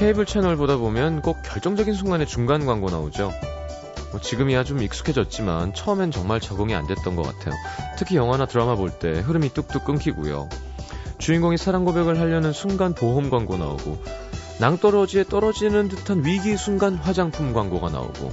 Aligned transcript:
케이블 0.00 0.24
채널 0.24 0.56
보다 0.56 0.78
보면 0.78 1.20
꼭 1.20 1.42
결정적인 1.42 1.92
순간에 1.92 2.24
중간 2.24 2.64
광고 2.64 2.88
나오죠. 2.88 3.30
뭐 4.12 4.18
지금이야 4.18 4.64
좀 4.64 4.80
익숙해졌지만 4.80 5.74
처음엔 5.74 6.10
정말 6.10 6.40
적응이 6.40 6.74
안 6.74 6.86
됐던 6.86 7.16
것 7.16 7.22
같아요. 7.22 7.54
특히 7.98 8.16
영화나 8.16 8.46
드라마 8.46 8.76
볼 8.76 8.98
때 8.98 9.10
흐름이 9.10 9.50
뚝뚝 9.50 9.84
끊기고요. 9.84 10.48
주인공이 11.18 11.58
사랑 11.58 11.84
고백을 11.84 12.18
하려는 12.18 12.54
순간 12.54 12.94
보험 12.94 13.28
광고 13.28 13.58
나오고 13.58 14.02
낭떠러지에 14.58 15.24
떨어지는 15.24 15.88
듯한 15.88 16.24
위기 16.24 16.56
순간 16.56 16.94
화장품 16.94 17.52
광고가 17.52 17.90
나오고 17.90 18.32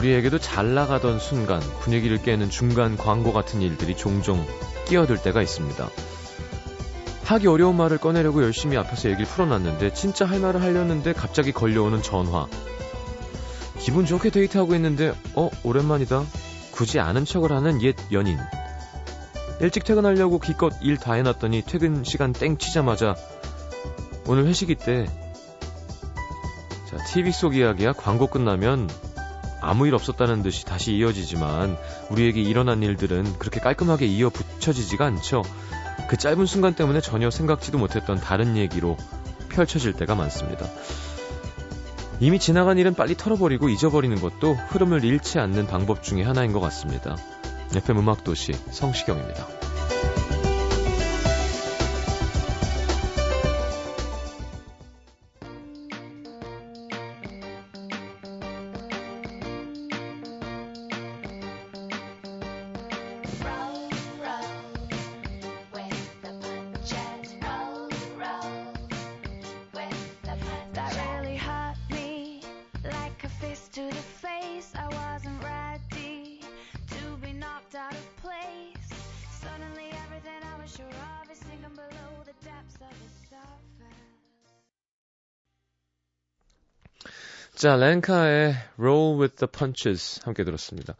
우리에게도 0.00 0.38
잘 0.38 0.72
나가던 0.72 1.18
순간 1.18 1.60
분위기를 1.80 2.22
깨는 2.22 2.48
중간 2.48 2.96
광고 2.96 3.34
같은 3.34 3.60
일들이 3.60 3.94
종종 3.94 4.46
끼어들 4.86 5.20
때가 5.20 5.42
있습니다. 5.42 5.90
하기 7.24 7.46
어려운 7.46 7.76
말을 7.76 7.98
꺼내려고 7.98 8.42
열심히 8.42 8.78
앞에서 8.78 9.10
얘기를 9.10 9.26
풀어놨는데 9.26 9.92
진짜 9.92 10.24
할 10.24 10.40
말을 10.40 10.62
하려는데 10.62 11.12
갑자기 11.12 11.52
걸려오는 11.52 12.02
전화. 12.02 12.46
기분 13.78 14.06
좋게 14.06 14.30
데이트하고 14.30 14.74
있는데 14.76 15.12
어 15.34 15.50
오랜만이다. 15.64 16.24
굳이 16.70 16.98
아는 16.98 17.26
척을 17.26 17.52
하는 17.52 17.82
옛 17.82 17.94
연인. 18.10 18.38
일찍 19.60 19.84
퇴근하려고 19.84 20.38
기껏 20.38 20.72
일 20.80 20.96
다 20.96 21.12
해놨더니 21.12 21.62
퇴근 21.66 22.04
시간 22.04 22.32
땡 22.32 22.56
치자마자 22.56 23.14
오늘 24.26 24.46
회식 24.46 24.70
이때 24.70 25.06
자 26.88 26.96
TV 27.12 27.32
속 27.32 27.54
이야기야 27.54 27.92
광고 27.92 28.28
끝나면 28.28 28.88
아무 29.60 29.86
일 29.86 29.94
없었다는 29.94 30.42
듯이 30.42 30.64
다시 30.64 30.92
이어지지만 30.94 31.76
우리에게 32.10 32.40
일어난 32.40 32.82
일들은 32.82 33.38
그렇게 33.38 33.60
깔끔하게 33.60 34.06
이어 34.06 34.30
붙여지지가 34.30 35.04
않죠. 35.06 35.42
그 36.08 36.16
짧은 36.16 36.46
순간 36.46 36.74
때문에 36.74 37.00
전혀 37.00 37.30
생각지도 37.30 37.78
못했던 37.78 38.18
다른 38.18 38.56
얘기로 38.56 38.96
펼쳐질 39.48 39.92
때가 39.92 40.14
많습니다. 40.14 40.66
이미 42.20 42.38
지나간 42.38 42.78
일은 42.78 42.94
빨리 42.94 43.16
털어버리고 43.16 43.68
잊어버리는 43.68 44.20
것도 44.20 44.54
흐름을 44.54 45.04
잃지 45.04 45.38
않는 45.38 45.66
방법 45.66 46.02
중의 46.02 46.24
하나인 46.24 46.52
것 46.52 46.60
같습니다. 46.60 47.16
FM 47.74 47.98
음악도시 47.98 48.52
성시경입니다. 48.70 49.59
자, 87.60 87.76
랭카의 87.76 88.54
Roll 88.78 89.20
with 89.20 89.36
the 89.36 89.46
Punches 89.46 90.22
함께 90.24 90.44
들었습니다. 90.44 90.94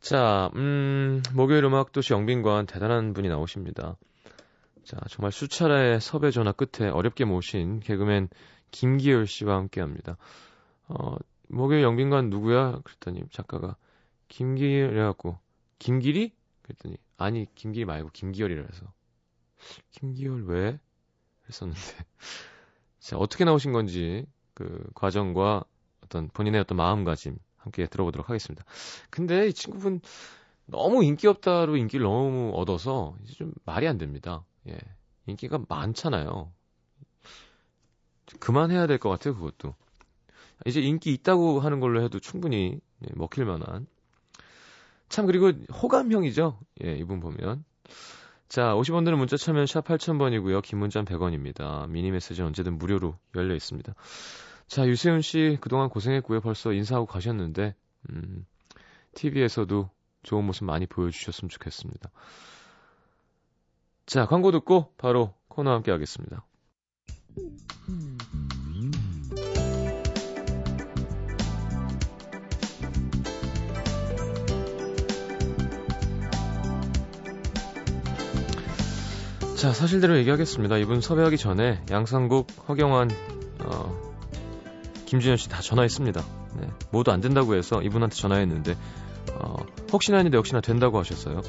자, 0.00 0.50
음, 0.54 1.22
목요일 1.34 1.62
음악도시 1.64 2.14
영빈관 2.14 2.64
대단한 2.64 3.12
분이 3.12 3.28
나오십니다. 3.28 3.98
자, 4.84 4.96
정말 5.10 5.30
수차례의 5.30 6.00
섭외 6.00 6.30
전화 6.30 6.52
끝에 6.52 6.88
어렵게 6.88 7.26
모신 7.26 7.80
개그맨 7.80 8.30
김기열 8.70 9.26
씨와 9.26 9.56
함께 9.56 9.82
합니다. 9.82 10.16
어, 10.88 11.16
목요일 11.48 11.82
영빈관 11.82 12.30
누구야? 12.30 12.80
그랬더니 12.82 13.22
작가가 13.30 13.76
김기열이라고 14.28 15.38
김길이? 15.78 16.32
그랬더니 16.62 16.96
아니, 17.18 17.46
김길이 17.54 17.84
말고 17.84 18.08
김기열이라서 18.14 18.86
김기열 19.90 20.44
왜? 20.46 20.80
했었는데 21.46 21.78
자, 23.00 23.18
어떻게 23.18 23.44
나오신 23.44 23.72
건지 23.72 24.24
그 24.54 24.84
과정과 24.94 25.64
어떤 26.04 26.28
본인의 26.28 26.60
어떤 26.60 26.76
마음가짐 26.76 27.36
함께 27.56 27.86
들어보도록 27.86 28.28
하겠습니다. 28.28 28.64
근데 29.10 29.48
이 29.48 29.52
친구분 29.52 30.00
너무 30.66 31.04
인기 31.04 31.26
없다로 31.28 31.76
인기를 31.76 32.04
너무 32.04 32.52
얻어서 32.54 33.16
이제 33.24 33.34
좀 33.34 33.52
말이 33.64 33.86
안 33.88 33.98
됩니다. 33.98 34.44
예. 34.68 34.78
인기가 35.26 35.60
많잖아요. 35.68 36.52
그만해야 38.40 38.86
될 38.86 38.98
것 38.98 39.08
같아요, 39.10 39.34
그것도. 39.34 39.74
이제 40.66 40.80
인기 40.80 41.12
있다고 41.12 41.60
하는 41.60 41.80
걸로 41.80 42.02
해도 42.02 42.20
충분히 42.20 42.80
예, 43.04 43.08
먹힐 43.14 43.44
만한. 43.44 43.86
참, 45.08 45.26
그리고 45.26 45.50
호감형이죠. 45.72 46.58
예, 46.84 46.94
이분 46.96 47.20
보면. 47.20 47.64
자, 48.52 48.74
50원 48.74 49.06
드는 49.06 49.16
문자 49.16 49.38
참여는 49.38 49.64
샵 49.64 49.82
8000번이고요. 49.86 50.60
긴 50.60 50.78
문자는 50.78 51.06
100원입니다. 51.06 51.88
미니 51.88 52.10
메시지 52.10 52.42
언제든 52.42 52.76
무료로 52.76 53.16
열려 53.34 53.54
있습니다. 53.54 53.94
자, 54.66 54.86
유세윤 54.86 55.22
씨 55.22 55.56
그동안 55.62 55.88
고생했고요. 55.88 56.42
벌써 56.42 56.74
인사하고 56.74 57.06
가셨는데 57.06 57.74
음, 58.10 58.44
TV에서도 59.14 59.88
좋은 60.22 60.44
모습 60.44 60.64
많이 60.64 60.84
보여주셨으면 60.84 61.48
좋겠습니다. 61.48 62.10
자, 64.04 64.26
광고 64.26 64.52
듣고 64.52 64.92
바로 64.98 65.32
코너 65.48 65.70
함께 65.70 65.90
하겠습니다. 65.90 66.44
자, 79.62 79.72
사실대로 79.72 80.18
얘기하겠습니다. 80.18 80.76
이분 80.78 81.00
섭외하기 81.00 81.38
전에 81.38 81.80
양상국, 81.88 82.48
허경환, 82.68 83.08
어, 83.60 83.96
김준현 85.06 85.36
씨 85.36 85.48
다 85.48 85.60
전화했습니다. 85.60 86.20
네, 86.60 86.68
모두 86.90 87.12
안 87.12 87.20
된다고 87.20 87.54
해서 87.54 87.80
이분한테 87.80 88.16
전화했는데, 88.16 88.76
어, 89.34 89.54
혹시나 89.92 90.16
했는데 90.16 90.36
역시나 90.36 90.62
된다고 90.62 90.98
하셨어요. 90.98 91.42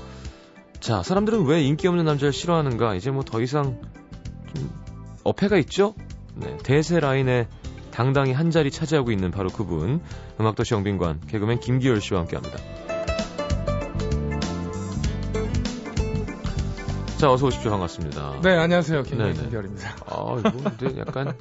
자, 0.79 1.01
사람들은 1.01 1.47
왜 1.47 1.63
인기 1.63 1.87
없는 1.87 2.05
남자를 2.05 2.31
싫어하는가? 2.33 2.93
이제 2.93 3.09
뭐 3.09 3.23
더 3.23 3.41
이상 3.41 3.81
좀 4.53 4.69
어폐가 5.23 5.57
있죠? 5.57 5.95
네, 6.35 6.55
대세 6.61 6.99
라인에 6.99 7.47
당당히 7.89 8.31
한 8.31 8.51
자리 8.51 8.69
차지하고 8.69 9.11
있는 9.11 9.31
바로 9.31 9.49
그분, 9.49 10.01
음악도시 10.39 10.75
영빈관, 10.75 11.21
개그맨 11.29 11.61
김기열 11.61 11.99
씨와 11.99 12.19
함께 12.19 12.35
합니다. 12.35 12.59
자, 17.23 17.31
어서 17.31 17.47
오십시오. 17.47 17.71
반갑습니다. 17.71 18.41
네, 18.43 18.49
안녕하세요. 18.57 19.03
김기열입니다. 19.03 19.95
아, 20.07 20.35
이거 20.39 20.51
근데 20.77 20.99
약간 20.99 21.33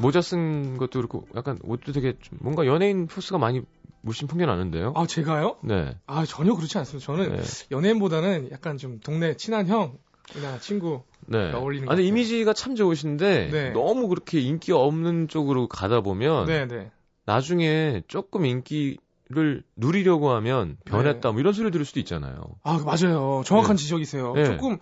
모자 0.00 0.20
쓴 0.20 0.76
것도 0.76 0.98
그렇고 0.98 1.24
약간 1.36 1.60
옷도 1.62 1.92
되게 1.92 2.14
좀 2.20 2.38
뭔가 2.42 2.66
연예인 2.66 3.06
포스가 3.06 3.38
많이 3.38 3.62
물씬 4.00 4.26
풍겨나는데요. 4.26 4.92
아, 4.96 5.06
제가요? 5.06 5.54
네. 5.62 5.96
아, 6.08 6.24
전혀 6.26 6.56
그렇지 6.56 6.78
않습니다. 6.78 7.06
저는 7.06 7.36
네. 7.36 7.42
연예인보다는 7.70 8.50
약간 8.50 8.76
좀 8.76 8.98
동네 8.98 9.36
친한 9.36 9.68
형이나 9.68 10.58
친구 10.58 11.04
네. 11.28 11.52
어울리는 11.52 11.88
아니 11.88 12.04
이미지가 12.08 12.52
참 12.52 12.74
좋으신데 12.74 13.50
네. 13.52 13.70
너무 13.70 14.08
그렇게 14.08 14.40
인기 14.40 14.72
없는 14.72 15.28
쪽으로 15.28 15.68
가다 15.68 16.00
보면 16.00 16.46
네, 16.46 16.66
네. 16.66 16.90
나중에 17.24 18.02
조금 18.08 18.46
인기 18.46 18.98
를 19.32 19.62
누리려고 19.76 20.30
하면 20.30 20.76
변했다 20.84 21.28
네. 21.28 21.32
뭐 21.32 21.40
이런 21.40 21.52
소리 21.54 21.70
들을 21.70 21.84
수도 21.86 22.00
있잖아요. 22.00 22.42
아 22.62 22.78
맞아요. 22.84 23.42
정확한 23.46 23.76
네. 23.76 23.82
지적이세요. 23.82 24.32
네. 24.34 24.44
조금 24.44 24.78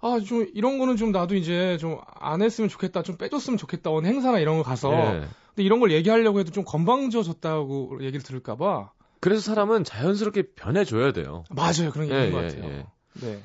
아 0.00 0.18
좀 0.20 0.46
이런 0.54 0.78
거는 0.78 0.96
좀 0.96 1.10
나도 1.10 1.34
이제 1.34 1.76
좀 1.80 1.98
안 2.20 2.42
했으면 2.42 2.68
좋겠다, 2.68 3.02
좀 3.02 3.16
빼줬으면 3.16 3.56
좋겠다 3.58 3.90
어느 3.90 4.06
행사나 4.06 4.38
이런 4.38 4.56
거 4.56 4.62
가서 4.62 4.90
네. 4.90 5.20
근데 5.48 5.62
이런 5.64 5.80
걸 5.80 5.90
얘기하려고 5.92 6.38
해도 6.40 6.50
좀 6.52 6.64
건방져졌다고 6.64 7.98
얘기를 8.02 8.22
들을까봐. 8.22 8.92
그래서 9.20 9.40
사람은 9.40 9.82
자연스럽게 9.84 10.52
변해줘야 10.54 11.12
돼요. 11.12 11.42
맞아요, 11.50 11.90
그런 11.92 12.06
게 12.08 12.14
예, 12.14 12.26
있는 12.26 12.32
것 12.32 12.44
예, 12.44 12.48
같아요. 12.56 12.70
예. 12.72 12.86
네. 13.26 13.42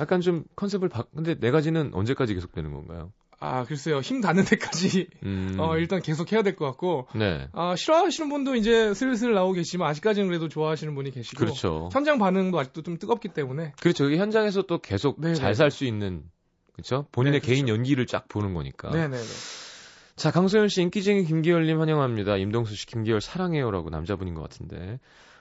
약간 0.00 0.20
좀 0.20 0.44
컨셉을 0.56 0.88
바 0.88 1.02
근데 1.14 1.34
네 1.38 1.50
가지는 1.50 1.90
언제까지 1.92 2.34
계속되는 2.34 2.72
건가요? 2.72 3.12
아, 3.40 3.64
글쎄요. 3.64 4.00
힘 4.00 4.20
닿는 4.20 4.44
데까지, 4.44 5.08
음. 5.22 5.56
어, 5.58 5.76
일단 5.76 6.02
계속 6.02 6.32
해야 6.32 6.42
될 6.42 6.56
것 6.56 6.64
같고. 6.66 7.06
네. 7.14 7.48
아, 7.52 7.76
싫어하시는 7.76 8.28
분도 8.28 8.56
이제 8.56 8.92
슬슬 8.94 9.32
나오고 9.32 9.52
계시지만, 9.54 9.88
아직까지는 9.90 10.28
그래도 10.28 10.48
좋아하시는 10.48 10.92
분이 10.94 11.12
계시고. 11.12 11.38
그렇죠. 11.38 11.88
현장 11.92 12.18
반응도 12.18 12.58
아직도 12.58 12.82
좀 12.82 12.98
뜨겁기 12.98 13.28
때문에. 13.28 13.74
그렇죠. 13.80 14.04
여기 14.06 14.16
현장에서 14.18 14.62
또 14.62 14.78
계속 14.78 15.22
잘 15.36 15.54
살 15.54 15.70
수 15.70 15.84
있는, 15.84 16.24
그렇죠? 16.72 17.06
본인의 17.12 17.40
네, 17.40 17.46
그렇죠. 17.46 17.54
개인 17.54 17.68
연기를 17.68 18.06
쫙 18.06 18.26
보는 18.28 18.54
거니까. 18.54 18.90
네네네. 18.90 19.22
자, 20.16 20.32
강소연 20.32 20.66
씨 20.66 20.82
인기쟁이 20.82 21.24
김기열님 21.24 21.80
환영합니다. 21.80 22.36
임동수 22.38 22.74
씨 22.74 22.86
김기열 22.86 23.20
사랑해요라고 23.20 23.90
남자분인 23.90 24.34
것 24.34 24.42
같은데. 24.42 24.98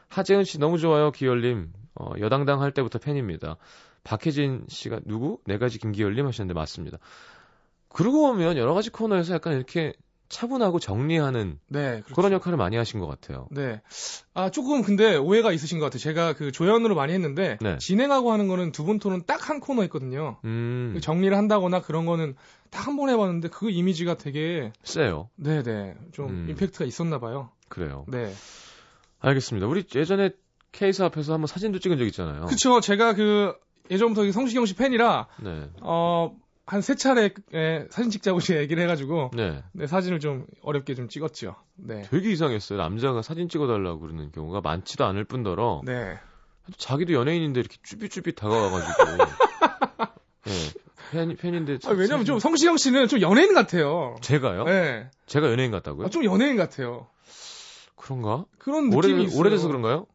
하재은 0.10 0.44
씨 0.44 0.60
너무 0.60 0.78
좋아요, 0.78 1.12
기열님. 1.12 1.72
어, 1.96 2.12
여당당 2.20 2.62
할 2.62 2.72
때부터 2.72 3.00
팬입니다. 3.00 3.58
박혜진 4.04 4.66
씨가 4.70 5.00
누구? 5.06 5.40
네 5.48 5.58
가지 5.58 5.80
김기열님 5.80 6.28
하셨는데 6.28 6.54
맞습니다. 6.54 7.00
그러고 7.90 8.28
보면 8.28 8.58
여러 8.58 8.74
가지 8.74 8.90
코너에서 8.90 9.34
약간 9.34 9.54
이렇게 9.56 9.94
차분하고 10.30 10.80
정리하는 10.80 11.58
네, 11.70 12.02
그렇죠. 12.02 12.16
그런 12.16 12.34
역할을 12.34 12.58
많이 12.58 12.76
하신 12.76 13.00
것 13.00 13.08
같아요. 13.08 13.48
네. 13.50 13.82
아 14.34 14.50
조금 14.50 14.82
근데 14.82 15.16
오해가 15.16 15.54
있으신 15.54 15.80
것 15.80 15.86
같아요. 15.86 16.00
제가 16.00 16.34
그 16.34 16.52
조연으로 16.52 16.96
많이 16.96 17.14
했는데 17.14 17.58
네. 17.62 17.78
진행하고 17.78 18.34
하는 18.34 18.50
거는 18.50 18.74
두 18.74 18.84
분 18.84 19.00
토는 19.00 19.24
딱한 19.26 19.62
코너 19.62 19.84
있거든요. 19.86 20.38
음. 20.44 20.92
그 20.94 21.00
정리를 21.02 21.36
한다거나 21.36 21.82
그런 21.82 22.06
거는 22.06 22.36
딱 22.72 22.88
한 22.90 22.98
번 22.98 23.08
해봤는데 23.10 23.48
그 23.48 23.70
이미지가 23.70 24.16
되게 24.18 24.74
세요. 24.84 25.30
네네. 25.38 25.96
좀 26.12 26.28
음. 26.30 26.48
임팩트가 26.50 26.84
있었나 26.84 27.20
봐요. 27.20 27.52
그래요. 27.70 28.04
네. 28.10 28.34
알겠습니다. 29.20 29.66
우리 29.68 29.86
예전에 29.96 30.32
케이스 30.74 31.02
앞에서 31.04 31.34
한번 31.34 31.48
사진도 31.48 31.80
찍은 31.80 31.98
적 31.98 32.06
있잖아요. 32.06 32.46
그쵸. 32.48 32.82
제가 32.82 33.14
그 33.14 33.54
예전부터 33.90 34.30
성시경 34.34 34.66
씨 34.66 34.76
팬이라 34.76 35.28
네. 35.42 35.70
어. 35.82 36.36
한 36.70 36.82
세 36.82 36.96
차례 36.96 37.34
사진 37.90 38.12
찍자고 38.12 38.42
제가 38.42 38.60
얘기를 38.62 38.84
해가지고 38.84 39.32
네. 39.34 39.64
네. 39.72 39.88
사진을 39.88 40.20
좀 40.20 40.46
어렵게 40.62 40.96
좀 40.96 41.08
찍었죠. 41.08 41.56
네. 41.76 42.02
되게 42.10 42.30
이상했어요. 42.32 42.78
남자가 42.78 43.22
사진 43.22 43.48
찍어달라고 43.48 44.00
그러는 44.02 44.32
경우가 44.34 44.60
많지도 44.62 45.06
않을 45.06 45.24
뿐더러 45.24 45.82
네. 45.86 46.20
자기도 46.78 47.14
연예인인데 47.14 47.62
이렇게 47.62 47.78
쭈삣쭈삣 47.84 48.36
다가와가지고 48.36 49.04
네. 50.44 50.54
팬, 51.12 51.36
팬인데 51.38 51.78
아, 51.86 51.92
왜냐면 51.92 52.26
좀 52.26 52.38
성시경 52.40 52.76
씨는 52.76 53.08
좀 53.08 53.22
연예인 53.22 53.54
같아요. 53.54 54.18
제가요? 54.22 54.66
네. 54.66 55.10
제가 55.26 55.50
연예인 55.50 55.72
같다고요? 55.72 56.08
아, 56.08 56.10
좀 56.10 56.26
연예인 56.26 56.58
같아요. 56.58 57.08
그런가? 57.96 58.44
그런 58.60 58.90
느낌이 58.90 59.14
오래, 59.14 59.24
있어요. 59.24 59.40
오래돼서 59.40 59.68
그런가요? 59.68 60.06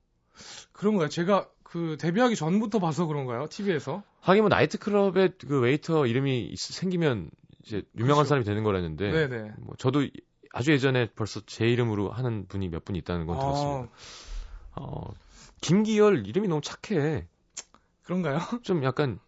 그런가요? 0.72 1.08
제가 1.08 1.48
그 1.72 1.96
데뷔하기 1.98 2.36
전부터 2.36 2.80
봐서 2.80 3.06
그런가요? 3.06 3.46
TV에서? 3.48 4.02
하긴 4.20 4.42
뭐 4.42 4.48
나이트클럽에 4.50 5.30
그 5.48 5.58
웨이터 5.60 6.06
이름이 6.06 6.54
생기면 6.58 7.30
이제 7.64 7.82
유명한 7.96 8.24
그렇죠. 8.24 8.28
사람이 8.28 8.44
되는 8.44 8.62
거라는데 8.62 9.10
네네. 9.10 9.52
뭐 9.58 9.74
저도 9.78 10.06
아주 10.52 10.72
예전에 10.72 11.08
벌써 11.14 11.40
제 11.46 11.66
이름으로 11.66 12.10
하는 12.10 12.46
분이 12.46 12.68
몇 12.68 12.84
분 12.84 12.94
있다는 12.94 13.24
건 13.24 13.38
들었습니다. 13.38 13.88
아... 14.72 14.80
어, 14.82 15.14
김기열 15.62 16.26
이름이 16.26 16.46
너무 16.48 16.60
착해. 16.60 17.26
그런가요? 18.02 18.38
좀 18.62 18.84
약간 18.84 19.18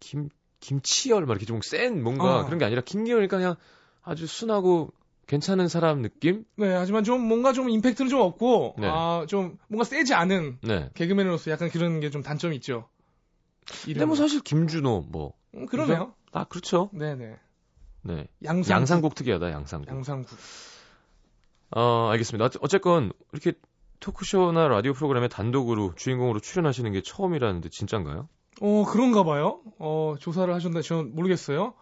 김 0.00 0.28
김치열 0.60 1.24
막 1.24 1.32
이렇게 1.40 1.46
좀 1.46 1.60
센 1.62 2.02
뭔가 2.02 2.40
어. 2.40 2.44
그런 2.44 2.58
게 2.58 2.66
아니라 2.66 2.82
김기열이니까 2.82 3.38
그냥 3.38 3.54
아주 4.02 4.26
순하고 4.26 4.92
괜찮은 5.26 5.68
사람 5.68 6.02
느낌? 6.02 6.44
네, 6.56 6.72
하지만 6.72 7.02
좀 7.04 7.20
뭔가 7.20 7.52
좀 7.52 7.68
임팩트는 7.68 8.08
좀 8.08 8.20
없고, 8.20 8.76
네. 8.78 8.88
아, 8.88 9.26
좀 9.28 9.58
뭔가 9.68 9.84
세지 9.84 10.14
않은 10.14 10.58
네. 10.62 10.90
개그맨으로서 10.94 11.50
약간 11.50 11.68
그런 11.68 12.00
게 12.00 12.10
좀 12.10 12.22
단점이 12.22 12.54
있죠. 12.56 12.88
근데 13.84 14.04
뭐 14.04 14.14
사실 14.14 14.40
김준호 14.40 15.06
뭐. 15.10 15.32
음, 15.54 15.66
그러네요. 15.66 16.14
아, 16.32 16.44
그렇죠. 16.44 16.90
네네. 16.92 17.36
네. 18.02 18.28
양상국. 18.44 18.70
양상국 18.70 19.14
특이하다, 19.16 19.50
양상국. 19.50 19.88
양상국. 19.88 20.38
어, 21.74 22.08
알겠습니다. 22.12 22.48
어쨌건 22.60 23.12
이렇게 23.32 23.52
토크쇼나 23.98 24.68
라디오 24.68 24.92
프로그램에 24.92 25.26
단독으로 25.26 25.94
주인공으로 25.96 26.38
출연하시는 26.38 26.92
게 26.92 27.00
처음이라는데 27.02 27.68
진짠가요? 27.70 28.28
어, 28.60 28.84
그런가 28.86 29.24
봐요. 29.24 29.60
어, 29.80 30.14
조사를 30.20 30.52
하셨나 30.54 30.80
저는 30.82 31.14
모르겠어요. 31.16 31.74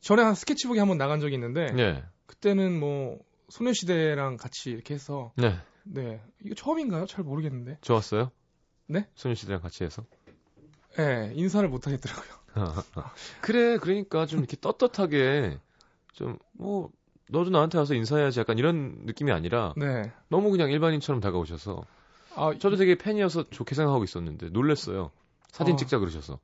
전에 0.00 0.22
한 0.22 0.34
스케치북에 0.34 0.78
한번 0.78 0.98
나간 0.98 1.18
적이 1.20 1.34
있는데 1.34 1.72
네. 1.72 2.04
그때는 2.26 2.78
뭐 2.78 3.18
소녀시대랑 3.48 4.36
같이 4.36 4.70
이렇게 4.70 4.94
해서 4.94 5.32
네. 5.36 5.56
네. 5.84 6.22
이거 6.44 6.54
처음인가요? 6.54 7.06
잘 7.06 7.24
모르겠는데. 7.24 7.78
좋았어요? 7.82 8.30
네? 8.86 9.06
소녀시대랑 9.14 9.60
같이 9.60 9.84
해서? 9.84 10.04
네, 10.96 11.32
인사를 11.34 11.68
못 11.68 11.86
하겠더라고요. 11.86 12.44
그래, 13.40 13.78
그러니까 13.78 14.26
좀 14.26 14.40
이렇게 14.40 14.56
떳떳하게 14.60 15.58
좀 16.12 16.38
뭐 16.52 16.90
너도 17.30 17.50
나한테 17.50 17.78
와서 17.78 17.94
인사해야지 17.94 18.38
약간 18.38 18.58
이런 18.58 18.98
느낌이 19.06 19.32
아니라 19.32 19.72
네. 19.76 20.12
너무 20.28 20.50
그냥 20.50 20.70
일반인처럼 20.70 21.20
다가오셔서 21.20 21.82
아, 22.36 22.52
저도 22.58 22.76
되게 22.76 22.96
팬이어서 22.96 23.44
좋게 23.50 23.74
생각하고 23.74 24.04
있었는데 24.04 24.50
놀랬어요. 24.50 25.10
사진 25.50 25.74
아, 25.74 25.76
찍자 25.76 25.98
그러셔서. 25.98 26.38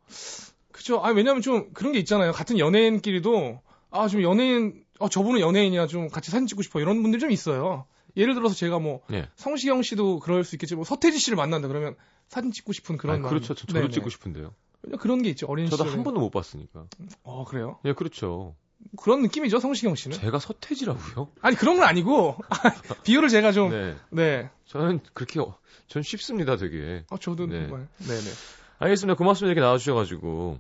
그죠. 0.72 1.04
아 1.04 1.10
왜냐면 1.10 1.42
좀 1.42 1.70
그런 1.74 1.92
게 1.92 1.98
있잖아요. 1.98 2.32
같은 2.32 2.58
연예인끼리도 2.58 3.60
아 3.90 4.08
좀 4.08 4.22
연예인 4.22 4.84
어, 5.00 5.08
저분은 5.08 5.40
연예인이야. 5.40 5.86
좀 5.88 6.08
같이 6.08 6.30
사진 6.30 6.46
찍고 6.46 6.62
싶어. 6.62 6.80
이런 6.80 7.02
분들 7.02 7.18
좀 7.18 7.30
있어요. 7.30 7.86
예를 8.16 8.34
들어서 8.34 8.54
제가 8.54 8.78
뭐 8.78 9.00
네. 9.08 9.28
성시경 9.36 9.82
씨도 9.82 10.20
그럴 10.20 10.44
수 10.44 10.54
있겠지만 10.56 10.78
뭐 10.78 10.84
서태지 10.84 11.18
씨를 11.18 11.36
만난다 11.36 11.68
그러면 11.68 11.96
사진 12.28 12.52
찍고 12.52 12.72
싶은 12.72 12.96
그런 12.96 13.24
아, 13.24 13.28
그렇죠. 13.28 13.54
저도 13.54 13.72
네네. 13.72 13.88
찍고 13.90 14.10
싶은데요. 14.10 14.54
그런 14.98 15.22
게 15.22 15.30
있죠. 15.30 15.46
어린 15.46 15.66
저도 15.66 15.84
시절에. 15.84 15.90
한 15.96 16.04
번도 16.04 16.20
못 16.20 16.30
봤으니까. 16.30 16.86
어 17.22 17.44
그래요? 17.44 17.78
예, 17.84 17.92
그렇죠. 17.92 18.54
그런 18.98 19.20
느낌이죠, 19.22 19.58
성시경 19.60 19.94
씨는. 19.94 20.16
제가 20.18 20.38
서태지라고요? 20.38 21.28
아니 21.42 21.54
그런 21.56 21.76
건 21.76 21.84
아니고 21.84 22.36
비유를 23.04 23.28
제가 23.28 23.52
좀. 23.52 23.70
네. 23.70 23.96
네. 24.10 24.50
저는 24.66 25.00
그렇게 25.14 25.38
어, 25.40 25.56
전 25.86 26.02
쉽습니다, 26.02 26.56
되게. 26.56 27.04
아 27.10 27.16
저도 27.20 27.46
네. 27.46 27.68
정말. 27.68 27.88
네네. 27.98 28.30
알겠습니다. 28.78 29.16
고맙습니다. 29.16 29.52
이렇게 29.52 29.60
나와주셔가지고. 29.60 30.58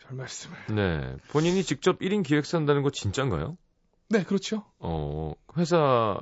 별 0.00 0.16
말씀을. 0.16 0.56
네. 0.74 1.16
본인이 1.28 1.62
직접 1.62 2.00
1인 2.00 2.24
기획사 2.24 2.58
한다는 2.58 2.82
거 2.82 2.90
진짠가요? 2.90 3.56
네, 4.08 4.24
그렇죠. 4.24 4.64
어, 4.78 5.32
회사 5.56 6.20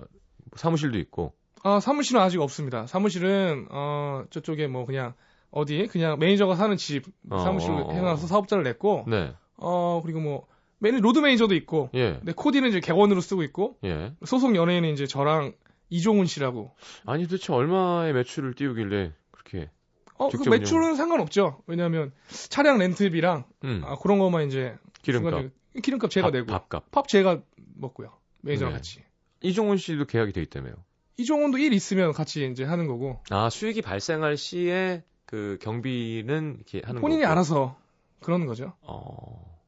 사무실도 0.57 0.99
있고. 0.99 1.35
아, 1.63 1.81
사무실은 1.81 2.21
아직 2.21 2.41
없습니다. 2.41 2.87
사무실은 2.87 3.67
어, 3.71 4.25
저쪽에 4.31 4.67
뭐 4.67 4.87
그냥 4.87 5.15
어디 5.51 5.87
그냥 5.89 6.19
매니저가 6.19 6.55
사는 6.57 6.77
집 6.77 7.05
어, 7.31 7.39
사무실로 7.39 7.77
어, 7.77 7.89
어. 7.89 7.93
해놔서 7.93 8.27
사업자를 8.27 8.65
냈고. 8.65 9.05
네. 9.09 9.35
어, 9.57 10.01
그리고 10.03 10.21
뭐 10.21 10.47
매니 10.79 11.01
로드 11.01 11.19
매니저도 11.19 11.55
있고. 11.57 11.91
예. 11.95 12.21
네, 12.23 12.33
코디는 12.35 12.71
이제 12.71 12.81
객원으로 12.81 13.21
쓰고 13.21 13.43
있고. 13.45 13.77
예. 13.85 14.15
소속 14.25 14.55
연예인은 14.57 14.91
이제 14.91 15.07
저랑 15.07 15.53
이종훈 15.91 16.27
씨라고. 16.27 16.75
아니 17.05 17.25
도대체 17.25 17.53
얼마의 17.53 18.13
매출을 18.15 18.55
띄우길래 18.55 19.13
그렇게 19.31 19.71
어, 20.17 20.29
그 20.29 20.49
매출은 20.49 20.97
상관없죠. 20.97 21.63
왜냐하면 21.67 22.13
차량 22.29 22.79
렌트비랑 22.79 23.45
음. 23.65 23.83
아, 23.85 23.97
그런 23.97 24.19
것만 24.19 24.47
이제 24.47 24.77
기름값 25.03 25.51
기름값 25.83 26.11
제가 26.11 26.27
밥, 26.27 26.33
내고 26.33 26.47
밥값 26.47 26.91
밥 26.91 27.09
제가 27.09 27.41
먹고요. 27.81 28.13
매니저랑 28.43 28.73
네. 28.73 28.79
같이. 28.79 29.03
이종훈 29.43 29.77
씨도 29.77 30.07
계약이 30.07 30.33
돼 30.33 30.43
있다며요. 30.43 30.75
이종훈도 31.17 31.59
일 31.59 31.73
있으면 31.73 32.13
같이 32.13 32.49
이제 32.51 32.65
하는 32.65 32.87
거고. 32.87 33.23
아 33.31 33.51
수익이 33.51 33.83
발생할 33.83 34.37
시에 34.37 35.05
그 35.27 35.59
경비는 35.61 36.57
이렇게 36.57 36.83
하는 36.85 37.01
본인이 37.01 37.23
거고. 37.23 37.33
알아서 37.33 37.77
그러는 38.21 38.47
거죠. 38.47 38.73
어. 38.83 39.61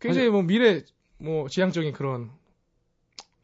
굉장히 0.00 0.28
뭐 0.28 0.42
미래 0.42 0.84
뭐 1.18 1.48
지향적인 1.48 1.92
그런 1.92 2.30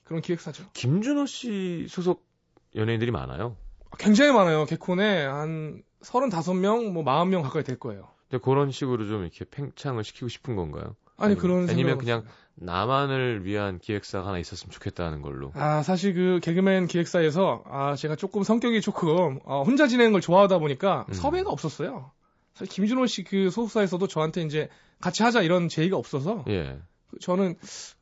그런 0.05 0.21
기획사죠. 0.23 0.65
김준호 0.75 1.27
씨 1.27 1.87
소속 1.89 2.27
연예인들이 2.75 3.11
많아요. 3.11 3.57
굉장히 3.99 4.33
많아요. 4.33 4.65
개콘에 4.65 5.27
한 5.27 5.83
35명, 6.03 6.93
뭐 6.93 7.05
40명 7.05 7.43
가까이 7.43 7.63
될 7.63 7.79
거예요. 7.79 8.09
근데 8.29 8.43
그런 8.43 8.71
식으로 8.71 9.07
좀 9.07 9.23
이렇게 9.23 9.45
팽창을 9.45 10.05
시키고 10.05 10.29
싶은 10.29 10.57
건가요? 10.57 10.97
아니 11.25 11.37
그런 11.37 11.69
아니면 11.69 11.99
그냥 11.99 12.25
나만을 12.55 13.45
위한 13.45 13.79
기획사가 13.79 14.27
하나 14.29 14.39
있었으면 14.39 14.71
좋겠다는 14.73 15.23
걸로. 15.23 15.53
아 15.55 15.83
사실 15.83 16.15
그 16.15 16.41
개그맨 16.43 16.87
기획사에서 16.87 17.63
아 17.67 17.95
제가 17.97 18.17
조금 18.17 18.43
성격이 18.43 18.81
조금 18.81 19.39
어, 19.45 19.63
혼자 19.63 19.87
지내는 19.87 20.13
걸 20.13 20.21
좋아하다 20.21 20.59
보니까 20.59 21.07
음. 21.09 21.13
섭외가 21.15 21.51
없었어요. 21.51 22.11
사실 22.55 22.73
김준호 22.73 23.07
씨 23.07 23.25
그 23.25 23.51
소속사에서도 23.51 24.07
저한테 24.07 24.43
이제 24.43 24.69
같이 25.01 25.23
하자 25.23 25.43
이런 25.43 25.69
제의가 25.69 25.97
없어서 25.97 26.45
예. 26.49 26.79
저는 27.21 27.57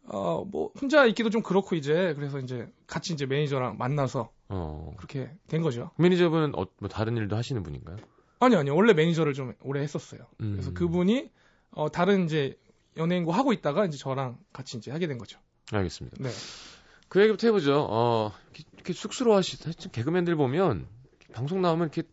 어 0.08 0.44
뭐 0.50 0.70
혼자 0.80 1.06
있기도 1.06 1.30
좀 1.30 1.42
그렇고 1.42 1.76
이제 1.76 2.12
그래서 2.16 2.40
이제 2.40 2.68
같이 2.88 3.12
이제 3.12 3.26
매니저랑 3.26 3.76
만나서 3.78 4.30
어. 4.48 4.92
그렇게 4.96 5.30
된 5.46 5.62
거죠. 5.62 5.90
매니저분은 5.98 6.58
어, 6.58 6.66
뭐 6.78 6.88
다른 6.88 7.16
일도 7.16 7.36
하시는 7.36 7.62
분인가요? 7.62 7.96
아니요, 8.40 8.58
아니요. 8.60 8.74
원래 8.74 8.92
매니저를 8.94 9.34
좀 9.34 9.52
오래 9.62 9.80
했었어요. 9.82 10.22
음. 10.40 10.52
그래서 10.52 10.72
그분이 10.72 11.30
어 11.72 11.88
다른 11.90 12.24
이제 12.24 12.56
연예인과 12.96 13.32
하고 13.32 13.52
있다가 13.52 13.84
이제 13.84 13.96
저랑 13.96 14.38
같이 14.52 14.78
이제 14.78 14.90
하게 14.90 15.06
된 15.06 15.18
거죠. 15.18 15.38
알겠습니다. 15.72 16.16
네. 16.20 16.30
그 17.08 17.20
얘기부터 17.20 17.48
해보죠. 17.48 17.86
어, 17.90 18.32
이렇게, 18.74 18.92
쑥스러워하시, 18.92 19.90
개그맨들 19.90 20.36
보면 20.36 20.86
방송 21.32 21.60
나오면 21.60 21.90
이렇게 21.92 22.08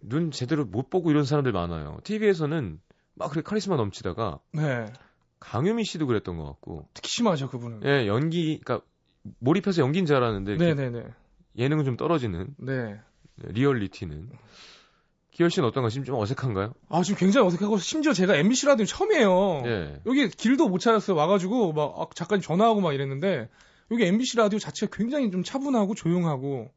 눈 0.00 0.30
제대로 0.30 0.64
못 0.64 0.90
보고 0.90 1.10
이런 1.10 1.24
사람들 1.24 1.52
많아요. 1.52 1.98
TV에서는 2.04 2.80
막 3.14 3.30
그렇게 3.30 3.48
카리스마 3.48 3.76
넘치다가 3.76 4.40
네. 4.52 4.86
강유미 5.40 5.84
씨도 5.84 6.06
그랬던 6.06 6.36
것 6.36 6.44
같고 6.44 6.88
특히 6.94 7.08
심하죠 7.08 7.48
그분은. 7.48 7.82
예, 7.84 8.06
연기, 8.06 8.60
그러니까 8.64 8.86
몰입해서 9.38 9.82
연기인 9.82 10.06
줄 10.06 10.16
알았는데 10.16 10.56
네네네. 10.56 11.04
예능은 11.56 11.84
좀 11.84 11.96
떨어지는. 11.96 12.54
네. 12.58 13.00
리얼리티는 13.36 14.30
기열 15.34 15.50
씨는 15.50 15.68
어떤가? 15.68 15.90
지금 15.90 16.04
좀 16.04 16.16
어색한가요? 16.16 16.74
아, 16.88 17.02
지금 17.02 17.18
굉장히 17.18 17.46
어색하고 17.46 17.76
심지어 17.78 18.12
제가 18.12 18.36
MBC 18.36 18.66
라디오 18.66 18.86
처음이에요. 18.86 19.62
예. 19.66 20.00
여기 20.06 20.28
길도 20.28 20.68
못 20.68 20.78
찾았어요. 20.78 21.16
와가지고 21.16 21.72
막 21.72 21.94
아, 21.98 22.06
작가님 22.14 22.40
전화하고 22.42 22.80
막 22.80 22.94
이랬는데 22.94 23.48
여기 23.90 24.04
MBC 24.04 24.38
라디오 24.38 24.58
자체가 24.58 24.96
굉장히 24.96 25.30
좀 25.30 25.44
차분하고 25.44 25.94
조용하고 25.94 26.70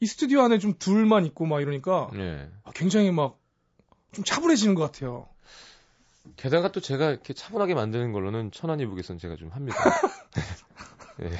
이 0.00 0.06
스튜디오 0.06 0.40
안에 0.42 0.58
좀 0.58 0.74
둘만 0.78 1.26
있고 1.26 1.46
막 1.46 1.60
이러니까 1.60 2.10
예. 2.14 2.48
아, 2.64 2.70
굉장히 2.72 3.10
막 3.10 3.40
좀 4.12 4.24
차분해지는 4.24 4.74
것 4.74 4.82
같아요. 4.82 5.28
게다가 6.36 6.70
또 6.72 6.80
제가 6.80 7.10
이렇게 7.10 7.32
차분하게 7.32 7.74
만드는 7.74 8.12
걸로는 8.12 8.50
천안이북에선 8.50 9.18
제가 9.18 9.36
좀 9.36 9.50
합니다. 9.50 9.78
네. 11.18 11.30
네. 11.30 11.36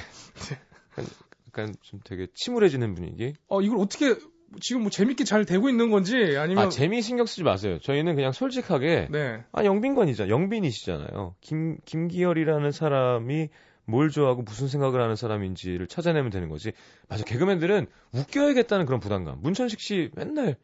약간, 0.91 1.05
약간 1.47 1.75
좀 1.81 1.99
되게 2.03 2.27
침울해지는 2.33 2.95
분위기. 2.95 3.33
어 3.47 3.61
이걸 3.61 3.77
어떻게 3.79 4.15
지금 4.59 4.81
뭐 4.81 4.91
재밌게 4.91 5.23
잘 5.23 5.45
되고 5.45 5.69
있는 5.69 5.89
건지 5.91 6.35
아니면 6.37 6.65
아 6.65 6.69
재미 6.69 7.01
신경 7.01 7.25
쓰지 7.25 7.43
마세요. 7.43 7.79
저희는 7.79 8.15
그냥 8.15 8.31
솔직하게 8.31 9.07
네. 9.11 9.43
아 9.51 9.63
영빈관이잖아. 9.63 10.29
영빈이시잖아요. 10.29 11.35
김 11.41 11.77
김기열이라는 11.85 12.71
사람이 12.71 13.49
뭘 13.85 14.09
좋아하고 14.09 14.41
무슨 14.43 14.67
생각을 14.67 15.01
하는 15.01 15.15
사람인지를 15.15 15.87
찾아내면 15.87 16.31
되는 16.31 16.49
거지. 16.49 16.71
맞아. 17.07 17.23
개그맨들은 17.23 17.87
웃겨야겠다는 18.13 18.85
그런 18.85 18.99
부담감. 18.99 19.39
문천식 19.41 19.79
씨 19.79 20.11
맨날 20.15 20.55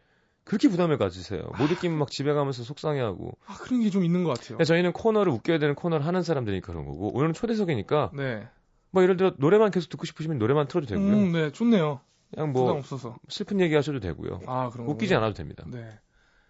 그렇게 0.43 0.69
부담을 0.69 0.97
가지세요. 0.97 1.41
못 1.57 1.71
웃기면 1.71 1.97
막 1.97 2.09
집에 2.11 2.31
가면서 2.33 2.63
속상해하고. 2.63 3.37
아 3.45 3.55
그런 3.59 3.81
게 3.81 3.89
좀 3.89 4.03
있는 4.05 4.23
것 4.23 4.37
같아요. 4.39 4.63
저희는 4.63 4.93
코너를 4.93 5.31
웃겨야 5.33 5.59
되는 5.59 5.75
코너를 5.75 6.05
하는 6.05 6.23
사람들이니까 6.23 6.71
그런 6.71 6.85
거고 6.85 7.13
오늘은 7.15 7.33
초대석이니까. 7.33 8.11
네. 8.15 8.47
뭐 8.91 9.03
예를 9.03 9.17
들어 9.17 9.33
노래만 9.37 9.71
계속 9.71 9.89
듣고 9.89 10.05
싶으시면 10.05 10.37
노래만 10.39 10.67
틀어도 10.69 10.87
되고요. 10.87 11.05
음, 11.13 11.31
네, 11.33 11.51
좋네요. 11.51 11.99
그냥 12.33 12.51
뭐 12.51 12.71
없어서. 12.71 13.17
슬픈 13.29 13.59
얘기 13.59 13.75
하셔도 13.75 13.99
되고요. 13.99 14.41
아, 14.47 14.69
그런 14.69 14.87
웃기지 14.87 15.15
않아도 15.15 15.33
됩니다. 15.33 15.63
네. 15.67 15.99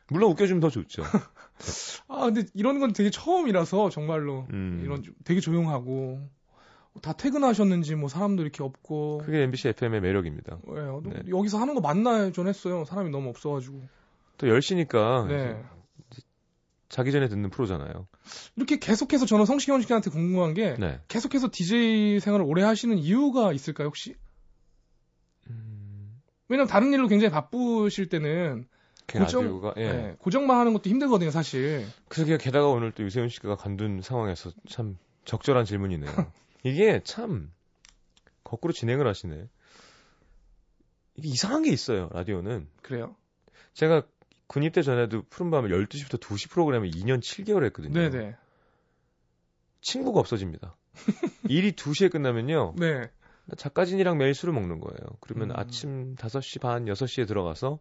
물론 0.10 0.32
웃겨주면 0.32 0.62
더 0.62 0.70
좋죠. 0.70 1.04
아, 2.08 2.26
근데 2.26 2.44
이런 2.54 2.80
건 2.80 2.94
되게 2.94 3.10
처음이라서 3.10 3.90
정말로 3.90 4.48
음. 4.52 4.82
이런 4.84 5.04
되게 5.26 5.42
조용하고 5.42 6.22
다 7.02 7.14
퇴근하셨는지 7.14 7.96
뭐 7.96 8.10
사람도 8.10 8.42
이렇게 8.42 8.64
없고. 8.64 9.20
그게 9.26 9.44
MBC 9.44 9.70
FM의 9.70 10.02
매력입니다. 10.02 10.60
네, 10.66 11.12
네. 11.12 11.24
여기서 11.30 11.60
하는 11.60 11.76
거 11.76 11.82
맞나요? 11.82 12.32
전 12.32 12.48
했어요. 12.48 12.86
사람이 12.86 13.10
너무 13.10 13.30
없어가지고. 13.30 13.82
또 14.38 14.48
10시니까 14.48 15.28
네. 15.28 15.64
자기 16.90 17.12
전에 17.12 17.28
듣는 17.28 17.50
프로잖아요. 17.50 18.08
이렇게 18.56 18.80
계속해서 18.80 19.26
저는 19.26 19.46
성시경 19.46 19.82
씨한테 19.82 20.10
궁금한 20.10 20.54
게 20.54 20.76
네. 20.80 21.00
계속해서 21.08 21.50
DJ 21.52 22.20
생활을 22.22 22.46
오래 22.48 22.64
하시는 22.64 22.98
이유가 22.98 23.52
있을까요 23.52 23.88
혹시? 23.88 24.16
음... 26.48 26.50
왜냐면 26.50 26.68
다른 26.68 26.94
일로 26.94 27.08
굉장히 27.08 27.32
바쁘실 27.32 28.10
때는 28.10 28.68
고정, 29.12 29.74
예. 29.78 29.92
네, 29.92 30.16
고정만 30.20 30.58
하는 30.58 30.74
것도 30.74 30.90
힘들거든요 30.90 31.32
사실. 31.32 31.86
그러게 32.10 32.38
게다가 32.38 32.68
오늘 32.68 32.92
또 32.92 33.04
유세윤 33.04 33.30
씨가 33.30 33.56
간둔 33.56 34.02
상황에서 34.02 34.52
참 34.68 34.98
적절한 35.26 35.66
질문이네요. 35.66 36.12
이게 36.64 37.02
참 37.04 37.52
거꾸로 38.44 38.74
진행을 38.74 39.08
하시네. 39.08 39.48
이게 41.16 41.30
이상한 41.30 41.64
게 41.64 41.72
있어요 41.72 42.10
라디오는. 42.12 42.68
그래요? 42.82 43.16
제가 43.74 44.04
군입대 44.48 44.82
전에도 44.82 45.24
푸른밤을 45.30 45.70
12시부터 45.70 46.20
2시 46.20 46.50
프로그램을 46.50 46.90
2년 46.92 47.22
7개월 47.22 47.66
했거든요. 47.66 47.94
네네. 47.94 48.36
친구가 49.82 50.20
없어집니다. 50.20 50.76
일이 51.50 51.74
2시에 51.74 52.12
끝나면요. 52.12 52.76
네. 52.78 53.10
작가진이랑 53.56 54.18
매일 54.18 54.34
술을 54.34 54.54
먹는 54.54 54.80
거예요. 54.80 55.00
그러면 55.22 55.52
음. 55.52 55.56
아침 55.58 56.16
5시 56.16 56.60
반, 56.62 56.86
6시에 56.86 57.28
들어가서 57.28 57.80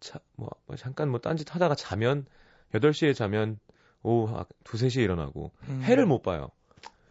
차, 0.00 0.20
뭐, 0.36 0.48
뭐, 0.66 0.76
잠깐 0.76 1.10
뭐 1.10 1.20
딴짓 1.20 1.54
하다가 1.54 1.74
자면 1.74 2.26
8시에 2.72 3.14
자면 3.14 3.58
오후 4.02 4.32
2, 4.32 4.36
아, 4.36 4.44
3시에 4.64 5.02
일어나고 5.02 5.52
음. 5.68 5.82
해를 5.82 6.06
못 6.06 6.22
봐요. 6.22 6.50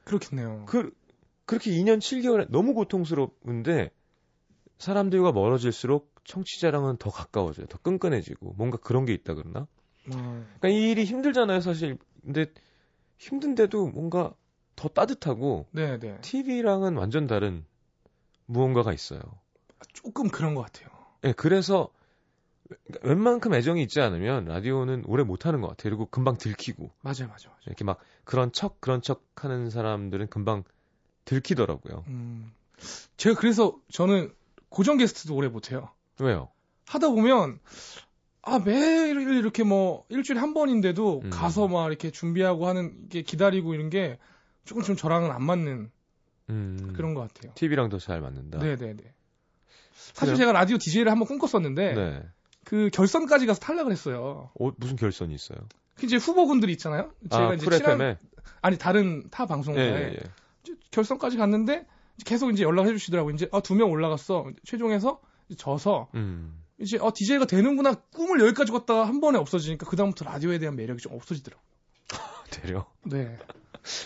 그렇겠네요. 0.05 0.65
그, 0.67 0.91
그렇게 1.45 1.71
2년 1.71 1.99
7개월에 1.99 2.49
너무 2.49 2.73
고통스러운데 2.73 3.91
사람들과 4.77 5.31
멀어질수록 5.31 6.11
청취자랑은 6.23 6.97
더 6.97 7.09
가까워져요. 7.09 7.67
더 7.67 7.77
끈끈해지고 7.79 8.53
뭔가 8.57 8.77
그런 8.77 9.05
게 9.05 9.13
있다 9.13 9.33
그러나? 9.33 9.67
음. 10.07 10.47
그러니까 10.59 10.69
이 10.69 10.91
일이 10.91 11.03
힘들잖아요, 11.05 11.61
사실. 11.61 11.97
근데 12.23 12.47
힘든데도 13.17 13.87
뭔가 13.87 14.33
더 14.75 14.87
따뜻하고 14.89 15.67
네네. 15.71 16.21
TV랑은 16.21 16.97
완전 16.97 17.27
다른 17.27 17.65
무언가가 18.51 18.93
있어요. 18.93 19.21
조금 19.93 20.29
그런 20.29 20.55
것 20.55 20.61
같아요. 20.61 20.89
네, 21.21 21.33
그래서 21.33 21.89
웬만큼 23.03 23.53
애정이 23.53 23.81
있지 23.83 23.99
않으면 24.01 24.45
라디오는 24.45 25.03
오래 25.05 25.23
못 25.23 25.45
하는 25.45 25.61
것 25.61 25.69
같아요. 25.69 25.91
그리고 25.91 26.05
금방 26.07 26.37
들키고. 26.37 26.91
맞아요, 27.01 27.27
맞아요. 27.27 27.49
맞아요. 27.49 27.57
이렇게 27.65 27.83
막 27.83 27.99
그런 28.23 28.51
척, 28.51 28.79
그런 28.81 29.01
척 29.01 29.23
하는 29.35 29.69
사람들은 29.69 30.27
금방 30.27 30.63
들키더라고요. 31.25 32.03
음. 32.07 32.51
제가 33.17 33.39
그래서 33.39 33.77
저는 33.91 34.33
고정 34.69 34.97
게스트도 34.97 35.35
오래 35.35 35.47
못 35.47 35.71
해요. 35.71 35.89
왜요? 36.19 36.49
하다 36.87 37.09
보면 37.09 37.59
아 38.41 38.59
매일 38.59 39.19
이렇게 39.19 39.63
뭐 39.63 40.05
일주일에 40.09 40.39
한 40.39 40.53
번인데도 40.53 41.21
음. 41.23 41.29
가서 41.29 41.67
막 41.67 41.87
이렇게 41.87 42.09
준비하고 42.09 42.67
하는 42.67 43.07
게 43.09 43.21
기다리고 43.21 43.73
이런 43.73 43.89
게 43.89 44.17
조금 44.65 44.81
좀 44.83 44.95
저랑은 44.95 45.31
안 45.31 45.43
맞는 45.43 45.91
음. 46.51 46.93
그런 46.95 47.13
것 47.13 47.21
같아요. 47.21 47.53
TV랑 47.55 47.89
더 47.89 47.97
잘 47.97 48.21
맞는다. 48.21 48.59
네네네. 48.59 49.01
사실 49.93 50.33
그래요? 50.33 50.35
제가 50.35 50.51
라디오 50.53 50.77
DJ를 50.77 51.11
한번 51.11 51.27
꿈꿨었는데 51.27 51.93
네. 51.93 52.23
그 52.65 52.89
결선까지 52.93 53.45
가서 53.45 53.59
탈락을 53.59 53.91
했어요. 53.91 54.51
어, 54.59 54.71
무슨 54.77 54.95
결선이 54.95 55.33
있어요? 55.33 55.59
그 55.95 56.05
이제 56.05 56.15
후보군들이 56.17 56.71
있잖아요. 56.73 57.11
제가 57.29 57.49
아, 57.49 57.53
이제 57.53 57.69
친한 57.69 58.17
아니 58.61 58.77
다른 58.77 59.29
타 59.29 59.45
방송사에 59.45 59.85
예, 59.85 59.91
예, 59.91 60.13
예. 60.13 60.73
결선까지 60.91 61.37
갔는데 61.37 61.85
계속 62.25 62.51
이제 62.51 62.63
연락해 62.63 62.91
주시더라고. 62.93 63.31
이제 63.31 63.47
아, 63.51 63.59
두명 63.61 63.91
올라갔어. 63.91 64.45
최종에서 64.63 65.21
져서 65.57 66.09
음. 66.15 66.61
이제 66.79 66.97
어 66.99 67.11
DJ가 67.13 67.45
되는구나 67.45 67.93
꿈을 68.13 68.39
여기까지 68.41 68.71
갔다가 68.71 69.07
한 69.07 69.21
번에 69.21 69.37
없어지니까 69.37 69.85
그 69.85 69.95
다음부터 69.95 70.25
라디오에 70.25 70.57
대한 70.59 70.75
매력이 70.75 71.01
좀 71.01 71.13
없어지더라고요. 71.13 71.63
되려? 72.51 72.85
네. 73.03 73.37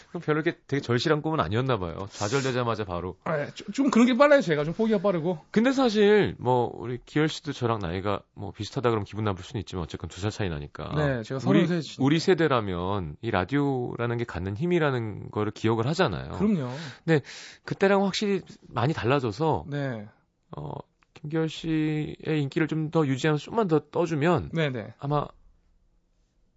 그럼 0.07 0.21
별로 0.21 0.39
이렇게 0.39 0.57
되게 0.67 0.79
절실한 0.79 1.21
꿈은 1.21 1.41
아니었나 1.41 1.77
봐요. 1.77 2.07
좌절되자마자 2.11 2.85
바로. 2.85 3.17
아, 3.25 3.37
예. 3.41 3.47
좀, 3.55 3.73
좀 3.73 3.91
그런 3.91 4.07
게 4.07 4.15
빨라요, 4.15 4.39
제가. 4.39 4.63
좀 4.63 4.73
포기가 4.73 4.99
빠르고. 5.01 5.39
근데 5.51 5.73
사실, 5.73 6.33
뭐, 6.39 6.71
우리 6.75 6.97
기열 7.05 7.27
씨도 7.27 7.51
저랑 7.51 7.79
나이가 7.79 8.21
뭐 8.35 8.51
비슷하다 8.51 8.89
그러면 8.89 9.03
기분 9.03 9.25
나쁠 9.25 9.43
수는 9.43 9.59
있지만 9.59 9.83
어쨌건 9.83 10.07
두 10.09 10.21
살 10.21 10.31
차이 10.31 10.47
나니까. 10.47 10.93
네, 10.95 11.23
제가 11.23 11.41
우리, 11.45 11.67
우리 11.99 12.19
세대라면 12.19 13.17
이 13.21 13.31
라디오라는 13.31 14.15
게 14.15 14.23
갖는 14.23 14.55
힘이라는 14.55 15.31
거를 15.31 15.51
기억을 15.51 15.87
하잖아요. 15.87 16.31
그럼요. 16.31 16.71
근데 17.03 17.21
그때랑 17.65 18.05
확실히 18.05 18.43
많이 18.69 18.93
달라져서. 18.93 19.65
네. 19.67 20.07
어, 20.55 20.71
김기열 21.15 21.49
씨의 21.49 22.15
인기를 22.43 22.67
좀 22.69 22.91
더 22.91 23.05
유지하면서 23.05 23.43
좀만 23.43 23.67
더 23.67 23.79
떠주면 23.91 24.51
네네. 24.53 24.93
아마 24.99 25.27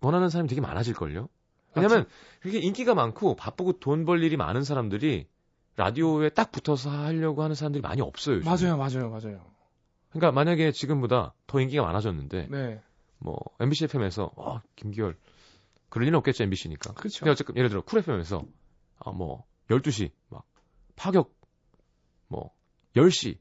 원하는 0.01 0.29
사람이 0.29 0.49
되게 0.49 0.61
많아질걸요. 0.61 1.29
왜냐면 1.75 2.07
그게 2.41 2.59
인기가 2.59 2.95
많고 2.95 3.37
바쁘고 3.37 3.79
돈 3.81 4.05
벌 4.05 4.23
일이 4.23 4.37
많은 4.37 4.63
사람들이 4.65 5.27
라디오에 5.77 6.31
딱 6.31 6.51
붙어서 6.51 6.91
하려고 6.91 7.43
하는 7.43 7.55
사람들이 7.55 7.83
많이 7.83 8.01
없어요. 8.01 8.37
요즘. 8.37 8.45
맞아요, 8.51 8.77
맞아요, 8.77 9.11
맞아요. 9.11 9.45
그러니까 10.11 10.33
만약에 10.33 10.73
지금보다 10.73 11.35
더 11.47 11.61
인기가 11.61 11.83
많아졌는데 11.85 12.49
네. 12.51 12.81
뭐 13.19 13.37
MBC 13.61 13.85
FM에서 13.85 14.31
어, 14.37 14.61
김기열 14.77 15.17
그럴 15.89 16.07
리는 16.07 16.17
없겠죠 16.19 16.45
MBC니까. 16.45 16.95
그렇죠. 16.95 17.21
근데 17.21 17.31
어쨌든 17.33 17.57
예를 17.57 17.69
들어 17.69 17.83
쿨 17.83 17.99
FM에서 18.01 18.45
아, 18.99 19.11
뭐 19.13 19.45
12시 19.71 20.11
막 20.31 20.45
파격 20.97 21.33
뭐 22.29 22.51
10시 22.97 23.39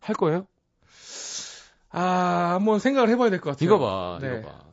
할 0.00 0.14
거예요? 0.14 0.46
아, 1.90 2.54
한번 2.54 2.78
생각을 2.78 3.08
해봐야 3.10 3.30
될 3.30 3.40
것 3.40 3.50
같아요. 3.50 3.66
이거 3.66 3.78
봐, 3.78 4.18
네. 4.20 4.38
이거 4.38 4.48
봐. 4.48 4.64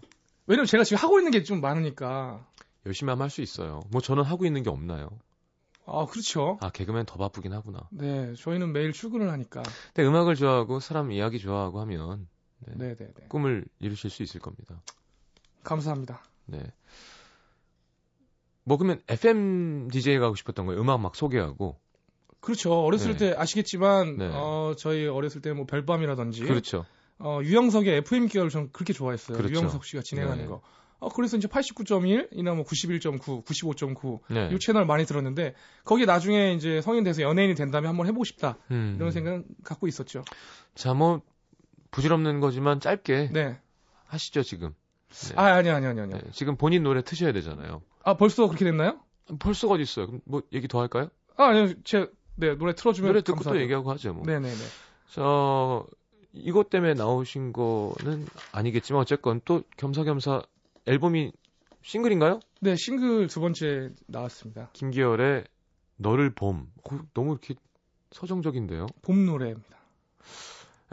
왜냐면 0.45 0.65
제가 0.65 0.83
지금 0.83 1.01
하고 1.01 1.19
있는 1.19 1.31
게 1.31 1.43
좀 1.43 1.61
많으니까. 1.61 2.45
열심히 2.85 3.09
하면 3.11 3.23
할 3.23 3.29
수 3.29 3.41
있어요. 3.41 3.81
뭐 3.91 4.01
저는 4.01 4.23
하고 4.23 4.45
있는 4.45 4.63
게 4.63 4.69
없나요? 4.69 5.09
아, 5.85 6.05
그렇죠. 6.05 6.57
아, 6.61 6.69
개그맨 6.69 7.05
더 7.05 7.17
바쁘긴 7.17 7.51
하구나. 7.53 7.87
네, 7.91 8.33
저희는 8.35 8.71
매일 8.71 8.93
출근을 8.93 9.31
하니까. 9.31 9.63
근데 9.93 10.07
음악을 10.07 10.35
좋아하고 10.35 10.79
사람 10.79 11.11
이야기 11.11 11.39
좋아하고 11.39 11.79
하면 11.81 12.27
네, 12.59 12.73
네, 12.77 12.95
네, 12.95 13.07
네. 13.13 13.27
꿈을 13.27 13.65
이루실 13.79 14.09
수 14.09 14.23
있을 14.23 14.39
겁니다. 14.39 14.81
감사합니다. 15.63 16.23
네. 16.45 16.61
뭐 18.63 18.77
그러면 18.77 19.01
FM 19.09 19.89
DJ 19.89 20.19
가고 20.19 20.35
싶었던 20.35 20.65
거예요? 20.65 20.81
음악 20.81 20.99
막 21.01 21.15
소개하고. 21.15 21.79
그렇죠. 22.39 22.73
어렸을 22.83 23.15
네. 23.17 23.31
때 23.31 23.35
아시겠지만 23.37 24.17
네. 24.17 24.29
어, 24.33 24.73
저희 24.77 25.07
어렸을 25.07 25.41
때 25.41 25.53
뭐 25.53 25.65
별밤이라든지 25.65 26.43
그렇죠. 26.43 26.85
어, 27.19 27.39
유영석의 27.43 27.97
FM 27.99 28.27
기어를 28.27 28.49
저는 28.49 28.71
그렇게 28.71 28.93
좋아했어요. 28.93 29.37
그렇죠. 29.37 29.53
유영석 29.53 29.85
씨가 29.85 30.01
진행하는 30.01 30.43
네. 30.43 30.49
거. 30.49 30.61
어, 31.03 31.09
그래서 31.09 31.37
이제 31.37 31.47
89.1이나 31.47 32.55
뭐 32.55 32.63
91.9, 32.63 33.45
95.9, 33.45 34.19
네. 34.29 34.49
이 34.53 34.59
채널 34.59 34.85
많이 34.85 35.05
들었는데, 35.05 35.53
거기에 35.83 36.05
나중에 36.05 36.53
이제 36.53 36.81
성인 36.81 37.03
돼서 37.03 37.21
연예인이 37.21 37.55
된다면 37.55 37.89
한번 37.89 38.07
해보고 38.07 38.23
싶다. 38.23 38.57
음. 38.71 38.95
이런 38.97 39.11
생각 39.11 39.43
갖고 39.63 39.87
있었죠. 39.87 40.23
자, 40.75 40.93
뭐, 40.93 41.21
부질없는 41.91 42.39
거지만 42.39 42.79
짧게. 42.79 43.29
네. 43.31 43.59
하시죠 44.07 44.43
지금. 44.43 44.73
네. 45.09 45.33
아 45.35 45.43
아니 45.45 45.69
아니 45.69 45.85
아니 45.85 46.01
아니. 46.01 46.13
네, 46.13 46.21
지금 46.31 46.55
본인 46.55 46.83
노래 46.83 47.03
트셔야 47.03 47.31
되잖아요. 47.33 47.81
아 48.03 48.15
벌써 48.15 48.47
그렇게 48.47 48.65
됐나요? 48.65 48.99
벌써 49.39 49.67
어디 49.69 49.83
있어요? 49.83 50.07
그럼 50.07 50.21
뭐 50.25 50.41
얘기 50.51 50.67
더 50.67 50.79
할까요? 50.81 51.09
아 51.35 51.45
아니요 51.45 51.73
제 51.83 52.09
네, 52.35 52.55
노래 52.55 52.73
틀어주면 52.73 53.09
노래 53.09 53.21
듣고 53.21 53.37
감사하죠. 53.37 53.57
또 53.57 53.61
얘기하고 53.61 53.91
하죠 53.91 54.13
뭐. 54.13 54.23
네네네. 54.25 54.55
저 55.11 55.85
이것 56.33 56.69
때문에 56.69 56.95
나오신 56.95 57.53
거는 57.53 58.25
아니겠지만 58.51 59.01
어쨌건 59.01 59.39
또 59.45 59.63
겸사겸사 59.77 60.41
앨범이 60.85 61.31
싱글인가요? 61.81 62.39
네, 62.61 62.75
싱글 62.75 63.27
두 63.27 63.39
번째 63.39 63.91
나왔습니다. 64.07 64.69
김기열의 64.73 65.45
너를 65.97 66.33
봄. 66.33 66.71
어, 66.83 66.99
너무 67.13 67.31
이렇게 67.31 67.55
서정적인데요. 68.11 68.87
봄 69.01 69.25
노래입니다. 69.25 69.77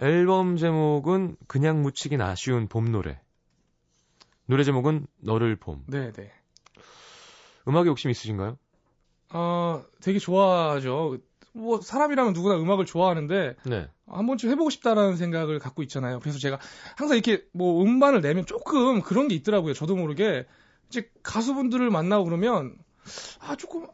앨범 0.00 0.56
제목은 0.56 1.36
그냥 1.46 1.82
묻히긴 1.82 2.20
아쉬운 2.22 2.68
봄 2.68 2.90
노래. 2.90 3.20
노래 4.46 4.64
제목은 4.64 5.06
너를 5.18 5.56
봄. 5.56 5.84
네, 5.86 6.10
네. 6.12 6.32
음악에 7.68 7.88
욕심 7.88 8.10
있으신가요? 8.10 8.58
어, 9.32 9.84
되게 10.00 10.18
좋아하죠. 10.18 11.18
뭐 11.52 11.80
사람이라면 11.80 12.32
누구나 12.32 12.56
음악을 12.56 12.86
좋아하는데 12.86 13.56
네. 13.64 13.88
한 14.06 14.26
번쯤 14.26 14.50
해보고 14.50 14.70
싶다라는 14.70 15.16
생각을 15.16 15.58
갖고 15.58 15.82
있잖아요. 15.82 16.20
그래서 16.20 16.38
제가 16.38 16.58
항상 16.96 17.16
이렇게 17.16 17.44
뭐 17.52 17.82
음반을 17.82 18.20
내면 18.20 18.46
조금 18.46 19.00
그런 19.02 19.28
게 19.28 19.34
있더라고요. 19.34 19.74
저도 19.74 19.96
모르게 19.96 20.46
이제 20.88 21.08
가수분들을 21.22 21.90
만나고 21.90 22.24
그러면 22.24 22.74
아 23.40 23.56
조금 23.56 23.86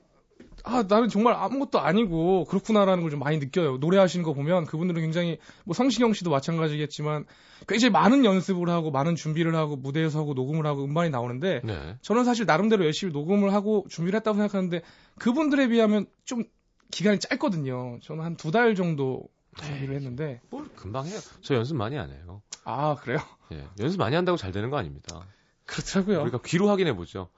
아 0.64 0.82
나는 0.88 1.08
정말 1.08 1.34
아무것도 1.34 1.78
아니고 1.78 2.44
그렇구나라는 2.46 3.02
걸 3.02 3.10
좀 3.10 3.20
많이 3.20 3.38
느껴요. 3.38 3.76
노래하시는 3.76 4.24
거 4.24 4.32
보면 4.32 4.64
그분들은 4.64 5.00
굉장히 5.00 5.38
뭐 5.64 5.74
성시경 5.74 6.12
씨도 6.12 6.30
마찬가지겠지만 6.30 7.24
굉장히 7.68 7.92
많은 7.92 8.24
연습을 8.24 8.68
하고 8.68 8.90
많은 8.90 9.14
준비를 9.14 9.54
하고 9.54 9.76
무대에 9.76 10.08
서고 10.08 10.34
녹음을 10.34 10.66
하고 10.66 10.84
음반이 10.84 11.10
나오는데 11.10 11.60
네. 11.62 11.96
저는 12.02 12.24
사실 12.24 12.46
나름대로 12.46 12.84
열심히 12.84 13.12
녹음을 13.12 13.52
하고 13.52 13.86
준비를 13.88 14.18
했다고 14.18 14.36
생각하는데 14.38 14.82
그분들에 15.18 15.68
비하면 15.68 16.06
좀 16.24 16.42
기간이 16.90 17.18
짧거든요. 17.20 17.98
저는 18.02 18.24
한 18.24 18.36
두 18.36 18.50
달 18.50 18.74
정도 18.74 19.28
준비를 19.60 19.94
했는데. 19.96 20.40
뭘 20.50 20.68
금방 20.74 21.06
해요. 21.06 21.18
저 21.42 21.54
연습 21.54 21.76
많이 21.76 21.98
안 21.98 22.10
해요. 22.10 22.42
아, 22.64 22.94
그래요? 22.96 23.18
예. 23.52 23.66
연습 23.80 23.98
많이 23.98 24.14
한다고 24.16 24.36
잘 24.36 24.52
되는 24.52 24.70
거 24.70 24.76
아닙니다. 24.76 25.26
그렇더라고요. 25.66 26.22
우리가 26.22 26.40
귀로 26.44 26.68
확인해 26.68 26.94
보죠. 26.94 27.28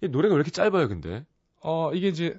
이 0.00 0.08
노래가 0.08 0.34
왜 0.34 0.36
이렇게 0.38 0.50
짧아요, 0.50 0.88
근데? 0.88 1.24
어, 1.60 1.92
이게 1.92 2.08
이제 2.08 2.38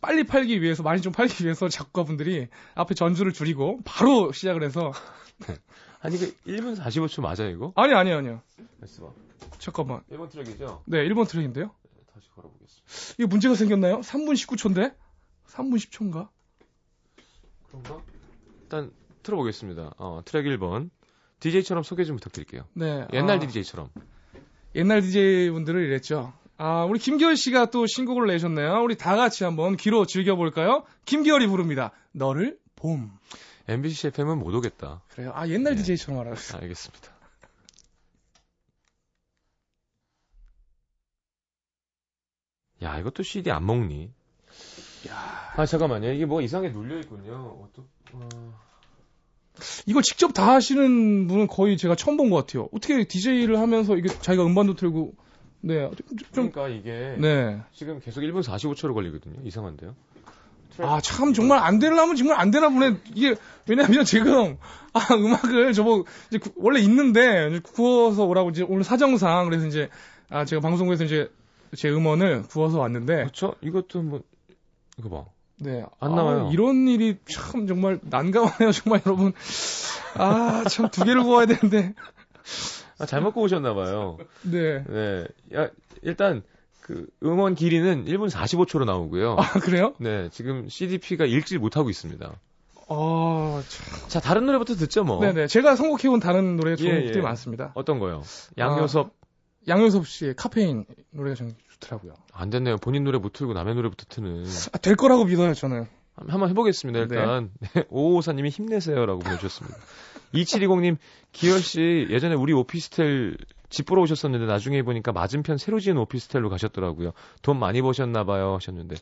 빨리 0.00 0.24
팔기 0.24 0.62
위해서 0.62 0.82
많이 0.82 1.02
좀 1.02 1.12
팔기 1.12 1.44
위해서 1.44 1.68
작곡가분들이 1.68 2.48
앞에 2.74 2.94
전주를 2.94 3.32
줄이고 3.32 3.80
바로 3.84 4.32
시작을 4.32 4.62
해서 4.62 4.92
네. 5.48 5.56
아니 6.00 6.18
그 6.18 6.34
1분 6.46 6.76
45초 6.78 7.20
맞아요, 7.20 7.50
이거? 7.50 7.72
아니, 7.76 7.92
아니, 7.94 8.12
아니요. 8.12 8.40
됐어. 8.80 9.14
잠깐만. 9.58 10.02
1번 10.10 10.30
트랙이죠? 10.30 10.82
네, 10.86 11.06
1번 11.08 11.28
트랙인데요. 11.28 11.66
네, 11.66 12.02
다시 12.14 12.28
걸어보겠습니다. 12.30 13.14
이거 13.18 13.28
문제가 13.28 13.54
생겼나요? 13.54 14.00
3분 14.00 14.32
19초인데? 14.34 14.94
3분 15.52 15.74
10초인가? 15.76 16.28
그런가? 17.68 18.02
일단 18.62 18.90
틀어보겠습니다. 19.22 19.94
어, 19.98 20.22
트랙 20.24 20.44
1번. 20.46 20.90
DJ처럼 21.40 21.82
소개 21.82 22.04
좀 22.04 22.16
부탁드릴게요. 22.16 22.66
네. 22.74 23.06
옛날 23.12 23.36
아, 23.36 23.40
DJ처럼. 23.40 23.90
옛날 24.74 25.02
DJ분들을 25.02 25.84
이랬죠. 25.84 26.32
아, 26.56 26.84
우리 26.84 26.98
김기열 26.98 27.36
씨가 27.36 27.70
또 27.70 27.86
신곡을 27.86 28.28
내셨네요. 28.28 28.82
우리 28.82 28.96
다 28.96 29.16
같이 29.16 29.44
한번 29.44 29.76
귀로 29.76 30.06
즐겨볼까요? 30.06 30.84
김기열이 31.04 31.48
부릅니다. 31.48 31.90
너를 32.12 32.58
봄. 32.76 33.10
MBC 33.68 34.08
FM은 34.08 34.38
못 34.38 34.54
오겠다. 34.54 35.02
그래요? 35.10 35.32
아, 35.34 35.48
옛날 35.48 35.74
네. 35.74 35.82
DJ처럼 35.82 36.20
알았어요. 36.20 36.62
알겠습니다. 36.62 37.12
야, 42.82 42.98
이것도 42.98 43.22
CD 43.22 43.50
안 43.50 43.64
먹니? 43.66 44.12
야. 45.58 45.62
아 45.62 45.66
잠깐만요. 45.66 46.12
이게 46.12 46.26
뭐 46.26 46.40
이상하게 46.40 46.72
눌려 46.72 46.98
있군요. 47.00 47.58
어떠... 47.62 47.82
어... 48.12 48.28
이걸 49.86 50.02
직접 50.02 50.32
다 50.32 50.54
하시는 50.54 51.26
분은 51.26 51.46
거의 51.46 51.76
제가 51.76 51.94
처음 51.94 52.16
본 52.16 52.30
것 52.30 52.36
같아요. 52.36 52.68
어떻게 52.72 53.04
DJ를 53.04 53.58
하면서 53.58 53.96
이게 53.96 54.08
자기가 54.08 54.44
음반도 54.46 54.74
틀고 54.74 55.14
네. 55.60 55.90
좀, 56.32 56.50
그러니까 56.50 56.68
이게 56.68 57.16
네. 57.18 57.60
지금 57.72 58.00
계속 58.00 58.20
1분 58.22 58.42
45초로 58.42 58.94
걸리거든요. 58.94 59.36
이상한데요. 59.44 59.94
아, 60.78 61.00
참, 61.02 61.34
정말 61.34 61.58
안 61.58 61.78
되려면 61.78 62.16
정말 62.16 62.40
안 62.40 62.50
되나 62.50 62.70
보네. 62.70 62.96
이게, 63.14 63.36
왜냐면 63.68 64.04
지금, 64.06 64.56
아, 64.94 65.14
음악을 65.14 65.74
저거, 65.74 66.04
이제 66.28 66.38
구, 66.38 66.50
원래 66.56 66.80
있는데, 66.80 67.60
구워서 67.60 68.24
오라고 68.24 68.48
이제 68.50 68.64
오늘 68.66 68.82
사정상, 68.82 69.44
그래서 69.44 69.66
이제, 69.66 69.90
아, 70.30 70.46
제가 70.46 70.60
방송국에서 70.62 71.04
이제 71.04 71.30
제 71.76 71.90
음원을 71.90 72.44
구워서 72.44 72.78
왔는데. 72.78 73.16
그렇죠? 73.16 73.54
이것도 73.60 74.02
뭐, 74.02 74.22
이거 74.98 75.10
봐. 75.10 75.24
네. 75.62 75.84
안 76.00 76.14
나와요. 76.14 76.48
아, 76.48 76.52
이런 76.52 76.88
일이 76.88 77.16
참 77.30 77.66
정말 77.66 77.98
난감하네요, 78.02 78.72
정말 78.72 79.00
여러분. 79.06 79.32
아, 80.14 80.64
참 80.68 80.90
두 80.90 81.04
개를 81.04 81.22
구워야 81.22 81.46
되는데. 81.46 81.94
아, 82.98 83.06
잘못 83.06 83.32
구우셨나봐요. 83.32 84.18
네. 84.42 84.84
네. 84.84 85.26
야, 85.54 85.68
일단, 86.02 86.42
그, 86.80 87.06
음원 87.22 87.54
길이는 87.54 88.04
1분 88.06 88.30
45초로 88.30 88.84
나오고요. 88.84 89.36
아, 89.38 89.52
그래요? 89.60 89.94
네. 89.98 90.28
지금 90.30 90.68
CDP가 90.68 91.24
읽질 91.24 91.58
못하고 91.58 91.90
있습니다. 91.90 92.32
아, 92.88 93.62
참. 93.68 94.08
자, 94.08 94.20
다른 94.20 94.44
노래부터 94.46 94.74
듣죠, 94.74 95.04
뭐. 95.04 95.20
네네. 95.20 95.46
제가 95.46 95.76
선곡해온 95.76 96.20
다른 96.20 96.56
노래 96.56 96.76
좋은 96.76 96.90
예, 96.90 97.12
예. 97.14 97.20
많습니다. 97.20 97.72
어떤 97.74 97.98
거요? 97.98 98.22
양효섭. 98.58 99.06
아, 99.06 99.10
양효섭 99.68 100.06
씨의 100.06 100.34
카페인 100.36 100.84
노래가 101.12 101.36
저는 101.36 101.54
좋더라고요. 101.82 102.14
안 102.32 102.50
됐네요. 102.50 102.78
본인 102.78 103.04
노래 103.04 103.18
못 103.18 103.32
틀고 103.32 103.52
남의 103.52 103.74
노래부터 103.74 104.06
트는. 104.08 104.44
아, 104.72 104.78
될 104.78 104.96
거라고 104.96 105.24
믿어요, 105.24 105.54
저는. 105.54 105.86
한번 106.14 106.50
해보겠습니다. 106.50 107.00
일단 107.00 107.50
네. 107.74 107.84
오호사님이 107.88 108.50
힘내세요라고 108.50 109.20
보내주셨습니다. 109.20 109.76
2720님 110.34 110.96
기열 111.32 111.60
씨 111.60 112.06
예전에 112.10 112.34
우리 112.34 112.52
오피스텔 112.52 113.36
집 113.70 113.86
보러 113.86 114.02
오셨었는데 114.02 114.46
나중에 114.46 114.82
보니까 114.82 115.12
맞은편 115.12 115.58
새로 115.58 115.80
지은 115.80 115.96
오피스텔로 115.96 116.50
가셨더라고요. 116.50 117.12
돈 117.40 117.58
많이 117.58 117.80
버셨나 117.82 118.24
봐요 118.24 118.54
하셨는데 118.54 118.96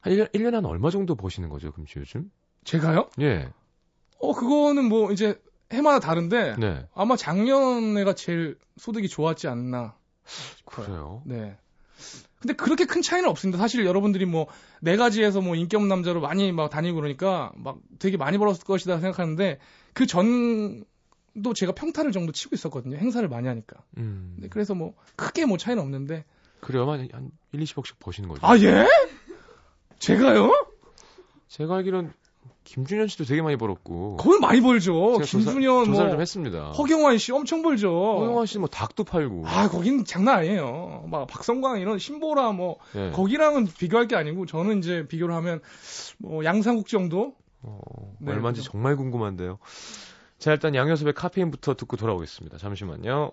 한 0.00 0.12
1년, 0.12 0.32
1년에 0.32 0.54
한 0.54 0.64
얼마 0.64 0.90
정도 0.90 1.14
버시는 1.14 1.48
거죠, 1.48 1.72
그럼 1.72 1.86
요즘? 1.96 2.30
제가요? 2.64 3.08
예. 3.20 3.48
어, 4.20 4.32
그거는 4.32 4.84
뭐 4.88 5.12
이제 5.12 5.40
해마다 5.72 6.00
다른데 6.00 6.56
네. 6.58 6.86
아마 6.94 7.16
작년에가 7.16 8.14
제일 8.14 8.58
소득이 8.76 9.08
좋았지 9.08 9.46
않나. 9.48 9.94
그래요? 10.64 11.22
네. 11.24 11.56
근데 12.40 12.54
그렇게 12.54 12.84
큰 12.84 13.02
차이는 13.02 13.28
없습니다. 13.28 13.58
사실 13.58 13.84
여러분들이 13.84 14.24
뭐 14.26 14.46
네 14.80 14.96
가지에서 14.96 15.40
뭐 15.40 15.54
인기 15.56 15.76
없는 15.76 15.88
남자로 15.88 16.20
많이 16.20 16.52
막 16.52 16.70
다니고 16.70 16.96
그러니까 16.96 17.52
막 17.56 17.78
되게 17.98 18.16
많이 18.16 18.38
벌었을 18.38 18.64
것이다 18.64 19.00
생각하는데 19.00 19.58
그 19.92 20.06
전도 20.06 21.54
제가 21.54 21.72
평타를 21.72 22.12
정도 22.12 22.32
치고 22.32 22.54
있었거든요. 22.54 22.96
행사를 22.96 23.26
많이 23.28 23.48
하니까. 23.48 23.82
음. 23.96 24.36
네, 24.38 24.48
그래서 24.48 24.74
뭐 24.74 24.94
크게 25.16 25.46
뭐 25.46 25.56
차이는 25.58 25.82
없는데. 25.82 26.24
그래요? 26.60 26.90
한, 26.90 27.08
한 27.12 27.30
1, 27.52 27.60
20억씩 27.60 27.94
버시는 27.98 28.28
거죠. 28.28 28.46
아, 28.46 28.56
예? 28.58 28.86
제가요? 29.98 30.52
제가 31.48 31.76
알기론 31.76 32.12
김준현 32.64 33.08
씨도 33.08 33.24
되게 33.24 33.42
많이 33.42 33.56
벌었고. 33.56 34.16
거의 34.16 34.40
많이 34.40 34.60
벌죠. 34.60 35.18
김준현 35.18 35.86
조사, 35.86 36.02
뭐. 36.02 36.10
좀 36.10 36.20
했습니다. 36.20 36.70
허경환 36.72 37.18
씨 37.18 37.32
엄청 37.32 37.62
벌죠. 37.62 38.18
허경환 38.20 38.46
씨 38.46 38.58
뭐 38.58 38.68
닭도 38.68 39.04
팔고. 39.04 39.44
아, 39.46 39.68
거긴 39.68 40.04
장난 40.04 40.38
아니에요. 40.38 41.04
막 41.10 41.26
박성광 41.26 41.80
이런 41.80 41.98
신보라 41.98 42.52
뭐 42.52 42.76
네. 42.94 43.10
거기랑은 43.12 43.66
비교할 43.66 44.06
게 44.08 44.16
아니고 44.16 44.46
저는 44.46 44.78
이제 44.78 45.06
비교를 45.08 45.34
하면 45.36 45.60
뭐 46.18 46.44
양상국 46.44 46.88
정도. 46.88 47.34
어, 47.62 47.78
네, 48.20 48.32
얼마인지 48.32 48.60
그렇죠. 48.60 48.72
정말 48.72 48.96
궁금한데요. 48.96 49.58
자, 50.38 50.52
일단 50.52 50.74
양효섭의 50.74 51.14
카페인부터 51.14 51.74
듣고 51.74 51.96
돌아오겠습니다. 51.96 52.58
잠시만요. 52.58 53.32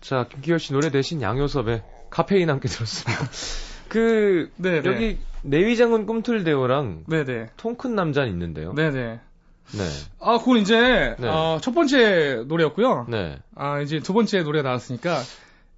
자, 0.00 0.26
김기열 0.28 0.58
씨 0.58 0.72
노래 0.72 0.90
대신 0.90 1.20
양효섭의 1.20 1.82
카페인 2.10 2.48
함께 2.50 2.68
들었습니다. 2.68 3.28
그, 3.88 4.50
네, 4.56 4.80
네, 4.80 4.88
여기 4.88 5.18
내위장군 5.42 6.06
꿈틀대오랑 6.06 7.04
네네. 7.08 7.50
통큰 7.56 7.94
남자는 7.94 8.30
있는데요. 8.30 8.72
네네. 8.72 9.20
네. 9.72 9.88
아, 10.20 10.38
그건 10.38 10.58
이제 10.58 11.16
네. 11.18 11.28
어, 11.28 11.58
첫 11.60 11.74
번째 11.74 12.44
노래였고요. 12.46 13.06
네. 13.08 13.38
아, 13.54 13.80
이제 13.80 13.98
두 13.98 14.12
번째 14.12 14.42
노래 14.44 14.62
나왔으니까 14.62 15.22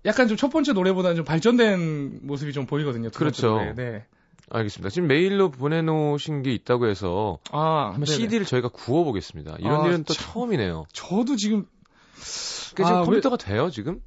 약간 0.05 0.29
좀 0.29 0.37
첫 0.37 0.51
번째 0.51 0.73
노래보다는 0.73 1.17
좀 1.17 1.25
발전된 1.25 2.21
모습이 2.23 2.53
좀 2.53 2.67
보이거든요. 2.67 3.11
그렇죠. 3.11 3.73
네. 3.77 4.05
알겠습니다. 4.51 4.91
지금 4.91 5.09
메일로 5.09 5.51
보내놓으신 5.51 6.43
게 6.43 6.53
있다고 6.53 6.87
해서 6.87 7.39
아, 7.51 7.91
한번 7.93 8.05
네네. 8.05 8.17
CD를 8.17 8.47
저희가 8.47 8.69
구워보겠습니다. 8.69 9.57
이런 9.59 9.83
아, 9.83 9.87
일은 9.87 10.05
또 10.05 10.15
저, 10.15 10.23
처음이네요. 10.23 10.87
저도 10.93 11.37
지금 11.37 11.67
그 12.75 12.85
지금 12.85 12.87
아, 12.87 13.05
컴퓨터가 13.05 13.37
왜... 13.41 13.45
돼요 13.45 13.71
지금? 13.71 14.03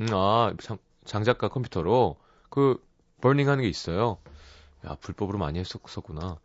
음, 0.00 0.08
아 0.12 0.52
장, 0.62 0.78
장 1.04 1.24
작가 1.24 1.48
컴퓨터로 1.48 2.16
그 2.48 2.82
버닝하는 3.20 3.62
게 3.62 3.68
있어요. 3.68 4.18
야 4.86 4.96
불법으로 5.00 5.38
많이 5.38 5.58
했었구나. 5.58 6.38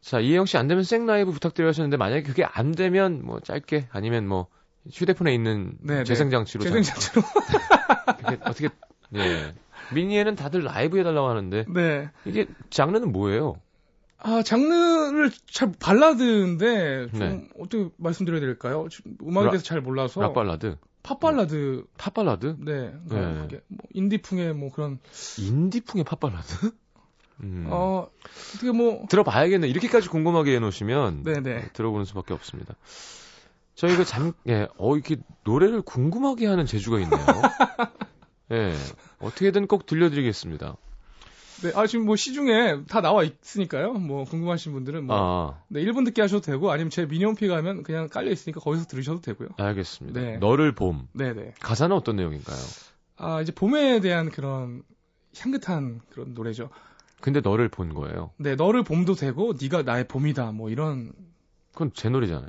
자 0.00 0.20
이혜영 0.20 0.46
씨 0.46 0.56
안 0.56 0.68
되면 0.68 0.84
생 0.84 1.06
라이브 1.06 1.32
부탁드려 1.32 1.68
하셨는데 1.68 1.96
만약에 1.96 2.22
그게 2.22 2.44
안 2.44 2.72
되면 2.72 3.24
뭐 3.24 3.40
짧게 3.40 3.88
아니면 3.90 4.26
뭐 4.26 4.46
휴대폰에 4.90 5.34
있는 5.34 5.76
네네. 5.80 6.04
재생 6.04 6.30
장치로 6.30 6.64
재생 6.64 6.82
장치로 6.82 7.22
어떻게 8.44 8.68
예 9.14 9.54
미니에는 9.94 10.36
다들 10.36 10.64
라이브 10.64 10.98
해달라고 10.98 11.28
하는데 11.28 11.64
네 11.68 12.10
이게 12.24 12.46
장르는 12.70 13.12
뭐예요? 13.12 13.60
아, 14.20 14.42
장르를 14.42 15.30
잘 15.50 15.72
발라드인데 15.78 17.08
좀 17.10 17.18
네. 17.20 17.48
어떻게 17.58 17.88
말씀드려야 17.98 18.40
될까요? 18.40 18.88
음악에 19.22 19.50
대해서 19.50 19.64
잘 19.64 19.80
몰라서 19.80 20.20
락 20.20 20.34
발라드. 20.34 20.76
팝 21.04 21.20
발라드. 21.20 21.84
팝발라드? 21.96 22.56
네. 22.58 22.92
네. 23.08 23.40
그게 23.42 23.60
뭐 23.68 23.78
인디풍의 23.94 24.54
뭐 24.54 24.70
그런 24.72 24.98
인디풍의 25.38 26.04
팝 26.04 26.18
발라드? 26.18 26.72
음. 27.44 27.66
어, 27.70 28.08
어떻게 28.54 28.72
뭐 28.72 29.06
들어봐야겠네. 29.08 29.68
이렇게까지 29.68 30.08
궁금하게 30.08 30.56
해 30.56 30.58
놓으시면 30.58 31.22
네네. 31.22 31.40
네, 31.40 31.68
들어보는 31.72 32.04
수밖에 32.04 32.34
없습니다. 32.34 32.74
저희가 33.76 34.02
잠 34.02 34.32
예, 34.48 34.66
어 34.76 34.96
이렇게 34.96 35.16
노래를 35.44 35.82
궁금하게 35.82 36.48
하는 36.48 36.66
재주가 36.66 36.98
있네요. 36.98 37.20
예. 38.52 38.74
어떻게든 39.20 39.66
꼭 39.66 39.86
들려드리겠습니다. 39.86 40.76
네, 41.62 41.72
아, 41.74 41.86
지금 41.88 42.06
뭐 42.06 42.14
시중에 42.14 42.84
다 42.88 43.00
나와 43.00 43.24
있으니까요. 43.24 43.94
뭐 43.94 44.24
궁금하신 44.24 44.72
분들은 44.72 45.04
뭐 45.06 45.16
아. 45.16 45.62
네, 45.68 45.82
1분 45.84 46.04
듣기 46.04 46.20
하셔도 46.20 46.40
되고 46.40 46.70
아니면 46.70 46.90
제 46.90 47.04
미니홈피 47.04 47.48
가면 47.48 47.82
그냥 47.82 48.08
깔려 48.08 48.30
있으니까 48.30 48.60
거기서 48.60 48.86
들으셔도 48.86 49.20
되고요. 49.20 49.48
알겠습니다. 49.56 50.20
네. 50.20 50.38
너를 50.38 50.72
봄. 50.74 51.08
네, 51.12 51.32
네. 51.32 51.52
가사는 51.60 51.94
어떤 51.94 52.16
내용인가요? 52.16 52.58
아, 53.16 53.40
이제 53.40 53.52
봄에 53.52 54.00
대한 54.00 54.30
그런 54.30 54.82
향긋한 55.36 56.00
그런 56.10 56.34
노래죠. 56.34 56.70
근데 57.20 57.40
너를 57.40 57.68
본 57.68 57.92
거예요. 57.92 58.30
네, 58.36 58.54
너를 58.54 58.84
봄도 58.84 59.14
되고 59.14 59.52
네가 59.60 59.82
나의 59.82 60.06
봄이다. 60.06 60.52
뭐 60.52 60.70
이런 60.70 61.12
그건 61.72 61.90
제 61.92 62.08
노래잖아요. 62.08 62.48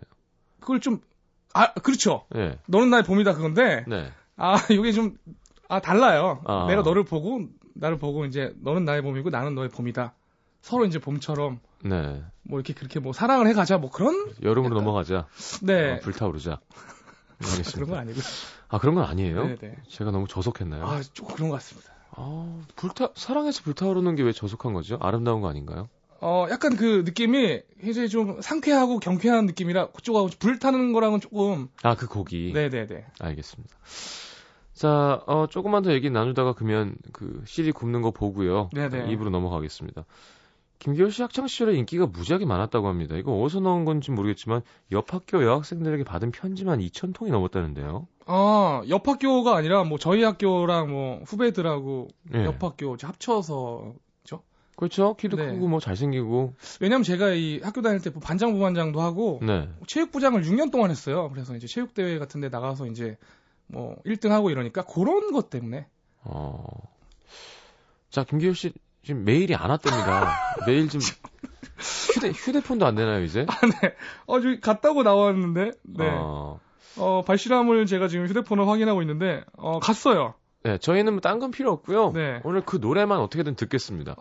그걸 0.59 0.79
좀 0.79 1.01
아, 1.53 1.73
그렇죠. 1.73 2.25
네. 2.29 2.59
너는 2.67 2.91
나의 2.91 3.03
봄이다 3.03 3.33
그건데 3.33 3.83
네. 3.87 4.11
아, 4.35 4.57
이게 4.69 4.91
좀 4.91 5.17
아, 5.69 5.79
달라요. 5.79 6.41
아. 6.45 6.65
내가 6.67 6.81
너를 6.81 7.03
보고 7.05 7.41
나를 7.75 7.97
보고 7.97 8.25
이제 8.25 8.53
너는 8.61 8.83
나의 8.85 9.01
봄이고 9.01 9.29
나는 9.29 9.55
너의 9.55 9.69
봄이다. 9.69 10.13
서로 10.61 10.83
이제 10.85 10.99
봄처럼 10.99 11.59
네. 11.85 12.21
뭐 12.43 12.59
이렇게 12.59 12.73
그렇게 12.73 12.99
뭐 12.99 13.13
사랑을 13.13 13.47
해가자 13.47 13.77
뭐 13.77 13.89
그런 13.89 14.13
여름으로 14.43 14.75
약간... 14.75 14.83
넘어가자. 14.83 15.27
네. 15.61 15.93
어, 15.93 15.99
불타오르자. 16.01 16.59
알겠습니다. 17.39 17.71
그런 17.75 17.89
건 17.89 17.99
아니고. 17.99 18.19
아 18.67 18.77
그런 18.79 18.95
건 18.95 19.05
아니에요? 19.05 19.43
네네. 19.43 19.55
네. 19.61 19.75
제가 19.87 20.11
너무 20.11 20.27
저속했나요? 20.27 20.85
아 20.85 21.01
조금 21.13 21.35
그런 21.35 21.49
것 21.49 21.55
같습니다. 21.55 21.93
아 22.11 22.59
불타 22.75 23.09
사랑해서 23.15 23.61
불타오르는 23.63 24.15
게 24.15 24.23
왜 24.23 24.33
저속한 24.33 24.73
거죠? 24.73 24.97
아름다운 24.99 25.39
거 25.39 25.47
아닌가요? 25.49 25.87
어 26.21 26.47
약간 26.49 26.75
그 26.75 27.03
느낌이 27.05 27.61
굉장히 27.79 28.09
좀 28.09 28.41
상쾌하고 28.41 28.99
경쾌한 28.99 29.45
느낌이라 29.45 29.91
그쪽하고 29.91 30.27
불타는 30.39 30.91
거랑은 30.91 31.21
조금 31.21 31.69
아 31.83 31.95
그 31.95 32.07
곡이 32.07 32.51
네네네 32.53 33.05
알겠습니다. 33.19 33.73
자, 34.79 35.21
어, 35.27 35.45
조금만 35.49 35.83
더 35.83 35.91
얘기 35.91 36.09
나누다가 36.09 36.53
그러면 36.53 36.95
그 37.11 37.43
CD 37.45 37.73
굽는 37.73 38.01
거 38.01 38.11
보고요. 38.11 38.69
네네. 38.71 39.11
입으로 39.11 39.29
넘어가겠습니다. 39.29 40.05
김기열 40.79 41.11
씨 41.11 41.21
학창 41.21 41.47
시절에 41.47 41.73
인기가 41.75 42.05
무지하게 42.07 42.45
많았다고 42.45 42.87
합니다. 42.87 43.17
이거 43.17 43.33
어디서 43.33 43.59
나온 43.59 43.83
건지 43.83 44.09
모르겠지만 44.11 44.61
옆 44.93 45.13
학교 45.13 45.43
여학생들에게 45.43 46.05
받은 46.05 46.31
편지만 46.31 46.79
2천 46.79 47.13
통이 47.13 47.29
넘었다는데요. 47.29 48.07
아, 48.25 48.81
옆 48.87 49.05
학교가 49.05 49.57
아니라 49.57 49.83
뭐 49.83 49.97
저희 49.97 50.23
학교랑 50.23 50.89
뭐 50.89 51.23
후배들하고 51.25 52.07
네. 52.31 52.45
옆 52.45 52.63
학교 52.63 52.95
합쳐서 53.01 53.95
그렇죠. 54.79 55.13
키도 55.15 55.35
네. 55.35 55.47
크고 55.47 55.67
뭐 55.67 55.81
잘생기고. 55.81 56.53
왜냐면 56.79 57.03
제가 57.03 57.31
이 57.31 57.59
학교 57.61 57.81
다닐 57.81 57.99
때뭐 57.99 58.21
반장 58.21 58.53
부반장도 58.53 59.01
하고 59.01 59.41
네. 59.45 59.67
체육부장을 59.87 60.43
6년 60.43 60.71
동안 60.71 60.89
했어요. 60.89 61.29
그래서 61.33 61.53
이제 61.53 61.67
체육 61.67 61.93
대회 61.93 62.17
같은 62.17 62.39
데 62.39 62.47
나가서 62.47 62.87
이제 62.87 63.17
뭐 63.71 63.95
1등 64.05 64.29
하고 64.29 64.49
이러니까 64.49 64.83
그런 64.83 65.31
것 65.31 65.49
때문에. 65.49 65.87
어. 66.23 66.63
자, 68.09 68.23
김기호 68.23 68.53
씨 68.53 68.73
지금 69.03 69.23
메일이 69.23 69.55
안 69.55 69.69
왔답니다. 69.69 70.31
메일 70.67 70.89
좀 70.89 70.99
휴대 72.13 72.29
휴대폰도 72.31 72.85
안 72.85 72.95
되나요, 72.95 73.23
이제? 73.23 73.45
아, 73.47 73.53
네. 73.81 73.95
어, 74.25 74.41
저기 74.41 74.59
갔다고 74.59 75.03
나왔는데. 75.03 75.71
네. 75.83 76.09
어. 76.09 76.59
어, 76.97 77.21
발실함을 77.25 77.85
제가 77.85 78.07
지금 78.07 78.25
휴대폰을 78.27 78.67
확인하고 78.67 79.01
있는데 79.03 79.43
어, 79.53 79.79
갔어요. 79.79 80.33
네, 80.63 80.77
저희는 80.79 81.13
뭐 81.13 81.21
딴 81.21 81.39
건 81.39 81.51
필요 81.51 81.71
없고요. 81.71 82.11
네. 82.11 82.41
오늘 82.43 82.61
그 82.65 82.77
노래만 82.77 83.19
어떻게든 83.19 83.55
듣겠습니다. 83.55 84.15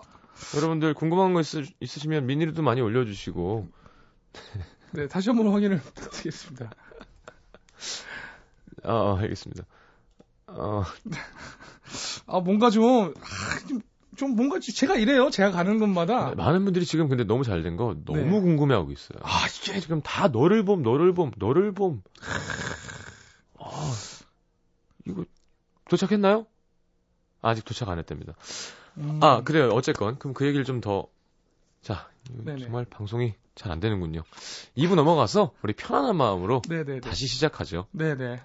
여러분들 0.56 0.94
궁금한 0.94 1.32
거 1.34 1.40
있으, 1.40 1.64
있으시면 1.80 2.26
미니로도 2.26 2.62
많이 2.62 2.80
올려주시고. 2.80 3.66
네, 4.92 5.08
다시 5.08 5.30
한 5.30 5.36
번 5.38 5.52
확인을 5.52 5.78
부탁드리겠습니다. 5.94 6.70
아, 8.84 8.92
어, 8.92 9.16
알겠습니다. 9.18 9.64
어. 10.48 10.82
아, 12.26 12.40
뭔가 12.40 12.70
좀, 12.70 13.14
아, 13.16 13.66
좀, 13.68 13.80
좀 14.16 14.36
뭔가 14.36 14.58
제가 14.60 14.96
이래요. 14.96 15.30
제가 15.30 15.50
가는 15.50 15.78
곳마다. 15.78 16.30
네, 16.30 16.34
많은 16.34 16.64
분들이 16.64 16.84
지금 16.84 17.08
근데 17.08 17.24
너무 17.24 17.44
잘 17.44 17.62
된 17.62 17.76
거 17.76 17.94
너무 18.04 18.18
네. 18.18 18.40
궁금해하고 18.40 18.90
있어요. 18.92 19.18
아, 19.22 19.46
이게 19.62 19.80
지금 19.80 20.00
다 20.02 20.28
너를 20.28 20.64
봄, 20.64 20.82
너를 20.82 21.12
봄, 21.14 21.30
너를 21.36 21.72
봄. 21.72 22.02
아, 23.58 23.92
이거 25.06 25.24
도착했나요? 25.88 26.46
아직 27.40 27.64
도착 27.64 27.88
안 27.88 27.98
했답니다. 27.98 28.34
음. 28.96 29.20
아, 29.22 29.42
그래요. 29.42 29.70
어쨌건. 29.70 30.18
그럼 30.18 30.34
그 30.34 30.46
얘기를 30.46 30.64
좀 30.64 30.80
더, 30.80 31.06
자, 31.82 32.08
정말 32.60 32.84
방송이 32.84 33.34
잘 33.54 33.72
안 33.72 33.80
되는군요. 33.80 34.22
2부 34.76 34.94
넘어가서 34.94 35.52
우리 35.62 35.72
편안한 35.72 36.16
마음으로 36.16 36.62
네네네. 36.68 37.00
다시 37.00 37.26
시작하죠. 37.26 37.86
네네. 37.92 38.40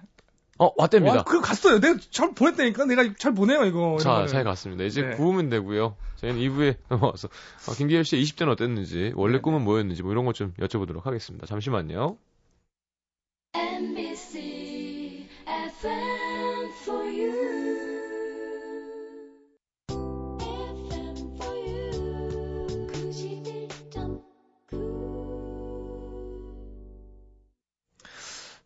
어, 0.58 0.70
왔답니다. 0.76 1.16
와, 1.16 1.22
그거 1.24 1.40
갔어요. 1.40 1.80
내가 1.80 1.98
잘 2.10 2.32
보냈다니까. 2.34 2.84
내가 2.84 3.12
잘 3.18 3.34
보내요, 3.34 3.64
이거. 3.64 3.96
자, 3.98 4.26
잘 4.26 4.44
갔습니다. 4.44 4.84
이제 4.84 5.02
네. 5.02 5.16
구우면 5.16 5.48
되고요. 5.50 5.96
저희는 6.16 6.40
2부에 6.40 6.76
넘어와서 6.88 7.28
어, 7.68 7.72
김기열 7.72 8.04
씨의 8.04 8.22
20대는 8.24 8.48
어땠는지, 8.50 9.12
원래 9.16 9.36
네. 9.36 9.40
꿈은 9.40 9.62
뭐였는지 9.62 10.02
뭐 10.02 10.12
이런 10.12 10.24
것 10.24 10.34
좀 10.34 10.52
여쭤보도록 10.60 11.04
하겠습니다. 11.04 11.46
잠시만요. 11.46 12.16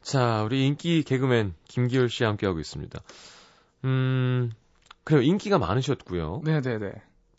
자, 0.09 0.43
우리 0.43 0.65
인기 0.65 1.03
개그맨 1.03 1.53
김기열 1.69 2.09
씨와 2.09 2.31
함께하고 2.31 2.61
있습니다. 2.61 2.99
음, 3.85 4.51
그래요. 5.05 5.21
인기가 5.21 5.59
많으셨고요. 5.59 6.41
네네네. 6.47 6.93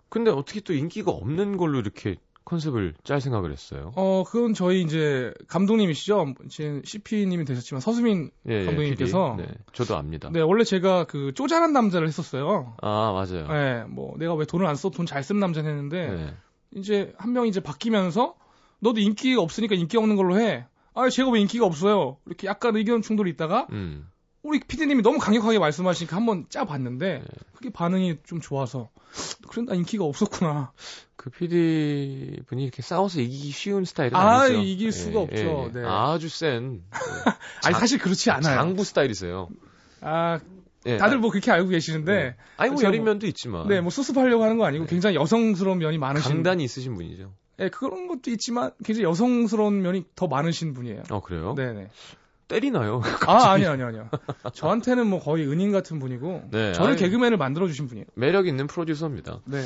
근데 0.08 0.30
어떻게 0.30 0.60
또 0.60 0.74
인기가 0.74 1.10
없는 1.10 1.58
걸로 1.58 1.80
이렇게 1.80 2.18
컨셉을 2.46 2.94
짤 3.04 3.22
생각을 3.22 3.52
했어요? 3.52 3.92
어, 3.96 4.24
그건 4.24 4.54
저희 4.54 4.84
이제 4.84 5.34
감독님이시죠. 5.48 6.36
지금 6.50 6.84
CP님이 6.86 7.44
되셨지만 7.46 7.82
서수민 7.82 8.30
예, 8.48 8.62
예 8.62 8.66
감독님께서. 8.66 9.38
예, 9.40 9.44
네, 9.48 9.52
저도 9.74 9.98
압니다. 9.98 10.30
네, 10.32 10.40
원래 10.42 10.64
제가 10.64 11.06
그 11.06 11.34
쪼잔한 11.34 11.74
남자를 11.74 12.08
했었어요. 12.08 12.76
아, 12.84 13.12
맞아요. 13.14 13.48
네, 13.48 13.84
뭐 13.86 14.16
내가 14.20 14.36
왜 14.36 14.46
돈을 14.46 14.68
안 14.68 14.76
써? 14.76 14.92
돈잘 14.92 15.24
쓰는 15.24 15.40
남자는 15.40 15.72
했는데 15.72 16.08
네. 16.08 16.34
이제 16.76 17.14
한명 17.18 17.48
이제 17.48 17.62
바뀌면서 17.62 18.36
너도 18.78 19.00
인기 19.00 19.36
없으니까 19.36 19.74
인기 19.74 19.98
없는 19.98 20.16
걸로 20.16 20.40
해. 20.40 20.68
아, 20.94 21.10
제가 21.10 21.30
왜 21.30 21.40
인기가 21.40 21.66
없어요? 21.66 22.18
이렇게 22.26 22.48
약간 22.48 22.76
의견 22.76 23.02
충돌이 23.02 23.32
있다가 23.32 23.68
음. 23.72 24.08
우리 24.42 24.60
피디님이 24.60 25.02
너무 25.02 25.20
강력하게 25.20 25.60
말씀하시니까 25.60 26.16
한번 26.16 26.46
짜봤는데 26.50 27.20
네. 27.20 27.26
그게 27.54 27.70
반응이 27.70 28.20
좀 28.24 28.40
좋아서 28.40 28.90
그래 29.50 29.66
나 29.66 29.76
인기가 29.76 30.06
없었구나. 30.06 30.72
그 31.16 31.30
피디 31.30 32.44
분이 32.48 32.64
이렇게 32.64 32.82
싸워서 32.82 33.20
이기기 33.20 33.52
쉬운 33.52 33.84
스타일은 33.84 34.16
아, 34.16 34.42
아니죠. 34.42 34.62
이길 34.62 34.92
수가 34.92 35.20
예, 35.20 35.24
없죠. 35.24 35.36
예, 35.36 35.64
예. 35.66 35.82
네. 35.82 35.86
아주 35.86 36.30
센. 36.30 36.84
아니 37.66 37.76
사실 37.76 38.00
그렇지 38.00 38.32
않아요. 38.32 38.56
장부 38.56 38.84
스타일이세요. 38.86 39.50
아 40.02 40.40
네, 40.86 40.98
다들 40.98 41.18
뭐 41.18 41.30
그렇게 41.30 41.52
알고 41.52 41.70
계시는데. 41.70 42.14
네. 42.14 42.36
아니 42.56 42.72
뭐 42.72 42.82
여린 42.84 43.04
면도 43.04 43.28
있지만. 43.28 43.68
네, 43.68 43.82
뭐 43.82 43.90
수습하려고 43.90 44.44
하는 44.44 44.58
거 44.58 44.66
아니고 44.66 44.86
네. 44.86 44.90
굉장히 44.90 45.18
여성스러운 45.18 45.80
면이 45.80 45.98
많으신. 45.98 46.32
강단이 46.32 46.64
있으신 46.64 46.96
분이죠. 46.96 47.34
네, 47.60 47.70
그런 47.70 48.08
것도 48.08 48.32
있지만 48.32 48.72
굉장히 48.86 49.04
여성스러운 49.04 49.82
면이 49.82 50.06
더 50.16 50.28
많으신 50.28 50.74
분이에요. 50.74 51.04
어 51.12 51.22
그래요? 51.22 51.56
네네. 51.56 51.90
때리나요? 52.48 53.02
아 53.28 53.52
아니요 53.52 53.72
아니요 53.72 53.88
아니요. 53.88 54.10
저한테는 54.54 55.08
뭐 55.08 55.20
거의 55.20 55.46
은인 55.46 55.72
같은 55.74 56.00
분이고. 56.00 56.50
네, 56.52 56.72
저를 56.72 56.92
아니, 56.92 57.00
개그맨을 57.00 57.38
만들어 57.38 57.68
주신 57.68 57.88
분이에요. 57.88 58.06
매력 58.16 58.48
있는 58.48 58.66
프로듀서입니다. 58.68 59.42
네. 59.46 59.62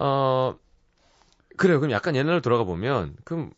어 0.00 0.56
그래요. 1.56 1.78
그럼 1.78 1.92
약간 1.92 2.16
옛날로 2.16 2.40
돌아가 2.40 2.64
보면 2.64 3.16
그럼 3.24 3.52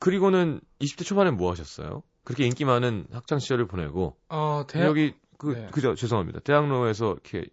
그리고는 0.00 0.60
20대 0.80 1.04
초반에 1.06 1.30
뭐 1.30 1.52
하셨어요? 1.52 2.02
그렇게 2.24 2.44
인기 2.44 2.64
많은 2.64 3.06
학창 3.12 3.38
시절을 3.38 3.68
보내고 3.68 4.16
어, 4.28 4.64
대학 4.68 4.88
여기 4.88 5.14
그 5.38 5.52
네. 5.52 5.68
그죠 5.70 5.94
죄송합니다. 5.94 6.40
대학로에서 6.40 7.12
이렇게 7.12 7.46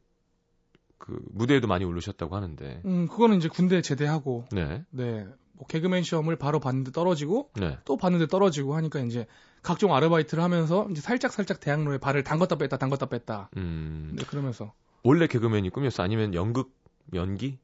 그 0.97 1.19
무대에도 1.31 1.67
많이 1.67 1.85
오르셨다고 1.85 2.35
하는데. 2.35 2.81
음 2.85 3.07
그거는 3.07 3.37
이제 3.37 3.47
군대 3.47 3.81
제대하고 3.81 4.45
네. 4.51 4.83
네. 4.89 5.27
뭐 5.53 5.65
개그맨 5.67 6.03
시험을 6.03 6.35
바로 6.35 6.59
봤는데 6.59 6.91
떨어지고 6.91 7.51
네. 7.55 7.77
또 7.85 7.97
봤는데 7.97 8.27
떨어지고 8.27 8.75
하니까 8.75 8.99
이제 8.99 9.25
각종 9.61 9.93
아르바이트를 9.95 10.43
하면서 10.43 10.87
이제 10.91 11.01
살짝 11.01 11.31
살짝 11.31 11.59
대학로에 11.59 11.97
발을 11.97 12.23
담갔다 12.23 12.55
뺐다 12.57 12.77
담갔다 12.77 13.07
뺐다. 13.07 13.49
음. 13.57 14.13
네, 14.15 14.23
그러면서 14.25 14.73
원래 15.03 15.27
개그맨이 15.27 15.69
꿈이었어 15.69 16.03
아니면 16.03 16.33
연극 16.33 16.73
연기? 17.13 17.57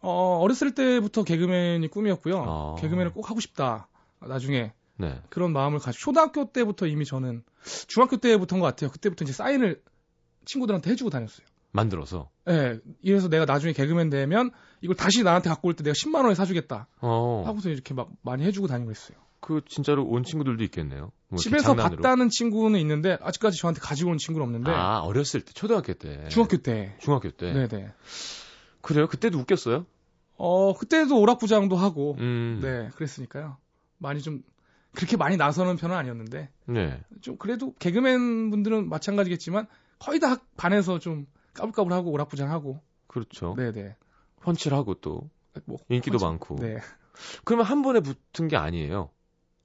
어 0.00 0.38
어렸을 0.40 0.74
때부터 0.74 1.24
개그맨이 1.24 1.88
꿈이었고요. 1.88 2.44
아. 2.46 2.74
개그맨을 2.80 3.12
꼭 3.12 3.30
하고 3.30 3.40
싶다. 3.40 3.88
나중에 4.20 4.72
네. 4.98 5.20
그런 5.28 5.52
마음을 5.52 5.78
가지고 5.78 6.00
초등학교 6.00 6.52
때부터 6.52 6.86
이미 6.86 7.04
저는 7.04 7.42
중학교 7.86 8.16
때부터인 8.16 8.60
것 8.60 8.66
같아요. 8.66 8.90
그때부터 8.90 9.24
이제 9.24 9.32
사인을 9.32 9.82
친구들한테 10.44 10.90
해주고 10.90 11.10
다녔어요. 11.10 11.46
만들어서. 11.76 12.30
네. 12.46 12.78
이래서 13.02 13.28
내가 13.28 13.44
나중에 13.44 13.72
개그맨 13.72 14.10
되면 14.10 14.50
이걸 14.80 14.96
다시 14.96 15.22
나한테 15.22 15.48
갖고 15.50 15.68
올 15.68 15.74
때 15.74 15.84
내가 15.84 15.92
10만 15.94 16.22
원에 16.24 16.34
사주겠다. 16.34 16.88
어. 17.00 17.42
하고서 17.46 17.68
이렇게 17.70 17.94
막 17.94 18.10
많이 18.22 18.44
해주고 18.44 18.66
다니고 18.66 18.90
있어요. 18.90 19.16
그 19.40 19.60
진짜로 19.68 20.04
온 20.04 20.24
친구들도 20.24 20.64
있겠네요. 20.64 21.12
뭐 21.28 21.38
집에서 21.38 21.74
봤다는 21.76 22.30
친구는 22.30 22.80
있는데 22.80 23.16
아직까지 23.20 23.58
저한테 23.58 23.80
가지고 23.80 24.10
온 24.10 24.18
친구는 24.18 24.44
없는데. 24.46 24.72
아 24.72 25.00
어렸을 25.00 25.42
때 25.42 25.52
초등학교 25.52 25.92
때. 25.94 26.28
중학교 26.30 26.56
때. 26.56 26.96
중학교 27.00 27.30
때. 27.30 27.52
네네. 27.52 27.92
그래요? 28.80 29.06
그때도 29.06 29.38
웃겼어요? 29.38 29.86
어 30.36 30.74
그때도 30.74 31.20
오락부장도 31.20 31.76
하고. 31.76 32.16
음. 32.18 32.60
네 32.62 32.88
그랬으니까요. 32.96 33.56
많이 33.98 34.20
좀 34.20 34.42
그렇게 34.94 35.16
많이 35.16 35.36
나서는 35.36 35.76
편은 35.76 35.94
아니었는데. 35.94 36.50
네. 36.66 37.00
좀 37.20 37.36
그래도 37.36 37.74
개그맨 37.78 38.50
분들은 38.50 38.88
마찬가지겠지만 38.88 39.66
거의 39.98 40.18
다 40.20 40.36
반에서 40.56 40.98
좀 40.98 41.26
까불까불하고 41.56 42.10
오락부장하고. 42.10 42.80
그렇죠. 43.06 43.54
네네. 43.56 43.96
펀치를 44.42 44.76
하고 44.76 44.94
또 44.94 45.28
뭐, 45.64 45.78
인기도 45.88 46.18
펀치, 46.18 46.24
많고. 46.24 46.56
네. 46.56 46.78
그러면 47.44 47.66
한 47.66 47.82
번에 47.82 48.00
붙은 48.00 48.48
게 48.48 48.56
아니에요. 48.56 49.10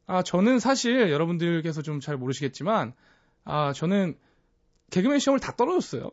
아 0.07 0.23
저는 0.23 0.59
사실 0.59 1.11
여러분들께서 1.11 1.81
좀 1.81 1.99
잘 1.99 2.17
모르시겠지만 2.17 2.93
아 3.43 3.73
저는 3.73 4.17
개그맨 4.89 5.19
시험을 5.19 5.39
다 5.39 5.55
떨어졌어요. 5.55 6.09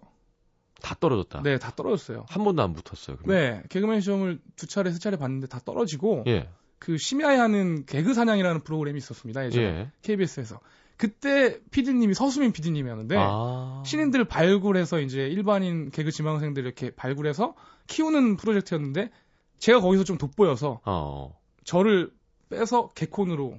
다 0.81 0.95
떨어졌다. 0.99 1.43
네, 1.43 1.59
다 1.59 1.73
떨어졌어요. 1.75 2.27
한 2.29 2.45
번도 2.45 2.63
안 2.63 2.73
붙었어요. 2.73 3.17
그러면. 3.17 3.37
네, 3.37 3.63
개그맨 3.69 4.01
시험을 4.01 4.41
두 4.57 4.67
차례 4.67 4.93
세 4.93 4.99
차례 4.99 5.17
봤는데 5.17 5.49
다 5.49 5.59
떨어지고 5.65 6.25
예. 6.29 6.49
그 6.79 6.97
심야에 6.97 7.37
하는 7.37 7.85
개그 7.87 8.15
사냥이라는 8.15 8.63
프로그램이 8.63 8.99
있었습니다. 8.99 9.45
예전에 9.47 9.65
예. 9.65 9.91
KBS에서. 10.03 10.61
그때 10.99 11.61
PD님이 11.71 12.13
서수민 12.13 12.53
PD님이었는데 12.53 13.17
아... 13.17 13.83
신인들을 13.87 14.27
발굴해서 14.27 15.01
이제 15.01 15.29
일반인 15.29 15.91
개그 15.91 16.11
지망생들 16.11 16.65
이렇게 16.65 16.91
발굴해서 16.91 17.55
키우는 17.87 18.37
프로젝트였는데 18.37 19.11
제가 19.59 19.81
거기서 19.81 20.05
좀 20.05 20.19
돋보여서 20.19 20.81
어... 20.85 21.39
저를 21.65 22.11
빼서 22.51 22.91
개콘으로 22.95 23.57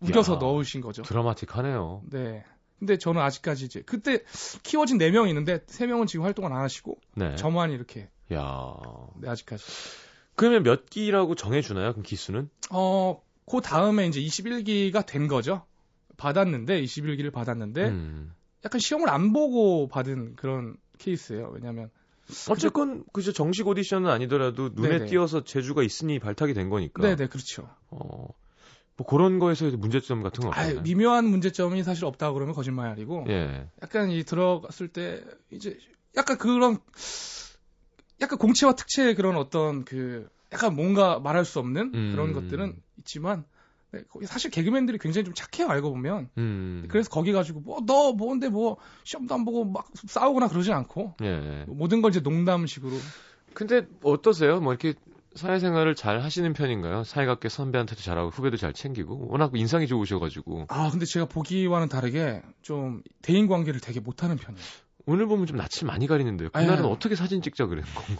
우겨서 0.00 0.34
야, 0.34 0.38
넣으신 0.38 0.82
거죠. 0.82 1.02
드라마틱하네요. 1.02 2.02
네. 2.10 2.44
근데 2.78 2.98
저는 2.98 3.22
아직까지 3.22 3.64
이제 3.64 3.82
그때 3.86 4.22
키워진 4.62 4.98
4명 4.98 5.28
있는데 5.28 5.60
3명은 5.60 6.06
지금 6.06 6.26
활동을 6.26 6.52
안 6.52 6.60
하시고 6.60 6.98
네. 7.14 7.34
저만 7.36 7.70
이렇게 7.70 8.10
야. 8.34 8.74
네, 9.16 9.30
아직까지. 9.30 9.64
그러면 10.34 10.62
몇 10.62 10.90
기라고 10.90 11.34
정해 11.34 11.62
주나요? 11.62 11.92
그럼 11.92 12.02
기수는? 12.02 12.50
어, 12.70 13.22
그 13.50 13.62
다음에 13.62 14.06
이제 14.06 14.20
21기가 14.20 15.06
된 15.06 15.28
거죠. 15.28 15.64
받았는데 16.16 16.82
21기를 16.82 17.32
받았는데 17.32 17.88
음. 17.88 18.34
약간 18.64 18.80
시험을 18.80 19.08
안 19.08 19.32
보고 19.32 19.88
받은 19.88 20.36
그런 20.36 20.76
케이스예요. 20.98 21.50
왜냐하면 21.54 21.90
어쨌건 22.50 23.04
그저 23.12 23.32
정식 23.32 23.66
오디션은 23.66 24.10
아니더라도 24.10 24.70
눈에 24.72 24.98
네네. 24.98 25.06
띄어서 25.06 25.44
재주가 25.44 25.82
있으니 25.82 26.18
발탁이 26.18 26.54
된 26.54 26.68
거니까. 26.68 27.02
네네 27.02 27.28
그렇죠. 27.28 27.68
어, 27.90 28.28
뭐 28.96 29.06
그런 29.06 29.38
거에서 29.38 29.70
문제점 29.70 30.22
같은 30.22 30.42
거 30.42 30.48
없나요? 30.48 30.80
미묘한 30.80 31.26
문제점이 31.26 31.82
사실 31.84 32.04
없다 32.04 32.32
그러면 32.32 32.54
거짓말이고. 32.54 33.26
예. 33.28 33.68
약간 33.82 34.10
이 34.10 34.24
들어갔을 34.24 34.88
때 34.88 35.22
이제 35.50 35.78
약간 36.16 36.38
그런 36.38 36.78
약간 38.20 38.38
공채와 38.38 38.74
특채의 38.74 39.14
그런 39.14 39.36
어떤 39.36 39.84
그 39.84 40.28
약간 40.52 40.74
뭔가 40.74 41.20
말할 41.20 41.44
수 41.44 41.58
없는 41.58 41.92
음. 41.94 42.12
그런 42.12 42.32
것들은 42.32 42.74
있지만 42.98 43.44
네, 44.20 44.26
사실 44.26 44.50
개그맨들이 44.50 44.98
굉장히 44.98 45.24
좀 45.24 45.34
착해요 45.34 45.68
알고 45.70 45.90
보면. 45.90 46.30
음. 46.38 46.86
그래서 46.88 47.08
거기 47.10 47.32
가지고 47.32 47.60
뭐 47.60 47.80
너 47.86 48.12
뭔데 48.12 48.48
뭐 48.48 48.76
시험도 49.04 49.34
안 49.34 49.44
보고 49.44 49.64
막 49.64 49.86
싸우거나 50.08 50.48
그러진 50.48 50.72
않고. 50.72 51.14
예. 51.22 51.64
모든 51.68 52.02
걸 52.02 52.10
이제 52.10 52.20
농담식으로. 52.20 52.96
근데 53.54 53.86
어떠세요? 54.02 54.60
뭐 54.60 54.72
이렇게 54.72 54.94
사회생활을 55.34 55.94
잘 55.94 56.20
하시는 56.22 56.50
편인가요? 56.52 57.04
사회갑게 57.04 57.48
선배한테도 57.48 58.00
잘하고 58.02 58.30
후배도 58.30 58.56
잘 58.56 58.72
챙기고? 58.72 59.28
워낙 59.30 59.52
인상이 59.54 59.86
좋으셔가지고. 59.86 60.66
아 60.68 60.90
근데 60.90 61.04
제가 61.04 61.26
보기와는 61.26 61.88
다르게 61.88 62.42
좀 62.62 63.02
대인 63.22 63.46
관계를 63.46 63.80
되게 63.80 64.00
못하는 64.00 64.36
편이에요. 64.36 64.64
오늘 65.06 65.26
보면 65.26 65.46
좀 65.46 65.56
낯을 65.56 65.86
많이 65.86 66.06
가리는데요. 66.06 66.50
그날은 66.50 66.78
아니, 66.84 66.88
어떻게 66.88 67.14
사진 67.14 67.40
찍자 67.42 67.66
그랬는 67.66 67.88
건가요? 67.94 68.16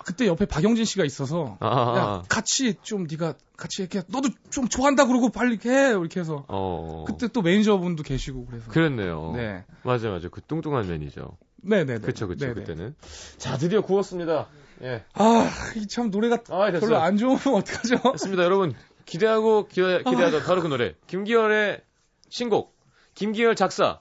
아, 0.00 0.02
그때 0.02 0.26
옆에 0.26 0.46
박영진 0.46 0.86
씨가 0.86 1.04
있어서 1.04 1.58
아, 1.60 1.68
아, 1.68 1.96
야, 1.96 2.02
아. 2.02 2.22
같이 2.28 2.74
좀 2.82 3.06
네가 3.08 3.34
같이 3.56 3.82
이렇게 3.82 4.02
너도 4.08 4.30
좀 4.48 4.66
좋아한다 4.66 5.06
그러고 5.06 5.28
빨리 5.28 5.58
해 5.66 5.90
이렇게 5.90 6.20
해서 6.20 6.46
어... 6.48 7.04
그때 7.06 7.28
또 7.28 7.42
매니저분도 7.42 8.02
계시고 8.02 8.46
그래서 8.46 8.70
그랬네요. 8.70 9.32
네 9.36 9.64
맞아 9.82 10.08
맞아 10.08 10.28
그 10.28 10.40
뚱뚱한 10.40 10.88
매니저. 10.88 11.36
네네네. 11.62 12.00
그쵸 12.00 12.26
그쵸 12.26 12.46
네네. 12.46 12.54
그때는 12.54 12.94
자 13.36 13.58
드디어 13.58 13.82
구웠습니다. 13.82 14.48
예. 14.82 15.04
아참 15.12 16.10
노래가 16.10 16.38
아, 16.48 16.70
별로 16.70 16.96
안 16.96 17.18
좋으면 17.18 17.38
어떡하죠? 17.58 18.12
됐습니다 18.12 18.44
여러분 18.44 18.74
기대하고 19.04 19.68
기대 19.68 20.02
기대하자 20.02 20.44
바로 20.44 20.62
그 20.62 20.68
노래 20.68 20.94
김기열의 21.06 21.82
신곡 22.30 22.74
김기열 23.14 23.54
작사 23.56 24.00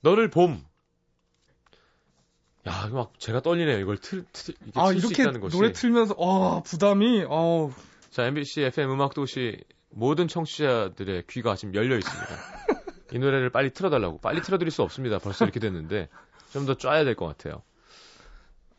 너를 0.00 0.30
봄 0.30 0.64
야, 2.68 2.88
막 2.92 3.18
제가 3.18 3.40
떨리네요. 3.40 3.78
이걸 3.80 3.98
틀, 3.98 4.24
틀 4.32 4.54
이게 4.66 4.78
아, 4.80 4.92
이렇게 4.92 5.24
노래 5.24 5.72
틀면서 5.72 6.14
아, 6.18 6.62
부담이 6.64 7.24
어. 7.28 7.72
자, 8.10 8.24
MBC 8.26 8.62
FM 8.62 8.90
음악 8.92 9.14
도시 9.14 9.58
모든 9.90 10.28
청취자들의 10.28 11.24
귀가 11.28 11.56
지금 11.56 11.74
열려 11.74 11.96
있습니다. 11.98 12.28
이 13.14 13.18
노래를 13.18 13.50
빨리 13.50 13.70
틀어 13.70 13.90
달라고. 13.90 14.18
빨리 14.18 14.40
틀어 14.42 14.58
드릴 14.58 14.70
수 14.70 14.82
없습니다. 14.82 15.18
벌써 15.18 15.44
이렇게 15.44 15.60
됐는데 15.60 16.08
좀 16.52 16.66
더 16.66 16.74
쪄야 16.74 17.04
될 17.04 17.14
것 17.14 17.26
같아요. 17.26 17.62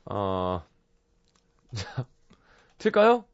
어. 0.05 0.63
자, 1.75 2.05
틀까요? 2.77 3.25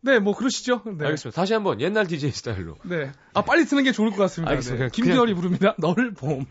네, 0.00 0.18
뭐 0.20 0.34
그러시죠. 0.34 0.82
네. 0.86 1.04
알겠습니다. 1.06 1.34
다시 1.40 1.52
한번 1.54 1.80
옛날 1.80 2.06
DJ 2.06 2.30
스타일로. 2.30 2.76
네. 2.84 3.10
아, 3.34 3.42
빨리 3.42 3.64
트는 3.64 3.82
게 3.84 3.92
좋을 3.92 4.10
것 4.10 4.16
같습니다. 4.18 4.50
알겠습니다. 4.50 4.84
네. 4.84 4.90
김기열이 4.92 5.34
그냥... 5.34 5.36
부릅니다. 5.36 5.74
널 5.78 6.12
봄. 6.14 6.46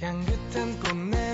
향긋한 0.00 0.80
꽃내 0.80 1.33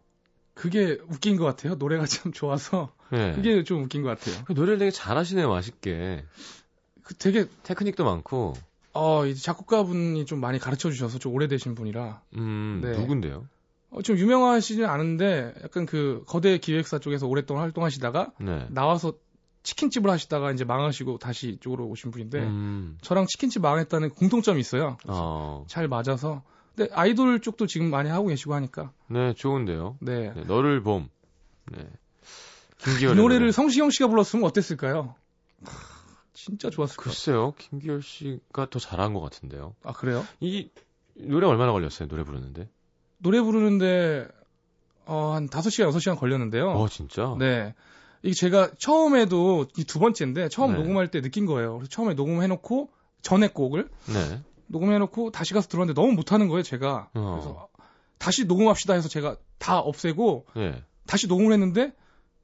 그게 0.61 0.99
웃긴 1.07 1.37
것 1.37 1.45
같아요. 1.45 1.73
노래가 1.73 2.05
참 2.05 2.31
좋아서. 2.31 2.91
네. 3.09 3.33
그게 3.33 3.63
좀 3.63 3.81
웃긴 3.81 4.03
것 4.03 4.09
같아요. 4.09 4.43
그 4.45 4.53
노래를 4.53 4.77
되게 4.77 4.91
잘하시네요, 4.91 5.49
맛있게. 5.49 6.23
그 7.01 7.15
되게 7.15 7.47
테크닉도 7.63 8.03
많고. 8.05 8.53
어, 8.93 9.25
이제 9.25 9.41
작곡가분이 9.41 10.27
좀 10.27 10.39
많이 10.39 10.59
가르쳐 10.59 10.91
주셔서 10.91 11.17
좀 11.17 11.33
오래되신 11.33 11.73
분이라. 11.73 12.21
음, 12.37 12.79
네. 12.83 12.91
누군데요? 12.91 13.47
어, 13.89 14.03
좀 14.03 14.19
유명하시진 14.19 14.85
않은데 14.85 15.55
약간 15.63 15.87
그 15.87 16.23
거대 16.27 16.59
기획사 16.59 16.99
쪽에서 16.99 17.25
오랫동안 17.25 17.63
활동하시다가 17.63 18.33
네. 18.39 18.67
나와서 18.69 19.13
치킨집을 19.63 20.11
하시다가 20.11 20.51
이제 20.51 20.63
망하시고 20.63 21.17
다시 21.17 21.49
이쪽으로 21.49 21.87
오신 21.87 22.11
분인데 22.11 22.37
음. 22.37 22.99
저랑 23.01 23.25
치킨집 23.25 23.63
망했다는 23.63 24.11
공통점이 24.11 24.59
있어요. 24.59 24.97
어. 25.07 25.65
잘 25.67 25.87
맞아서. 25.87 26.43
근데 26.75 26.91
아이돌 26.93 27.39
쪽도 27.41 27.67
지금 27.67 27.89
많이 27.89 28.09
하고 28.09 28.27
계시고 28.27 28.53
하니까. 28.53 28.91
네, 29.07 29.33
좋은데요. 29.33 29.97
네. 29.99 30.33
네 30.33 30.43
너를 30.45 30.81
봄. 30.81 31.09
네. 31.71 31.85
김기열. 32.77 33.13
이 33.13 33.15
노래를 33.15 33.51
성시경 33.51 33.89
씨가 33.89 34.07
불렀으면 34.07 34.45
어땠을까요? 34.45 35.15
진짜 36.33 36.69
좋았을 36.69 36.95
거예요. 36.97 37.03
글쎄요, 37.03 37.53
김기열 37.57 38.01
씨가 38.01 38.69
더 38.69 38.79
잘한 38.79 39.13
것 39.13 39.21
같은데요. 39.21 39.75
아, 39.83 39.93
그래요? 39.93 40.25
이 40.39 40.69
노래 41.15 41.45
얼마나 41.45 41.71
걸렸어요, 41.71 42.07
노래 42.07 42.23
부르는데? 42.23 42.67
노래 43.19 43.41
부르는데, 43.41 44.27
어, 45.05 45.33
한 45.35 45.47
5시간, 45.49 45.91
6시간 45.91 46.17
걸렸는데요. 46.17 46.71
어, 46.71 46.87
진짜? 46.87 47.35
네. 47.37 47.75
이게 48.23 48.33
제가 48.33 48.71
처음에도 48.79 49.67
이 49.77 49.83
두 49.83 49.99
번째인데 49.99 50.49
처음 50.49 50.71
네. 50.73 50.77
녹음할 50.79 51.09
때 51.09 51.21
느낀 51.21 51.45
거예요. 51.45 51.75
그래서 51.77 51.89
처음에 51.89 52.13
녹음해놓고 52.13 52.89
전에 53.21 53.49
곡을 53.49 53.89
네. 54.07 54.41
녹음해놓고 54.71 55.31
다시 55.31 55.53
가서 55.53 55.67
들었는데 55.67 55.99
너무 55.99 56.13
못하는 56.13 56.47
거예요, 56.47 56.63
제가. 56.63 57.09
어. 57.13 57.31
그래서 57.31 57.67
다시 58.17 58.45
녹음합시다 58.45 58.93
해서 58.93 59.07
제가 59.09 59.35
다 59.57 59.79
없애고 59.79 60.45
네. 60.55 60.83
다시 61.07 61.27
녹음을 61.27 61.51
했는데 61.53 61.93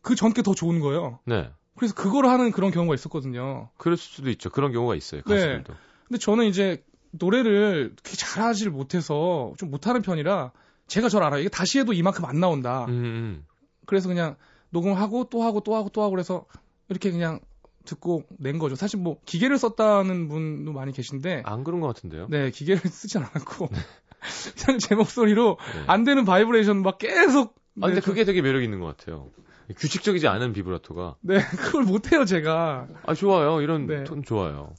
그 0.02 0.16
전 0.16 0.32
게 0.34 0.42
더 0.42 0.54
좋은 0.54 0.80
거예요. 0.80 1.20
네. 1.26 1.50
그래서 1.76 1.94
그걸 1.94 2.26
하는 2.28 2.52
그런 2.52 2.72
경우가 2.72 2.96
있었거든요. 2.96 3.70
그럴 3.78 3.98
수도 3.98 4.30
있죠. 4.32 4.50
그런 4.50 4.72
경우가 4.72 4.96
있어요. 4.96 5.22
네. 5.28 5.34
가수들도. 5.36 5.74
네. 5.74 5.80
근데 6.08 6.18
저는 6.20 6.46
이제 6.46 6.84
노래를 7.12 7.94
그렇게 8.02 8.16
잘하지를 8.18 8.72
못해서 8.72 9.54
좀 9.58 9.70
못하는 9.72 10.02
편이라 10.02 10.52
제가 10.88 11.10
절 11.10 11.24
알아요. 11.24 11.42
이게 11.42 11.50
다시 11.50 11.80
해도 11.80 11.94
이만큼 11.94 12.26
안 12.26 12.40
나온다. 12.40 12.86
음. 12.86 12.92
음. 12.92 13.46
그래서 13.86 14.08
그냥 14.08 14.36
녹음하고 14.70 15.26
또 15.30 15.44
하고 15.44 15.60
또 15.62 15.76
하고 15.76 15.90
또 15.90 16.02
하고 16.02 16.12
그래서 16.12 16.46
이렇게 16.90 17.12
그냥 17.12 17.40
듣고 17.88 18.24
낸 18.38 18.60
거죠. 18.60 18.76
사실 18.76 19.00
뭐 19.00 19.18
기계를 19.26 19.58
썼다는 19.58 20.28
분도 20.28 20.74
많이 20.74 20.92
계신데 20.92 21.44
안 21.46 21.64
그런 21.64 21.80
것 21.80 21.88
같은데요. 21.88 22.28
네, 22.30 22.52
기계를 22.52 22.82
쓰지 22.92 23.18
않았고 23.18 23.70
네. 23.72 23.78
그냥 24.66 24.80
제 24.80 24.96
목소리로 24.96 25.58
네. 25.74 25.84
안 25.88 26.04
되는 26.04 26.26
바이브레이션 26.26 26.82
막 26.84 26.98
계속. 26.98 27.56
아, 27.82 27.88
근데 27.88 28.02
네, 28.02 28.02
그게 28.02 28.24
되게 28.26 28.42
매력 28.42 28.64
있는 28.64 28.80
것 28.80 28.98
같아요. 28.98 29.30
규칙적이지 29.76 30.28
않은 30.28 30.54
비브라토가. 30.54 31.16
네, 31.22 31.40
그걸 31.58 31.84
못해요 31.84 32.26
제가. 32.26 32.88
아 33.06 33.14
좋아요. 33.14 33.62
이런 33.62 33.88
네. 33.88 34.04
톤 34.04 34.24
좋아요. 34.24 34.74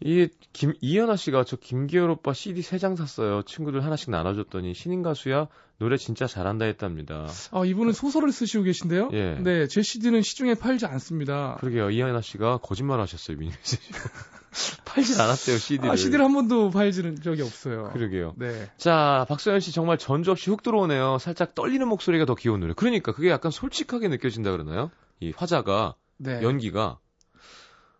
이김 0.00 0.74
이현아 0.80 1.16
씨가 1.16 1.44
저 1.44 1.56
김기열 1.56 2.10
오빠 2.10 2.32
CD 2.32 2.62
세 2.62 2.78
장 2.78 2.96
샀어요. 2.96 3.42
친구들 3.42 3.84
하나씩 3.84 4.10
나눠줬더니 4.10 4.74
신인 4.74 5.02
가수야 5.02 5.48
노래 5.78 5.96
진짜 5.96 6.26
잘한다 6.26 6.64
했답니다. 6.66 7.26
아 7.52 7.64
이분은 7.64 7.92
소설을 7.92 8.30
쓰시고 8.32 8.64
계신데요? 8.64 9.10
예. 9.12 9.34
네, 9.40 9.66
제 9.68 9.82
CD는 9.82 10.22
시중에 10.22 10.54
팔지 10.54 10.86
않습니다. 10.86 11.56
그러게요. 11.60 11.90
이현아 11.90 12.20
씨가 12.20 12.58
거짓말 12.58 13.00
하셨어요 13.00 13.36
미니 13.38 13.52
메시지. 13.56 13.80
팔진 14.84 15.20
않았대요 15.20 15.56
CD를. 15.58 15.90
아 15.90 15.96
CD를 15.96 16.24
한 16.24 16.32
번도 16.32 16.70
팔지는 16.70 17.20
적이 17.22 17.42
없어요. 17.42 17.90
그러게요. 17.92 18.34
네. 18.36 18.70
자 18.76 19.24
박소연 19.28 19.60
씨 19.60 19.72
정말 19.72 19.96
전주 19.98 20.30
없이 20.32 20.50
훅 20.50 20.62
들어오네요. 20.62 21.18
살짝 21.18 21.54
떨리는 21.54 21.86
목소리가 21.88 22.24
더 22.24 22.34
귀여운 22.34 22.60
노래. 22.60 22.72
그러니까 22.76 23.12
그게 23.12 23.30
약간 23.30 23.50
솔직하게 23.50 24.08
느껴진다 24.08 24.50
그러나요? 24.52 24.90
이 25.20 25.32
화자가 25.36 25.94
네. 26.18 26.42
연기가 26.42 26.98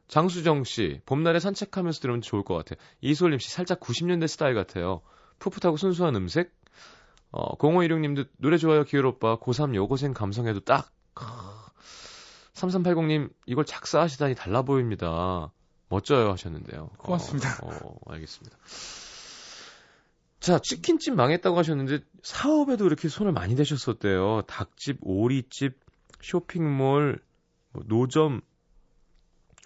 장수정 0.09 0.65
씨, 0.65 1.01
봄날에 1.07 1.41
산책하면서 1.41 2.01
들으면 2.01 2.21
좋을 2.21 2.43
것 2.45 2.55
같아요. 2.55 2.79
이솔림 3.01 3.39
씨, 3.39 3.51
살짝 3.51 3.81
90년대 3.81 4.29
스타일 4.29 4.55
같아요. 4.55 5.01
풋풋하고 5.39 5.77
순수한 5.77 6.15
음색. 6.17 6.53
어, 7.31 7.57
0516님도 7.57 8.29
노래 8.39 8.59
좋아요, 8.59 8.85
기열 8.85 9.07
오빠. 9.07 9.39
고3 9.39 9.75
여고생 9.75 10.15
감성에도 10.15 10.61
딱. 10.61 10.91
3380님, 12.55 13.31
이걸 13.47 13.65
작사하시다니 13.65 14.37
달라 14.37 14.63
보입니다. 14.63 15.53
멋져요 15.89 16.31
하셨는데요. 16.31 16.91
고맙습니다. 16.99 17.59
어, 17.63 17.71
어, 17.83 18.13
알겠습니다. 18.13 18.57
자, 20.41 20.59
치킨집 20.59 21.15
망했다고 21.15 21.57
하셨는데 21.57 22.01
사업에도 22.23 22.87
이렇게 22.87 23.09
손을 23.09 23.33
많이 23.33 23.57
대셨었대요. 23.57 24.43
닭집, 24.47 24.99
오리집, 25.01 25.79
쇼핑몰, 26.21 27.21
뭐 27.73 27.83
노점, 27.87 28.43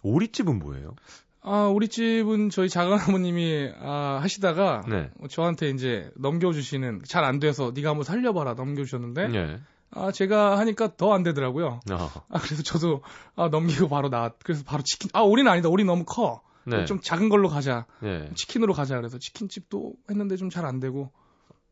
오리집은 0.03 0.59
뭐예요? 0.59 0.95
아, 1.41 1.67
오리집은 1.67 2.51
저희 2.51 2.69
작은 2.69 2.93
아버님이 2.99 3.71
아, 3.81 4.19
하시다가 4.23 4.83
네. 4.89 5.11
저한테 5.31 5.71
이제 5.71 6.11
넘겨주시는 6.17 7.03
잘 7.07 7.25
안 7.25 7.39
돼서 7.39 7.73
네가 7.75 7.91
한번 7.91 8.05
살려봐라 8.05 8.55
넘겨주셨는데 8.55 9.29
네. 9.29 9.61
아, 9.91 10.13
제가 10.13 10.59
하니까 10.59 10.97
더 10.97 11.15
안 11.15 11.23
되더라고요. 11.23 11.81
어. 11.91 12.11
아, 12.29 12.39
그래서 12.39 12.63
저도 12.63 13.03
아, 13.37 13.49
넘기고 13.49 13.89
바로 13.89 14.11
나 14.11 14.31
그래서 14.45 14.63
바로 14.65 14.83
치킨 14.83 15.11
아, 15.15 15.21
오리는 15.21 15.51
아니다. 15.51 15.69
오리 15.69 15.85
너무 15.85 16.05
커. 16.05 16.43
네. 16.65 16.85
좀 16.85 17.01
작은 17.01 17.31
걸로 17.31 17.49
가자. 17.49 17.87
네. 18.01 18.29
치킨으로 18.35 18.75
가자. 18.75 18.97
그래서 18.97 19.19
치킨집도 19.19 19.95
했는데 20.11 20.37
좀 20.37 20.51
잘 20.51 20.67
안 20.67 20.81
되고 20.81 21.11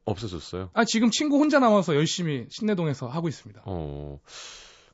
없어졌어요? 0.07 0.71
아, 0.73 0.85
지금 0.85 1.11
친구 1.11 1.37
혼자 1.39 1.59
남아서 1.59 1.95
열심히 1.97 2.47
신내동에서 2.49 3.09
하고 3.09 3.29
있습니다. 3.29 3.63
어. 3.67 4.21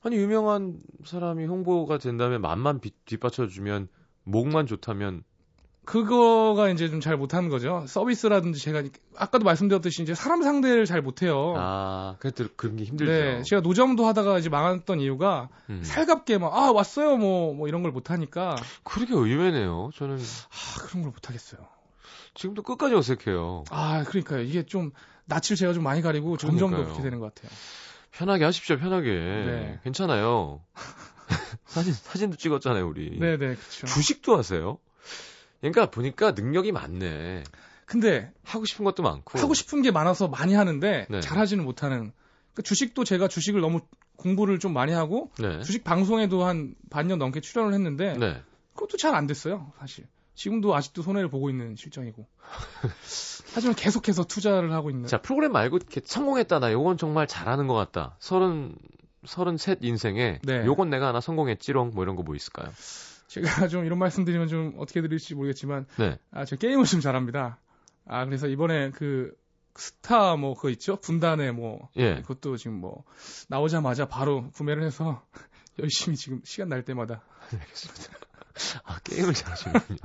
아니 0.04 0.16
유명한 0.16 0.78
사람이 1.04 1.46
홍보가 1.46 1.98
된다면 1.98 2.40
맛만 2.40 2.80
뒷받쳐주면 3.06 3.88
목만 4.24 4.66
좋다면 4.66 5.22
그거가 5.84 6.68
이제 6.70 6.88
좀 6.88 7.00
잘 7.00 7.16
못하는 7.16 7.48
거죠. 7.48 7.84
서비스라든지 7.88 8.60
제가 8.60 8.84
아까도 9.16 9.44
말씀드렸듯이 9.44 10.02
이제 10.04 10.14
사람 10.14 10.40
상대를 10.42 10.86
잘 10.86 11.02
못해요. 11.02 11.54
아, 11.56 12.14
그래도 12.20 12.44
그런 12.56 12.76
게 12.76 12.84
힘들죠. 12.84 13.10
네, 13.10 13.42
제가 13.42 13.62
노점도 13.62 14.06
하다가 14.06 14.38
이제 14.38 14.48
망했던 14.48 15.00
이유가 15.00 15.48
음. 15.70 15.82
살갑게 15.82 16.38
막 16.38 16.52
아 16.54 16.70
왔어요 16.70 17.16
뭐뭐 17.16 17.54
뭐 17.54 17.68
이런 17.68 17.82
걸 17.82 17.90
못하니까. 17.90 18.54
그렇게 18.84 19.12
의외네요. 19.14 19.90
저는 19.96 20.18
아 20.18 20.82
그런 20.84 21.02
걸 21.02 21.10
못하겠어요. 21.12 21.60
지금도 22.34 22.62
끝까지 22.62 22.94
어색해요. 22.94 23.64
아 23.70 24.04
그러니까요. 24.04 24.42
이게 24.42 24.62
좀 24.64 24.92
낯을 25.24 25.56
제가 25.56 25.72
좀 25.72 25.82
많이 25.82 26.00
가리고 26.00 26.36
점점 26.36 26.70
더 26.70 26.76
그렇게 26.76 27.02
되는 27.02 27.18
것 27.18 27.34
같아요. 27.34 27.50
편하게 28.12 28.44
하십시오, 28.44 28.78
편하게. 28.78 29.10
네. 29.10 29.80
괜찮아요. 29.84 30.62
사진, 31.64 31.92
사진도 31.92 32.36
찍었잖아요, 32.36 32.86
우리. 32.86 33.18
네네, 33.18 33.36
그렇죠. 33.38 33.86
주식도 33.86 34.36
하세요? 34.36 34.78
그러니까 35.60 35.90
보니까 35.90 36.32
능력이 36.32 36.72
많네. 36.72 37.44
근데 37.86 38.30
하고 38.44 38.64
싶은 38.64 38.84
것도 38.84 39.02
많고 39.02 39.38
하고 39.38 39.54
싶은 39.54 39.82
게 39.82 39.90
많아서 39.90 40.28
많이 40.28 40.54
하는데 40.54 41.06
네. 41.08 41.20
잘하지는 41.20 41.64
못하는. 41.64 42.12
그러니까 42.52 42.62
주식도 42.64 43.04
제가 43.04 43.28
주식을 43.28 43.60
너무 43.60 43.80
공부를 44.16 44.58
좀 44.58 44.72
많이 44.72 44.92
하고 44.92 45.30
네. 45.38 45.62
주식 45.62 45.84
방송에도 45.84 46.44
한 46.44 46.74
반년 46.90 47.18
넘게 47.18 47.40
출연을 47.40 47.74
했는데 47.74 48.14
네. 48.18 48.42
그것도 48.74 48.96
잘 48.98 49.14
안 49.14 49.26
됐어요, 49.26 49.72
사실. 49.78 50.06
지금도 50.34 50.74
아직도 50.74 51.02
손해를 51.02 51.28
보고 51.28 51.50
있는 51.50 51.76
실정이고. 51.76 52.26
하지만 53.54 53.74
계속해서 53.74 54.24
투자를 54.24 54.72
하고 54.72 54.90
있는. 54.90 55.06
자, 55.06 55.20
프로그램 55.20 55.52
말고 55.52 55.76
이렇게 55.76 56.00
성공했다. 56.04 56.58
나 56.58 56.72
요건 56.72 56.96
정말 56.96 57.26
잘하는 57.26 57.66
것 57.66 57.74
같다. 57.74 58.16
서른, 58.18 58.74
서른셋 59.26 59.78
인생에 59.82 60.40
네. 60.42 60.64
요건 60.66 60.90
내가 60.90 61.08
하나 61.08 61.20
성공했지롱 61.20 61.92
뭐 61.94 62.02
이런 62.04 62.16
거 62.16 62.22
뭐 62.22 62.34
있을까요? 62.34 62.70
제가 63.28 63.42
좀 63.68 63.84
이런 63.84 63.98
말씀 63.98 64.24
드리면 64.24 64.48
좀 64.48 64.74
어떻게 64.78 65.00
드릴지 65.02 65.34
모르겠지만 65.34 65.86
네. 65.98 66.18
아, 66.30 66.44
저 66.44 66.56
게임을 66.56 66.84
좀 66.84 67.00
잘합니다. 67.00 67.58
아, 68.06 68.24
그래서 68.24 68.46
이번에 68.48 68.90
그 68.90 69.32
스타 69.74 70.36
뭐 70.36 70.54
그거 70.54 70.68
있죠? 70.70 70.96
분단에 70.96 71.50
뭐 71.50 71.88
예. 71.96 72.16
그것도 72.22 72.56
지금 72.56 72.76
뭐 72.76 73.04
나오자마자 73.48 74.06
바로 74.06 74.50
구매를 74.50 74.82
해서 74.82 75.22
열심히 75.78 76.16
지금 76.16 76.40
시간 76.44 76.68
날 76.68 76.84
때마다 76.84 77.22
알겠습니다. 77.52 78.18
아, 78.84 78.98
게임을 79.04 79.34
잘하시는군요. 79.34 79.98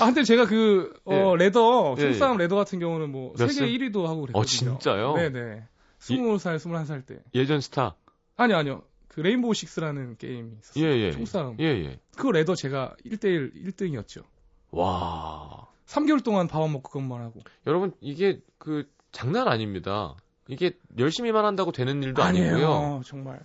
아, 0.00 0.04
한때 0.04 0.24
제가 0.24 0.46
그, 0.46 0.92
어, 1.04 1.34
예. 1.34 1.44
ladder, 1.44 1.96
총싸움 1.96 2.32
예, 2.32 2.42
예. 2.42 2.44
ladder 2.44 2.56
같은 2.56 2.78
경우는 2.78 3.10
뭐, 3.10 3.34
세계 3.36 3.66
1위도 3.66 4.04
하고 4.04 4.22
그랬거든요. 4.22 4.40
어, 4.40 4.44
진짜요? 4.44 5.14
네네. 5.14 5.64
20살, 6.00 6.56
21살 6.56 7.06
때. 7.06 7.18
예전 7.34 7.60
스타? 7.60 7.94
아니요, 8.36 8.56
아니요. 8.56 8.82
그 9.08 9.20
Rainbow 9.20 9.54
Six라는 9.54 10.16
게임이 10.16 10.52
있었어요. 10.60 10.84
예, 10.84 10.98
예. 10.98 11.10
총싸움. 11.12 11.56
예, 11.60 11.64
예. 11.64 12.00
그 12.16 12.28
ladder 12.28 12.54
제가 12.54 12.94
1대1 13.04 13.54
1등이었죠. 13.66 14.22
와. 14.70 15.66
3개월 15.86 16.22
동안 16.24 16.46
밥 16.46 16.62
안 16.62 16.72
먹고 16.72 16.90
그것만 16.90 17.20
하고. 17.20 17.40
여러분, 17.66 17.92
이게 18.00 18.40
그 18.58 18.88
장난 19.12 19.48
아닙니다. 19.48 20.14
이게 20.46 20.76
열심히만 20.98 21.44
한다고 21.44 21.72
되는 21.72 22.02
일도 22.02 22.22
아니에요, 22.22 22.52
아니고요. 22.52 23.02
정말. 23.04 23.40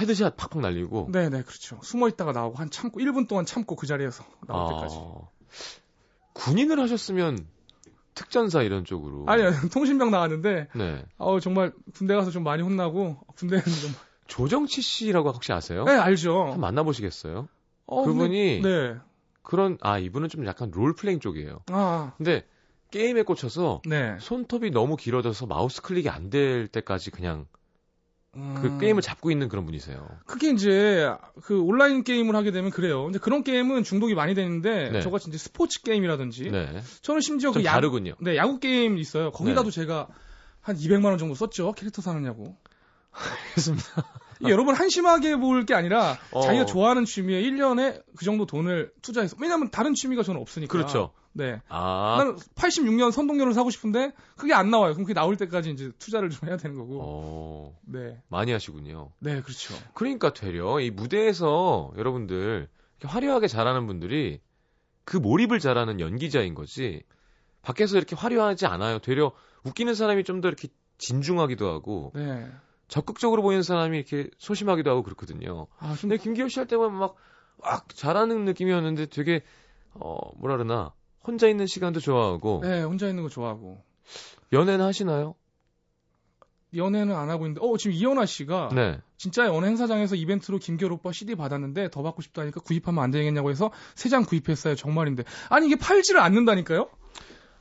headshot 0.00 0.36
팍팍 0.36 0.60
날리고. 0.60 1.08
네네, 1.12 1.42
그렇죠. 1.42 1.78
숨어 1.82 2.08
있다가 2.08 2.32
나오고 2.32 2.56
한 2.56 2.70
참고 2.70 3.00
1분 3.00 3.28
동안 3.28 3.44
참고 3.46 3.76
그 3.76 3.86
자리에서 3.86 4.24
나올 4.46 4.62
아... 4.62 4.68
때까지. 4.74 4.96
군인을 6.32 6.80
하셨으면 6.80 7.38
특전사 8.14 8.62
이런 8.62 8.84
쪽으로. 8.84 9.24
아니요, 9.26 9.50
통신병 9.72 10.10
나왔는데. 10.10 10.68
네. 10.74 11.04
어 11.16 11.40
정말 11.40 11.72
군대 11.94 12.14
가서 12.14 12.30
좀 12.30 12.42
많이 12.44 12.62
혼나고 12.62 13.18
군대는 13.36 13.62
좀. 13.64 13.94
조정치 14.26 14.80
씨라고 14.80 15.30
혹시 15.30 15.52
아세요? 15.52 15.84
네, 15.84 15.92
알죠. 15.92 16.42
한번 16.42 16.60
만나보시겠어요? 16.60 17.48
어, 17.86 18.04
그분이 18.04 18.60
근데, 18.62 18.92
네. 18.92 18.98
그런 19.42 19.76
아 19.80 19.98
이분은 19.98 20.28
좀 20.28 20.46
약간 20.46 20.70
롤플레잉 20.70 21.18
쪽이에요. 21.18 21.62
아. 21.72 22.12
근데 22.16 22.46
게임에 22.92 23.22
꽂혀서 23.22 23.82
네. 23.86 24.16
손톱이 24.20 24.70
너무 24.70 24.96
길어져서 24.96 25.46
마우스 25.46 25.82
클릭이 25.82 26.08
안 26.08 26.30
될 26.30 26.68
때까지 26.68 27.10
그냥 27.10 27.46
음... 28.36 28.54
그 28.60 28.78
게임을 28.78 29.02
잡고 29.02 29.30
있는 29.30 29.48
그런 29.48 29.64
분이세요. 29.66 30.06
그게 30.26 30.50
이제 30.50 31.12
그 31.42 31.60
온라인 31.60 32.04
게임을 32.04 32.36
하게 32.36 32.52
되면 32.52 32.70
그래요. 32.70 33.04
근데 33.04 33.18
그런 33.18 33.42
게임은 33.42 33.82
중독이 33.82 34.14
많이 34.14 34.34
되는데 34.34 34.90
네. 34.90 35.00
저같이 35.00 35.28
이제 35.28 35.38
스포츠 35.38 35.82
게임이라든지 35.82 36.50
네. 36.50 36.80
저는 37.02 37.20
심지어 37.20 37.50
그 37.52 37.64
야구. 37.64 38.00
네, 38.20 38.36
야구 38.36 38.60
게임 38.60 38.98
있어요. 38.98 39.30
거기다도 39.32 39.70
네. 39.70 39.74
제가 39.80 40.06
한 40.60 40.76
200만 40.76 41.06
원 41.06 41.18
정도 41.18 41.34
썼죠. 41.34 41.72
캐릭터 41.72 42.02
사느냐고. 42.02 42.56
알겠습니다. 43.50 43.84
여러분 44.48 44.74
한심하게 44.74 45.36
볼 45.36 45.64
게 45.66 45.74
아니라 45.74 46.16
어. 46.30 46.40
자기가 46.42 46.64
좋아하는 46.66 47.04
취미에 47.04 47.42
1년에 47.42 48.02
그 48.16 48.24
정도 48.24 48.46
돈을 48.46 48.92
투자해서 49.02 49.36
왜냐면 49.40 49.70
다른 49.70 49.94
취미가 49.94 50.22
저는 50.22 50.40
없으니까. 50.40 50.70
그렇죠. 50.70 51.12
네. 51.32 51.60
아. 51.68 52.16
나는 52.18 52.36
86년 52.36 53.12
선동열을 53.12 53.54
사고 53.54 53.70
싶은데 53.70 54.12
그게 54.36 54.52
안 54.52 54.70
나와요. 54.70 54.92
그럼 54.92 55.04
그게 55.04 55.14
나올 55.14 55.36
때까지 55.36 55.70
이제 55.70 55.92
투자를 55.98 56.30
좀 56.30 56.48
해야 56.48 56.56
되는 56.56 56.76
거고. 56.76 56.98
어. 57.02 57.78
네. 57.82 58.20
많이 58.28 58.52
하시군요. 58.52 59.10
네, 59.20 59.40
그렇죠. 59.42 59.74
그러니까 59.94 60.32
되려 60.32 60.80
이 60.80 60.90
무대에서 60.90 61.92
여러분들 61.96 62.68
화려하게 63.04 63.46
잘하는 63.48 63.86
분들이 63.86 64.40
그 65.04 65.16
몰입을 65.16 65.58
잘하는 65.60 66.00
연기자인 66.00 66.54
거지. 66.54 67.02
밖에서 67.62 67.96
이렇게 67.96 68.16
화려하지 68.16 68.66
않아요. 68.66 68.98
되려 68.98 69.32
웃기는 69.64 69.94
사람이 69.94 70.24
좀 70.24 70.40
더 70.40 70.48
이렇게 70.48 70.68
진중하기도 70.98 71.68
하고. 71.68 72.12
네. 72.14 72.46
적극적으로 72.88 73.42
보이는 73.42 73.62
사람이 73.62 73.96
이렇게 73.96 74.28
소심하기도 74.38 74.90
하고 74.90 75.02
그렇거든요. 75.02 75.66
아, 75.78 75.96
근데 76.00 76.16
김기호 76.16 76.48
씨할 76.48 76.66
때만 76.66 76.92
막, 76.92 77.14
막 77.62 77.88
잘하는 77.94 78.44
느낌이었는데 78.44 79.06
되게, 79.06 79.42
어, 79.94 80.16
뭐라 80.38 80.56
그러나, 80.56 80.92
혼자 81.26 81.48
있는 81.48 81.66
시간도 81.66 82.00
좋아하고. 82.00 82.60
네, 82.62 82.82
혼자 82.82 83.08
있는 83.08 83.22
거 83.22 83.28
좋아하고. 83.28 83.82
연애는 84.52 84.84
하시나요? 84.84 85.34
연애는 86.74 87.14
안 87.16 87.30
하고 87.30 87.46
있는데, 87.46 87.60
어, 87.64 87.76
지금 87.76 87.94
이현아 87.96 88.26
씨가. 88.26 88.70
네. 88.74 88.98
진짜 89.16 89.52
어느 89.52 89.66
행사장에서 89.66 90.14
이벤트로 90.16 90.58
김기호 90.58 90.92
오빠 90.94 91.12
CD 91.12 91.34
받았는데 91.34 91.90
더 91.90 92.02
받고 92.02 92.22
싶다니까 92.22 92.60
구입하면 92.60 93.02
안 93.02 93.10
되겠냐고 93.10 93.50
해서 93.50 93.70
세 93.94 94.08
장 94.08 94.24
구입했어요. 94.24 94.76
정말인데. 94.76 95.24
아니, 95.50 95.66
이게 95.66 95.76
팔지를 95.76 96.20
않는다니까요? 96.20 96.88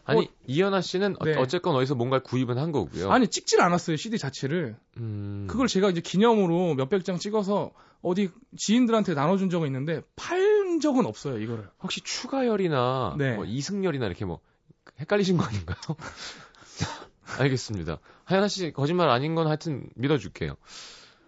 아니 0.05 0.22
어, 0.26 0.28
이현아 0.47 0.82
씨는 0.82 1.18
네. 1.24 1.36
어쨌건 1.38 1.76
어디서 1.76 1.93
뭔가를 1.93 2.24
구입은 2.24 2.57
한 2.57 2.72
거고요. 2.72 3.12
아니 3.12 3.28
찍질 3.28 3.62
않았어요 3.62 3.95
CD 3.95 4.18
자체를. 4.18 4.76
음... 4.97 5.45
그걸 5.47 5.68
제가 5.68 5.89
이제 5.91 6.01
기념으로 6.01 6.74
몇백 6.74 7.05
장 7.05 7.18
찍어서 7.18 7.72
어디 8.02 8.30
지인들한테 8.58 9.14
나눠준 9.14 9.50
적은 9.50 9.68
있는데 9.68 10.02
팔 10.16 10.80
적은 10.82 11.06
없어요 11.06 11.39
이거를. 11.39 11.70
혹시 11.82 12.02
추가열이나 12.02 13.16
네. 13.18 13.36
뭐 13.36 13.45
이승열이나 13.45 14.06
이렇게 14.06 14.26
뭐 14.26 14.39
헷갈리신 15.00 15.38
거 15.38 15.43
아닌가요? 15.43 15.78
알겠습니다. 17.39 18.00
하연아 18.24 18.47
씨 18.47 18.72
거짓말 18.72 19.10
아닌 19.10 19.36
건 19.36 19.47
하여튼 19.47 19.89
믿어줄게요. 19.95 20.56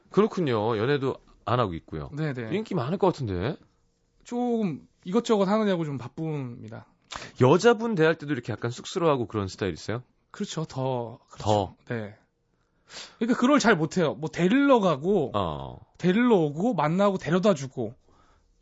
그렇군요. 0.10 0.78
연애도 0.78 1.16
안 1.46 1.60
하고 1.60 1.74
있고요. 1.74 2.10
네네. 2.14 2.56
인기 2.56 2.76
많을 2.76 2.98
것 2.98 3.08
같은데. 3.08 3.56
조금 4.24 4.88
이것저것 5.04 5.46
하느냐고 5.46 5.86
좀 5.86 5.98
바쁩니다. 5.98 6.86
여자분 7.42 7.96
대할 7.96 8.18
때도 8.18 8.32
이렇게 8.34 8.54
약간 8.54 8.72
쑥스러워하고 8.72 9.28
그런 9.28 9.48
스타일 9.48 9.74
있어요? 9.74 10.04
그렇죠. 10.32 10.66
더. 10.66 11.20
그렇죠. 11.30 11.44
더. 11.44 11.76
네. 11.94 12.16
그러니까 13.20 13.40
그걸 13.40 13.60
잘 13.60 13.76
못해요. 13.76 14.14
뭐 14.16 14.30
데리러 14.30 14.80
가고, 14.80 15.32
어. 15.36 15.80
데리러 15.98 16.36
오고, 16.36 16.74
만나고 16.74 17.18
데려다 17.18 17.54
주고, 17.54 17.94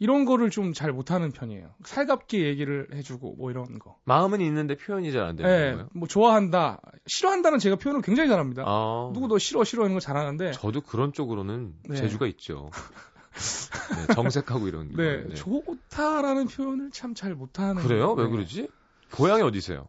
이런 0.02 0.24
거를 0.26 0.50
좀 0.50 0.74
잘 0.74 0.94
못하는 0.94 1.32
편이에요. 1.32 1.72
살갑게 1.84 2.46
얘기를 2.46 2.88
해주고, 2.94 3.36
뭐 3.36 3.52
이런 3.52 3.80
거. 3.80 3.98
마음은 4.06 4.40
있는데 4.42 4.76
표현이 4.78 5.12
잘 5.12 5.24
안 5.24 5.36
되는 5.36 5.50
네, 5.52 5.72
거예요? 5.74 5.90
뭐 5.94 6.08
좋아한다, 6.08 6.80
싫어한다는 7.08 7.60
제가 7.60 7.76
표현을 7.76 8.02
굉장히 8.02 8.30
잘합니다. 8.30 8.64
아. 8.66 9.12
누구도 9.14 9.38
싫어, 9.40 9.64
싫어 9.66 9.84
하는 9.84 9.96
거 9.96 10.00
잘하는데. 10.00 10.52
저도 10.54 10.82
그런 10.82 11.12
쪽으로는 11.12 11.74
네. 11.90 11.96
재주가 11.98 12.28
있죠. 12.28 12.70
네, 14.08 14.14
정색하고 14.14 14.68
이런. 14.68 14.90
네, 14.96 15.24
네, 15.28 15.34
좋다라는 15.36 16.48
표현을 16.48 16.92
참 16.92 17.14
잘 17.14 17.36
못하는. 17.36 17.82
그래요? 17.84 18.16
네. 18.16 18.24
왜 18.24 18.30
그러지? 18.30 18.68
고향이 19.12 19.42
어디세요? 19.44 19.88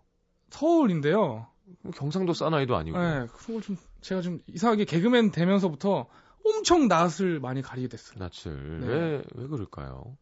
서울인데요. 0.51 1.47
경상도 1.95 2.33
사나이도 2.35 2.75
아니고. 2.77 2.99
네, 2.99 3.27
그런 3.33 3.61
걸 3.61 3.63
좀 3.63 3.77
제가 4.01 4.21
좀 4.23 4.41
이상하게 4.47 4.85
개그맨 4.85 5.31
되면서부터 5.31 6.07
엄청 6.45 6.89
낯을 6.89 7.41
많이 7.41 7.63
가리게 7.63 7.89
됐어요. 7.89 8.19
낯을 8.19 8.81
네. 8.81 8.87
왜, 8.87 9.23
왜 9.35 9.47
그럴까요? 9.47 10.17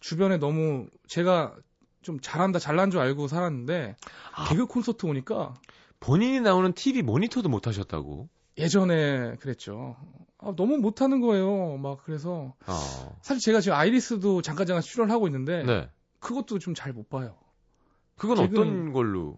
주변에 0.00 0.38
너무 0.38 0.86
제가 1.08 1.54
좀 2.02 2.20
잘한다 2.20 2.58
잘난 2.58 2.90
줄 2.90 3.00
알고 3.00 3.26
살았는데 3.28 3.96
아, 4.34 4.48
개그 4.48 4.66
콘서트 4.66 5.06
오니까 5.06 5.54
본인이 6.00 6.40
나오는 6.40 6.72
TV 6.72 7.02
모니터도 7.02 7.48
못 7.48 7.66
하셨다고? 7.66 8.28
예전에 8.58 9.34
그랬죠. 9.36 9.96
아, 10.38 10.52
너무 10.56 10.78
못하는 10.78 11.20
거예요. 11.20 11.76
막 11.78 11.98
그래서 12.04 12.54
어. 12.66 13.18
사실 13.22 13.40
제가 13.42 13.60
지금 13.60 13.76
아이리스도 13.76 14.40
잠깐 14.42 14.66
잠깐 14.66 14.82
출연하고 14.82 15.26
있는데 15.28 15.64
네. 15.64 15.90
그것도 16.20 16.58
좀 16.58 16.74
잘 16.74 16.92
못 16.92 17.08
봐요. 17.08 17.36
그건 18.16 18.38
어떤 18.38 18.92
걸로 18.92 19.36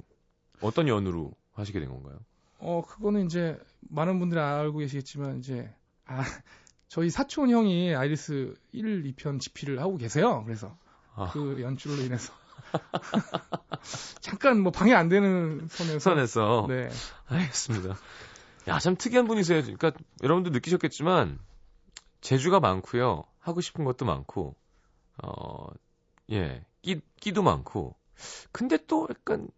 어떤 0.61 0.86
연으로 0.89 1.32
하시게 1.53 1.80
된 1.80 1.89
건가요? 1.89 2.18
어 2.59 2.83
그거는 2.87 3.27
이제 3.27 3.59
많은 3.81 4.19
분들이 4.19 4.41
알고 4.41 4.79
계시겠지만 4.79 5.39
이제 5.39 5.73
아 6.05 6.23
저희 6.89 7.11
사촌 7.11 7.51
형이 7.51 7.95
아이리스 7.95 8.55
1, 8.73 9.15
2편 9.15 9.41
집필을 9.41 9.81
하고 9.81 9.97
계세요. 9.97 10.43
그래서 10.45 10.77
아. 11.15 11.31
그 11.33 11.61
연출로 11.61 12.03
인해서 12.03 12.33
잠깐 14.21 14.61
뭐 14.61 14.73
방해 14.73 14.95
안 14.95 15.09
되는 15.09 15.67
선에서 15.69 15.99
선에서 15.99 16.67
네 16.69 16.89
알겠습니다. 17.27 17.97
야, 18.69 18.79
참 18.79 18.97
특이한 18.97 19.27
분이세요. 19.27 19.63
그러니까 19.63 19.93
여러분도 20.23 20.51
느끼셨겠지만 20.51 21.39
재주가 22.21 22.61
많고요. 22.61 23.25
하고 23.39 23.61
싶은 23.63 23.85
것도 23.85 24.05
많고 24.05 24.57
어, 25.23 25.67
예, 26.31 26.65
끼, 26.83 27.01
끼도 27.21 27.43
많고. 27.43 27.97
근데 28.53 28.79
또 28.87 29.07
약간 29.11 29.49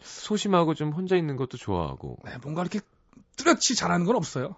소심하고 0.00 0.74
좀 0.74 0.92
혼자 0.92 1.16
있는 1.16 1.36
것도 1.36 1.56
좋아하고. 1.56 2.18
네, 2.24 2.36
뭔가 2.42 2.62
이렇게 2.62 2.80
뚜렷이 3.36 3.74
잘하는 3.74 4.06
건 4.06 4.16
없어요. 4.16 4.56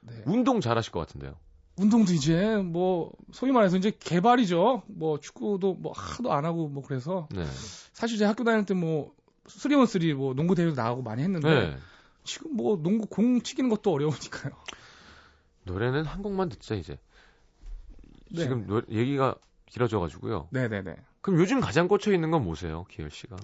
네. 0.00 0.22
운동 0.26 0.60
잘하실 0.60 0.92
것 0.92 1.00
같은데요. 1.00 1.34
운동도 1.78 2.12
이제 2.12 2.56
뭐 2.56 3.12
소위 3.32 3.52
말해서 3.52 3.76
이제 3.76 3.92
개발이죠. 3.98 4.82
뭐 4.86 5.20
축구도 5.20 5.74
뭐 5.74 5.92
하도 5.92 6.32
안 6.32 6.44
하고 6.44 6.68
뭐 6.68 6.82
그래서 6.82 7.28
네. 7.32 7.44
사실 7.92 8.16
제 8.18 8.24
학교 8.24 8.44
다닐 8.44 8.64
때 8.64 8.74
뭐 8.74 9.14
3on3 9.46 10.14
뭐 10.14 10.34
농구 10.34 10.54
대회도 10.54 10.74
나가고 10.74 11.02
많이 11.02 11.22
했는데 11.22 11.48
네. 11.48 11.76
지금 12.24 12.56
뭐 12.56 12.76
농구 12.82 13.06
공 13.06 13.40
튀기는 13.40 13.70
것도 13.70 13.92
어려우니까요. 13.92 14.52
노래는 15.64 16.04
한 16.04 16.22
곡만 16.22 16.48
듣자 16.48 16.74
이제. 16.74 16.98
네. 18.30 18.42
지금 18.42 18.66
노, 18.66 18.82
얘기가 18.88 19.36
길어져 19.66 20.00
가지고요. 20.00 20.48
네 20.50 20.68
네 20.68 20.82
네. 20.82 20.96
그럼 21.20 21.40
요즘 21.40 21.60
가장 21.60 21.88
꽂혀 21.88 22.12
있는 22.12 22.30
건 22.30 22.44
뭐세요, 22.44 22.84
기열 22.90 23.10
씨가? 23.10 23.36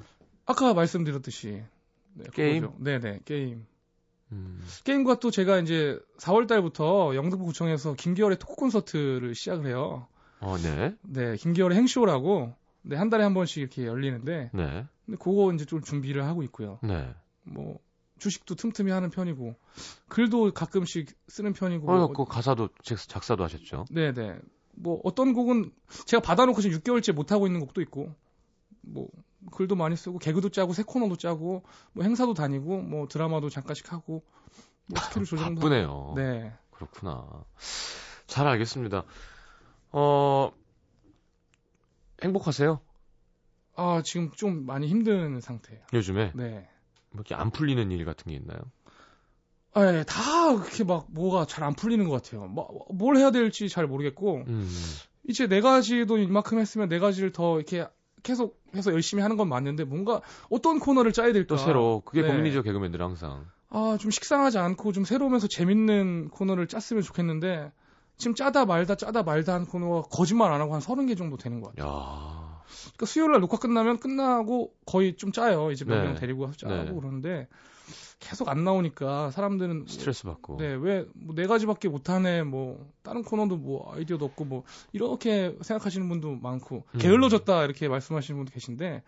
아까 0.47 0.75
말씀드렸듯이 0.75 1.63
네, 2.15 2.25
게임. 2.33 2.63
그거죠. 2.63 2.83
네네 2.83 3.21
게임. 3.25 3.67
음. 4.33 4.65
게임과 4.85 5.17
또 5.21 5.31
제가 5.31 5.59
이제 5.59 5.99
4월 6.19 6.47
달부터 6.49 7.15
영등포구청에서 7.15 7.95
김기열의 7.95 8.39
토크 8.39 8.55
콘서트를 8.55 9.35
시작을 9.35 9.67
해요. 9.67 10.07
어, 10.41 10.57
네. 10.57 10.97
네, 11.03 11.37
김기열의 11.37 11.77
행쇼라고 11.79 12.55
네, 12.83 12.97
한 12.97 13.11
달에 13.11 13.23
한 13.23 13.35
번씩 13.35 13.59
이렇게 13.59 13.87
열리는데 13.87 14.51
네. 14.53 14.87
근데 15.07 15.19
그거 15.19 15.53
이제 15.53 15.65
좀 15.65 15.83
준비를 15.83 16.25
하고 16.25 16.43
있고요. 16.43 16.79
네. 16.83 17.15
뭐 17.45 17.79
주식도 18.19 18.55
틈틈이 18.55 18.91
하는 18.91 19.11
편이고 19.11 19.55
글도 20.09 20.53
가끔씩 20.53 21.11
쓰는 21.29 21.53
편이고. 21.53 21.91
어, 21.91 22.09
그 22.13 22.25
가사도 22.25 22.69
작사도 22.83 23.45
하셨죠? 23.45 23.85
네 23.91 24.13
네. 24.13 24.39
뭐 24.75 25.01
어떤 25.05 25.33
곡은 25.33 25.71
제가 26.07 26.23
받아놓고 26.23 26.61
지금 26.61 26.79
6개월째 26.79 27.13
못 27.13 27.31
하고 27.33 27.47
있는 27.47 27.61
곡도 27.61 27.81
있고 27.83 28.15
뭐 28.81 29.09
글도 29.51 29.75
많이 29.75 29.97
쓰고 29.97 30.19
개그도 30.19 30.51
짜고 30.51 30.73
새 30.73 30.83
코너도 30.83 31.17
짜고 31.17 31.65
뭐 31.93 32.05
행사도 32.05 32.35
다니고 32.35 32.83
뭐 32.83 33.09
드라마도 33.09 33.49
잠깐씩 33.51 33.93
하고 33.93 34.23
뭐 34.87 35.01
스케줄 35.01 35.25
조정도 35.27 35.61
바쁘네요. 35.61 35.89
하고. 35.89 36.15
네. 36.17 36.53
그렇구나. 36.71 37.45
잘 38.27 38.47
알겠습니다. 38.47 39.05
어 39.91 40.53
행복하세요? 42.23 42.81
아 43.75 44.03
지금 44.05 44.31
좀 44.33 44.65
많이 44.67 44.87
힘든 44.87 45.41
상태예요. 45.41 45.83
요즘에? 45.93 46.33
네. 46.35 46.69
뭐 47.11 47.21
이렇게 47.21 47.35
안 47.35 47.51
풀리는 47.51 47.91
일 47.91 48.05
같은 48.05 48.31
게 48.31 48.37
있나요? 48.37 48.59
아, 49.75 49.87
예, 49.87 50.05
다 50.05 50.55
그렇게 50.55 50.85
막 50.85 51.07
뭐가 51.11 51.47
잘 51.47 51.65
안 51.65 51.75
풀리는 51.75 52.07
것 52.07 52.23
같아요. 52.23 52.47
뭐, 52.47 52.87
뭘 52.91 53.17
해야 53.17 53.31
될지 53.31 53.69
잘 53.71 53.87
모르겠고 53.87 54.45
음. 54.47 54.69
이제 55.29 55.47
네 55.47 55.61
가지도 55.63 56.19
이만큼 56.19 56.59
했으면 56.59 56.89
네 56.89 56.99
가지를 56.99 57.33
더 57.33 57.57
이렇게 57.57 57.87
계속 58.23 58.61
해서 58.75 58.93
열심히 58.93 59.23
하는 59.23 59.37
건 59.37 59.49
맞는데 59.49 59.85
뭔가 59.85 60.21
어떤 60.51 60.79
코너를 60.79 61.13
짜야 61.13 61.33
될까? 61.33 61.49
또 61.49 61.57
새로 61.57 62.03
그게 62.05 62.23
네. 62.23 62.29
고민이죠 62.29 62.63
개그맨들 62.63 63.01
항상. 63.01 63.47
아, 63.71 63.97
좀 63.99 64.11
식상하지 64.11 64.59
않고 64.59 64.93
좀 64.93 65.05
새로우면서 65.05 65.49
재밌는 65.49 66.29
코너를 66.31 66.69
짰으면 66.69 67.03
좋겠는데 67.03 67.73
지금 68.19 68.35
짜다 68.35 68.67
말다 68.67 68.95
짜다 68.95 69.23
말다 69.23 69.55
한 69.55 69.67
코너가 69.67 70.03
거짓말 70.11 70.53
안 70.53 70.61
하고 70.61 70.75
한 70.75 70.81
서른 70.81 71.07
개 71.07 71.15
정도 71.15 71.37
되는 71.37 71.61
것 71.61 71.75
같아요. 71.75 71.91
야. 71.91 72.63
그러니까 72.85 73.07
수요일 73.07 73.33
날 73.33 73.41
녹화 73.41 73.59
끝나면 73.59 73.99
끝나고 73.99 74.73
거의 74.87 75.17
좀 75.17 75.33
짜요. 75.33 75.71
이제 75.71 75.85
몇명 75.85 76.15
네. 76.15 76.21
데리고 76.21 76.43
와서 76.43 76.57
짜고 76.57 76.75
네. 76.75 76.93
그러는데 76.93 77.49
계속 78.19 78.49
안 78.49 78.65
나오니까 78.65 79.31
사람들은 79.31 79.87
스트레스 79.89 80.25
받고. 80.25 80.57
네, 80.59 80.75
왜 80.75 81.05
뭐 81.15 81.35
네 81.35 81.47
가지밖에 81.47 81.89
못 81.89 82.09
하네. 82.11 82.43
뭐 82.43 82.87
다른 83.03 83.23
코너도 83.23 83.57
뭐 83.57 83.93
아이디어도 83.95 84.25
없고 84.25 84.45
뭐 84.45 84.65
이렇게 84.93 85.57
생각하시는 85.61 86.09
분도 86.09 86.37
많고 86.37 86.85
음. 86.95 86.99
게을러졌다 86.99 87.65
이렇게 87.65 87.89
말씀하시는 87.89 88.39
분도 88.39 88.53
계신데 88.53 89.03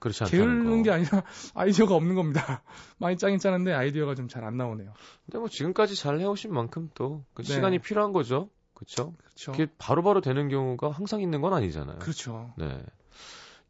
그렇지 0.00 0.24
게으른 0.24 0.82
게 0.82 0.90
아니라 0.90 1.22
아이디어가 1.54 1.94
없는 1.94 2.14
겁니다. 2.14 2.62
많이 2.98 3.16
짜긴 3.16 3.38
짜는데 3.38 3.72
아이디어가 3.72 4.14
좀 4.14 4.28
잘 4.28 4.44
안 4.44 4.56
나오네요. 4.56 4.92
근데 5.26 5.38
뭐 5.38 5.48
지금까지 5.48 5.94
잘 5.96 6.18
해오신 6.20 6.52
만큼 6.52 6.90
또그 6.94 7.42
네. 7.42 7.54
시간이 7.54 7.78
필요한 7.80 8.12
거죠. 8.12 8.48
그렇죠? 8.74 9.14
그렇죠. 9.18 9.52
그게 9.52 9.66
바로바로 9.78 10.02
바로 10.02 10.20
되는 10.20 10.48
경우가 10.48 10.90
항상 10.90 11.20
있는 11.20 11.40
건 11.40 11.52
아니잖아요. 11.52 11.98
그렇죠. 11.98 12.52
네. 12.58 12.82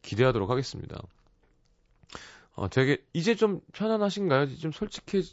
기대하도록 0.01 0.49
하겠습니다. 0.49 0.99
어, 2.55 2.69
되게 2.69 3.03
이제 3.13 3.35
좀 3.35 3.61
편안하신가요? 3.73 4.55
좀 4.57 4.71
솔직히 4.71 5.23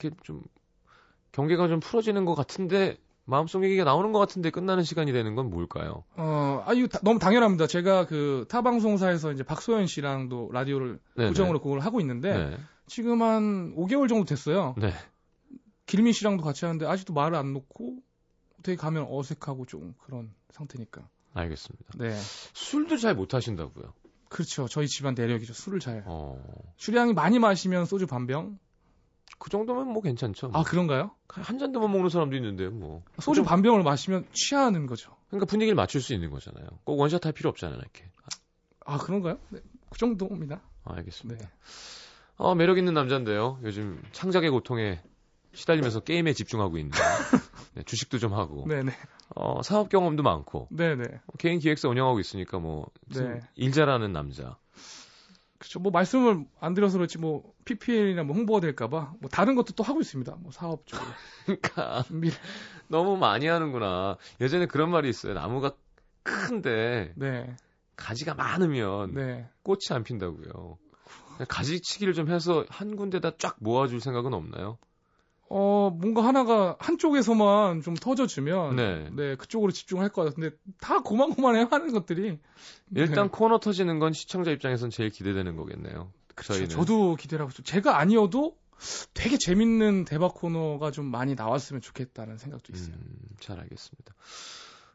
이렇게 0.00 0.16
좀 0.22 0.42
경계가 1.32 1.68
좀 1.68 1.80
풀어지는 1.80 2.24
것 2.24 2.34
같은데 2.34 2.96
마음속 3.24 3.64
얘기가 3.64 3.84
나오는 3.84 4.12
것 4.12 4.18
같은데 4.20 4.50
끝나는 4.50 4.84
시간이 4.84 5.12
되는 5.12 5.34
건 5.34 5.50
뭘까요? 5.50 6.04
어, 6.16 6.62
아, 6.64 6.72
이거 6.74 6.86
다, 6.86 7.00
너무 7.02 7.18
당연합니다. 7.18 7.66
제가 7.66 8.06
그 8.06 8.46
타 8.48 8.62
방송사에서 8.62 9.32
이제 9.32 9.42
박소연 9.42 9.86
씨랑도 9.86 10.50
라디오를 10.52 11.00
네네. 11.16 11.28
고정으로 11.30 11.60
그걸 11.60 11.80
하고 11.80 12.00
있는데 12.00 12.32
네. 12.50 12.56
지금 12.86 13.22
한 13.22 13.74
5개월 13.74 14.08
정도 14.08 14.24
됐어요. 14.24 14.74
네. 14.78 14.92
길민 15.86 16.12
씨랑도 16.12 16.42
같이 16.44 16.64
하는데 16.64 16.86
아직도 16.86 17.12
말을 17.12 17.36
안 17.36 17.52
놓고 17.52 17.98
되게 18.62 18.76
가면 18.76 19.06
어색하고 19.10 19.66
좀 19.66 19.94
그런 19.98 20.32
상태니까. 20.50 21.08
알겠습니다. 21.34 21.84
네. 21.98 22.16
술도 22.54 22.96
잘 22.96 23.14
못 23.14 23.34
하신다고요? 23.34 23.92
그렇죠. 24.28 24.68
저희 24.68 24.88
집안 24.88 25.14
내력이죠. 25.14 25.52
술을 25.54 25.80
잘. 25.80 26.02
어. 26.06 26.42
술량이 26.76 27.12
많이 27.12 27.38
마시면 27.38 27.86
소주 27.86 28.06
반 28.06 28.26
병. 28.26 28.58
그 29.38 29.50
정도면 29.50 29.88
뭐 29.88 30.02
괜찮죠. 30.02 30.48
뭐. 30.48 30.60
아 30.60 30.64
그런가요? 30.64 31.10
한 31.28 31.58
잔도 31.58 31.80
못 31.80 31.88
먹는 31.88 32.08
사람도 32.08 32.36
있는데 32.36 32.68
뭐. 32.68 33.02
소주 33.18 33.42
반 33.42 33.62
병을 33.62 33.82
마시면 33.82 34.26
취하는 34.32 34.86
거죠. 34.86 35.14
그러니까 35.28 35.46
분위기를 35.46 35.74
맞출 35.74 36.00
수 36.00 36.14
있는 36.14 36.30
거잖아요. 36.30 36.66
꼭 36.84 36.98
원샷 36.98 37.24
할 37.26 37.32
필요 37.32 37.50
없잖아요, 37.50 37.78
이렇게. 37.78 38.04
아 38.84 38.98
그런가요? 38.98 39.38
네, 39.50 39.60
그 39.90 39.98
정도입니다. 39.98 40.60
아, 40.84 40.94
알겠습니다. 40.94 41.44
네. 41.44 41.50
어, 42.36 42.54
매력 42.54 42.78
있는 42.78 42.94
남자인데요. 42.94 43.58
요즘 43.62 44.00
창작의 44.12 44.50
고통에 44.50 45.00
시달리면서 45.56 46.00
게임에 46.00 46.34
집중하고 46.34 46.76
있는. 46.78 46.92
네, 47.74 47.82
주식도 47.82 48.18
좀 48.18 48.34
하고. 48.34 48.66
네네. 48.68 48.92
어, 49.34 49.62
사업 49.62 49.88
경험도 49.88 50.22
많고. 50.22 50.68
네네. 50.70 51.04
개인 51.38 51.58
기획사 51.58 51.88
운영하고 51.88 52.20
있으니까 52.20 52.58
뭐, 52.58 52.86
네. 53.08 53.40
일 53.54 53.72
잘하는 53.72 54.12
남자. 54.12 54.58
그렇죠. 55.58 55.80
뭐 55.80 55.90
말씀을 55.90 56.44
안 56.60 56.74
드려서 56.74 56.98
그렇지 56.98 57.16
뭐 57.18 57.54
PPL이나 57.64 58.22
뭐 58.22 58.36
홍보가 58.36 58.60
될까봐 58.60 59.14
뭐 59.18 59.30
다른 59.30 59.54
것도 59.54 59.72
또 59.72 59.82
하고 59.82 60.00
있습니다. 60.00 60.36
뭐 60.40 60.52
사업 60.52 60.86
쪽으로. 60.86 61.08
그러니까 61.46 62.02
준비를 62.02 62.36
너무 62.88 63.16
많이 63.16 63.46
하는구나. 63.46 64.18
예전에 64.40 64.66
그런 64.66 64.90
말이 64.90 65.08
있어요. 65.08 65.32
나무가 65.32 65.72
큰데 66.22 67.12
네. 67.16 67.56
가지가 67.96 68.34
많으면 68.34 69.14
네. 69.14 69.48
꽃이 69.62 69.80
안 69.92 70.04
핀다고요. 70.04 70.76
가지치기를 71.48 72.12
좀 72.12 72.30
해서 72.30 72.66
한 72.68 72.96
군데다 72.96 73.38
쫙 73.38 73.56
모아줄 73.60 74.00
생각은 74.00 74.34
없나요? 74.34 74.76
어, 75.48 75.90
뭔가 75.96 76.24
하나가 76.24 76.76
한쪽에서만 76.80 77.82
좀 77.82 77.94
터져주면, 77.94 78.76
네. 78.76 79.10
네, 79.12 79.36
그쪽으로 79.36 79.70
집중할 79.72 80.08
것 80.08 80.24
같은데, 80.24 80.50
다 80.80 81.00
고만고만해 81.02 81.68
하는 81.70 81.92
것들이. 81.92 82.38
일단 82.94 83.26
네. 83.26 83.30
코너 83.30 83.58
터지는 83.60 83.98
건 83.98 84.12
시청자 84.12 84.50
입장에선 84.50 84.90
제일 84.90 85.10
기대되는 85.10 85.56
거겠네요. 85.56 86.12
그렇죠. 86.34 86.52
저희는. 86.54 86.68
저도 86.68 87.14
기대를 87.16 87.44
하고 87.44 87.50
있어요. 87.52 87.64
제가 87.64 87.98
아니어도 87.98 88.56
되게 89.14 89.38
재밌는 89.38 90.04
대박 90.04 90.34
코너가 90.34 90.90
좀 90.90 91.06
많이 91.06 91.34
나왔으면 91.34 91.80
좋겠다는 91.80 92.38
생각도 92.38 92.72
있어요. 92.74 92.94
음, 92.96 93.16
잘 93.40 93.58
알겠습니다. 93.60 94.14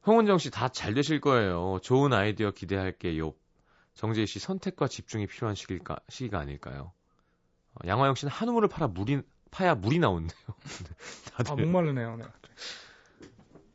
홍은정 0.05 0.37
씨 0.37 0.49
다 0.49 0.69
잘 0.69 0.93
되실 0.93 1.21
거예요. 1.21 1.79
좋은 1.81 2.11
아이디어 2.13 2.51
기대할게요. 2.51 3.33
정재희 3.93 4.25
씨 4.25 4.39
선택과 4.39 4.87
집중이 4.87 5.27
필요한 5.27 5.55
시기가, 5.55 5.97
시기가 6.09 6.39
아닐까요? 6.39 6.91
어, 7.73 7.87
양화영 7.87 8.15
씨는 8.15 8.31
한우물을 8.31 8.67
팔아 8.69 8.87
물이, 8.87 9.21
파야 9.51 9.75
물이 9.75 9.99
나온대요. 9.99 10.39
다들. 11.35 11.51
아, 11.51 11.55
목마르네요. 11.55 12.15
네. 12.17 12.23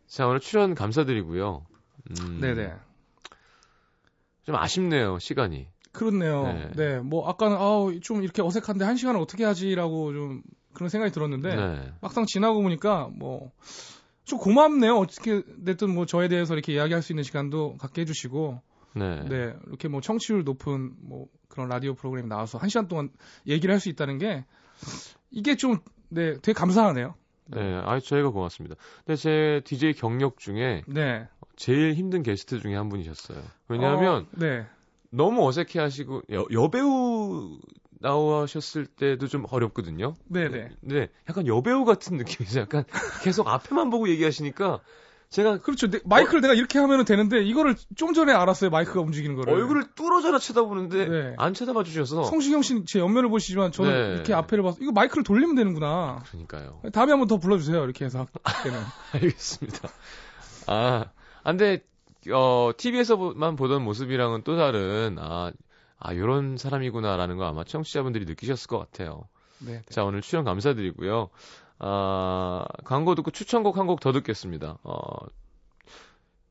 자, 0.06 0.26
오늘 0.26 0.40
출연 0.40 0.74
감사드리고요. 0.74 1.66
음, 2.10 2.40
네네. 2.40 2.72
좀 4.44 4.54
아쉽네요, 4.56 5.18
시간이. 5.18 5.68
그렇네요. 5.92 6.42
네. 6.44 6.70
네. 6.74 6.98
뭐, 7.00 7.28
아까는, 7.28 7.56
아우, 7.56 7.98
좀 8.00 8.22
이렇게 8.22 8.42
어색한데 8.42 8.84
한 8.84 8.96
시간을 8.96 9.20
어떻게 9.20 9.44
하지라고 9.44 10.12
좀 10.12 10.42
그런 10.72 10.88
생각이 10.88 11.12
들었는데, 11.12 11.56
네. 11.56 11.92
막상 12.00 12.26
지나고 12.26 12.62
보니까 12.62 13.08
뭐, 13.12 13.52
좀 14.24 14.38
고맙네요. 14.38 14.96
어떻게 14.98 15.42
됐든 15.64 15.90
뭐 15.94 16.04
저에 16.06 16.28
대해서 16.28 16.54
이렇게 16.54 16.72
이야기할 16.72 17.02
수 17.02 17.12
있는 17.12 17.22
시간도 17.22 17.76
갖게 17.78 18.02
해주시고, 18.02 18.60
네. 18.94 19.24
네. 19.28 19.54
이렇게 19.66 19.88
뭐 19.88 20.00
청취율 20.00 20.44
높은 20.44 20.94
뭐 21.00 21.26
그런 21.48 21.68
라디오 21.68 21.94
프로그램 21.94 22.28
나와서 22.28 22.56
한 22.58 22.68
시간 22.68 22.88
동안 22.88 23.10
얘기를 23.46 23.72
할 23.72 23.80
수 23.80 23.88
있다는 23.90 24.18
게 24.18 24.44
이게 25.30 25.56
좀, 25.56 25.78
네, 26.08 26.34
되게 26.34 26.52
감사하네요. 26.52 27.14
네, 27.46 27.80
아, 27.84 27.98
저희가 28.00 28.30
고맙습니다. 28.30 28.76
근데 29.04 29.16
제 29.16 29.60
DJ 29.64 29.94
경력 29.94 30.38
중에 30.38 30.82
네. 30.86 31.28
제일 31.54 31.94
힘든 31.94 32.22
게스트 32.22 32.60
중에 32.60 32.74
한 32.74 32.88
분이셨어요. 32.88 33.42
왜냐하면 33.68 34.22
어, 34.22 34.26
네. 34.32 34.66
너무 35.10 35.46
어색해 35.46 35.78
하시고 35.78 36.22
여, 36.32 36.46
여배우 36.50 37.58
나오셨을 38.00 38.86
때도 38.86 39.26
좀 39.26 39.44
어렵거든요. 39.50 40.14
네네. 40.26 40.70
네, 40.80 41.08
약간 41.28 41.46
여배우 41.46 41.84
같은 41.84 42.16
느낌이죠. 42.16 42.60
약간 42.60 42.84
계속 43.22 43.48
앞에만 43.48 43.90
보고 43.90 44.08
얘기하시니까 44.08 44.80
제가 45.30 45.58
그렇죠. 45.58 45.90
내, 45.90 45.98
마이크를 46.04 46.38
어? 46.38 46.42
내가 46.42 46.54
이렇게 46.54 46.78
하면 46.78 47.04
되는데 47.04 47.42
이거를 47.42 47.74
좀 47.96 48.14
전에 48.14 48.32
알았어요. 48.32 48.70
마이크가 48.70 49.00
움직이는 49.00 49.36
거를. 49.36 49.52
얼굴을 49.52 49.94
뚫어져라 49.94 50.38
쳐다보는데 50.38 51.06
네. 51.06 51.34
안 51.36 51.52
쳐다봐 51.54 51.84
주셔서. 51.84 52.24
성시경 52.24 52.62
씨제 52.62 53.00
옆면을 53.00 53.28
보시지만 53.28 53.72
저는 53.72 53.90
네. 53.90 54.14
이렇게 54.14 54.34
앞에를 54.34 54.62
봐서 54.62 54.78
이거 54.80 54.92
마이크를 54.92 55.24
돌리면 55.24 55.56
되는구나. 55.56 56.22
그러니까요. 56.28 56.80
다음에 56.92 57.12
한번 57.12 57.28
더 57.28 57.38
불러주세요. 57.38 57.82
이렇게 57.84 58.04
해서 58.04 58.26
때는. 58.62 58.78
알겠습니다. 59.14 59.88
아, 60.68 61.06
근데 61.44 61.82
어 62.32 62.70
TV에서만 62.76 63.56
보던 63.56 63.82
모습이랑은 63.82 64.42
또 64.44 64.56
다른 64.56 65.16
아, 65.18 65.52
아 65.98 66.12
이런 66.12 66.56
사람이구나라는 66.56 67.36
거 67.36 67.46
아마 67.46 67.64
청취자분들이 67.64 68.24
느끼셨을 68.26 68.68
것 68.68 68.78
같아요. 68.78 69.28
네. 69.58 69.72
네. 69.72 69.82
자 69.88 70.04
오늘 70.04 70.20
출연 70.22 70.44
감사드리고요. 70.44 71.30
아, 71.78 72.64
광고 72.84 73.14
듣고 73.14 73.30
추천곡 73.30 73.76
한 73.76 73.86
곡 73.86 74.00
더 74.00 74.12
듣겠습니다. 74.12 74.78
어, 74.82 75.02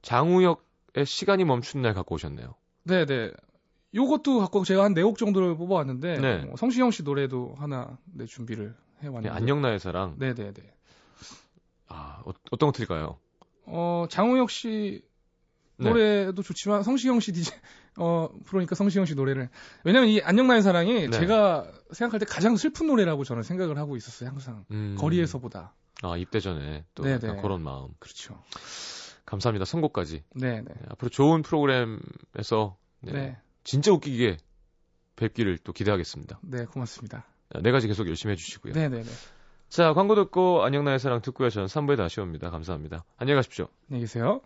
장우혁의 0.02 1.06
시간이 1.06 1.46
멈춘 1.46 1.82
날 1.82 1.94
갖고 1.94 2.16
오셨네요. 2.16 2.56
네 2.84 3.06
네. 3.06 3.32
요것도 3.94 4.40
갖고 4.40 4.64
제가 4.64 4.84
한 4.84 4.94
네 4.94 5.02
곡 5.04 5.18
정도를 5.18 5.56
뽑아왔는데 5.58 6.20
네. 6.20 6.50
어, 6.52 6.56
성시경 6.58 6.92
씨 6.92 7.04
노래도 7.04 7.56
하나 7.58 7.98
네, 8.06 8.26
준비를 8.26 8.76
해왔는데. 9.02 9.30
네, 9.30 9.36
안녕 9.36 9.62
나의 9.62 9.80
사랑. 9.80 10.16
네 10.20 10.34
네 10.34 10.54
네. 10.54 10.74
아 11.88 12.22
어, 12.26 12.32
떤거 12.58 12.72
틀까요? 12.72 13.18
어 13.66 14.06
장우혁 14.10 14.50
씨 14.52 15.02
네. 15.78 15.90
노래도 15.90 16.42
좋지만 16.44 16.84
성시경 16.84 17.20
씨 17.20 17.32
DJ 17.34 17.54
어 17.98 18.30
그러니까 18.48 18.76
성시경 18.76 19.06
씨 19.06 19.16
노래를. 19.16 19.50
왜냐면 19.84 20.10
이 20.10 20.22
안녕 20.22 20.48
나의 20.48 20.62
사랑이 20.62 21.08
네. 21.08 21.10
제가 21.10 21.72
생각할 21.92 22.20
때 22.20 22.26
가장 22.26 22.56
슬픈 22.58 22.88
노래라고 22.88 23.24
저는 23.24 23.44
생각을 23.44 23.78
하고 23.78 23.96
있었어요 23.96 24.30
항상. 24.30 24.66
음. 24.72 24.96
거리에서보다. 25.00 25.74
아 26.04 26.18
입대 26.18 26.40
전에 26.40 26.84
또 26.94 27.04
그런 27.04 27.62
마음. 27.62 27.88
그렇죠. 28.00 28.38
감사합니다 29.26 29.66
선곡까지. 29.66 30.24
네네. 30.36 30.62
네, 30.62 30.74
앞으로 30.90 31.10
좋은 31.10 31.42
프로그램에서 31.42 32.78
네, 33.02 33.12
네. 33.12 33.38
진짜 33.64 33.92
웃기게 33.92 34.38
뵙기를 35.16 35.58
또 35.60 35.72
기대하겠습니다. 35.74 36.40
네 36.44 36.66
고맙습니다. 36.66 37.26
네 37.62 37.72
가지 37.72 37.88
계속 37.88 38.08
열심히 38.08 38.34
해주시고요. 38.34 38.74
네 38.74 38.90
네 38.90 39.04
네. 39.04 39.10
자 39.70 39.94
광고 39.94 40.16
듣고 40.16 40.64
안녕 40.64 40.84
나의 40.84 41.00
사랑 41.00 41.22
듣고요. 41.22 41.50
저는 41.50 41.68
3부에 41.68 41.98
다시 41.98 42.20
옵니다. 42.20 42.50
감사합니다. 42.52 43.04
안녕히 43.18 43.38
가십시오. 43.38 43.68
안녕히 43.90 44.02
계세요. 44.04 44.42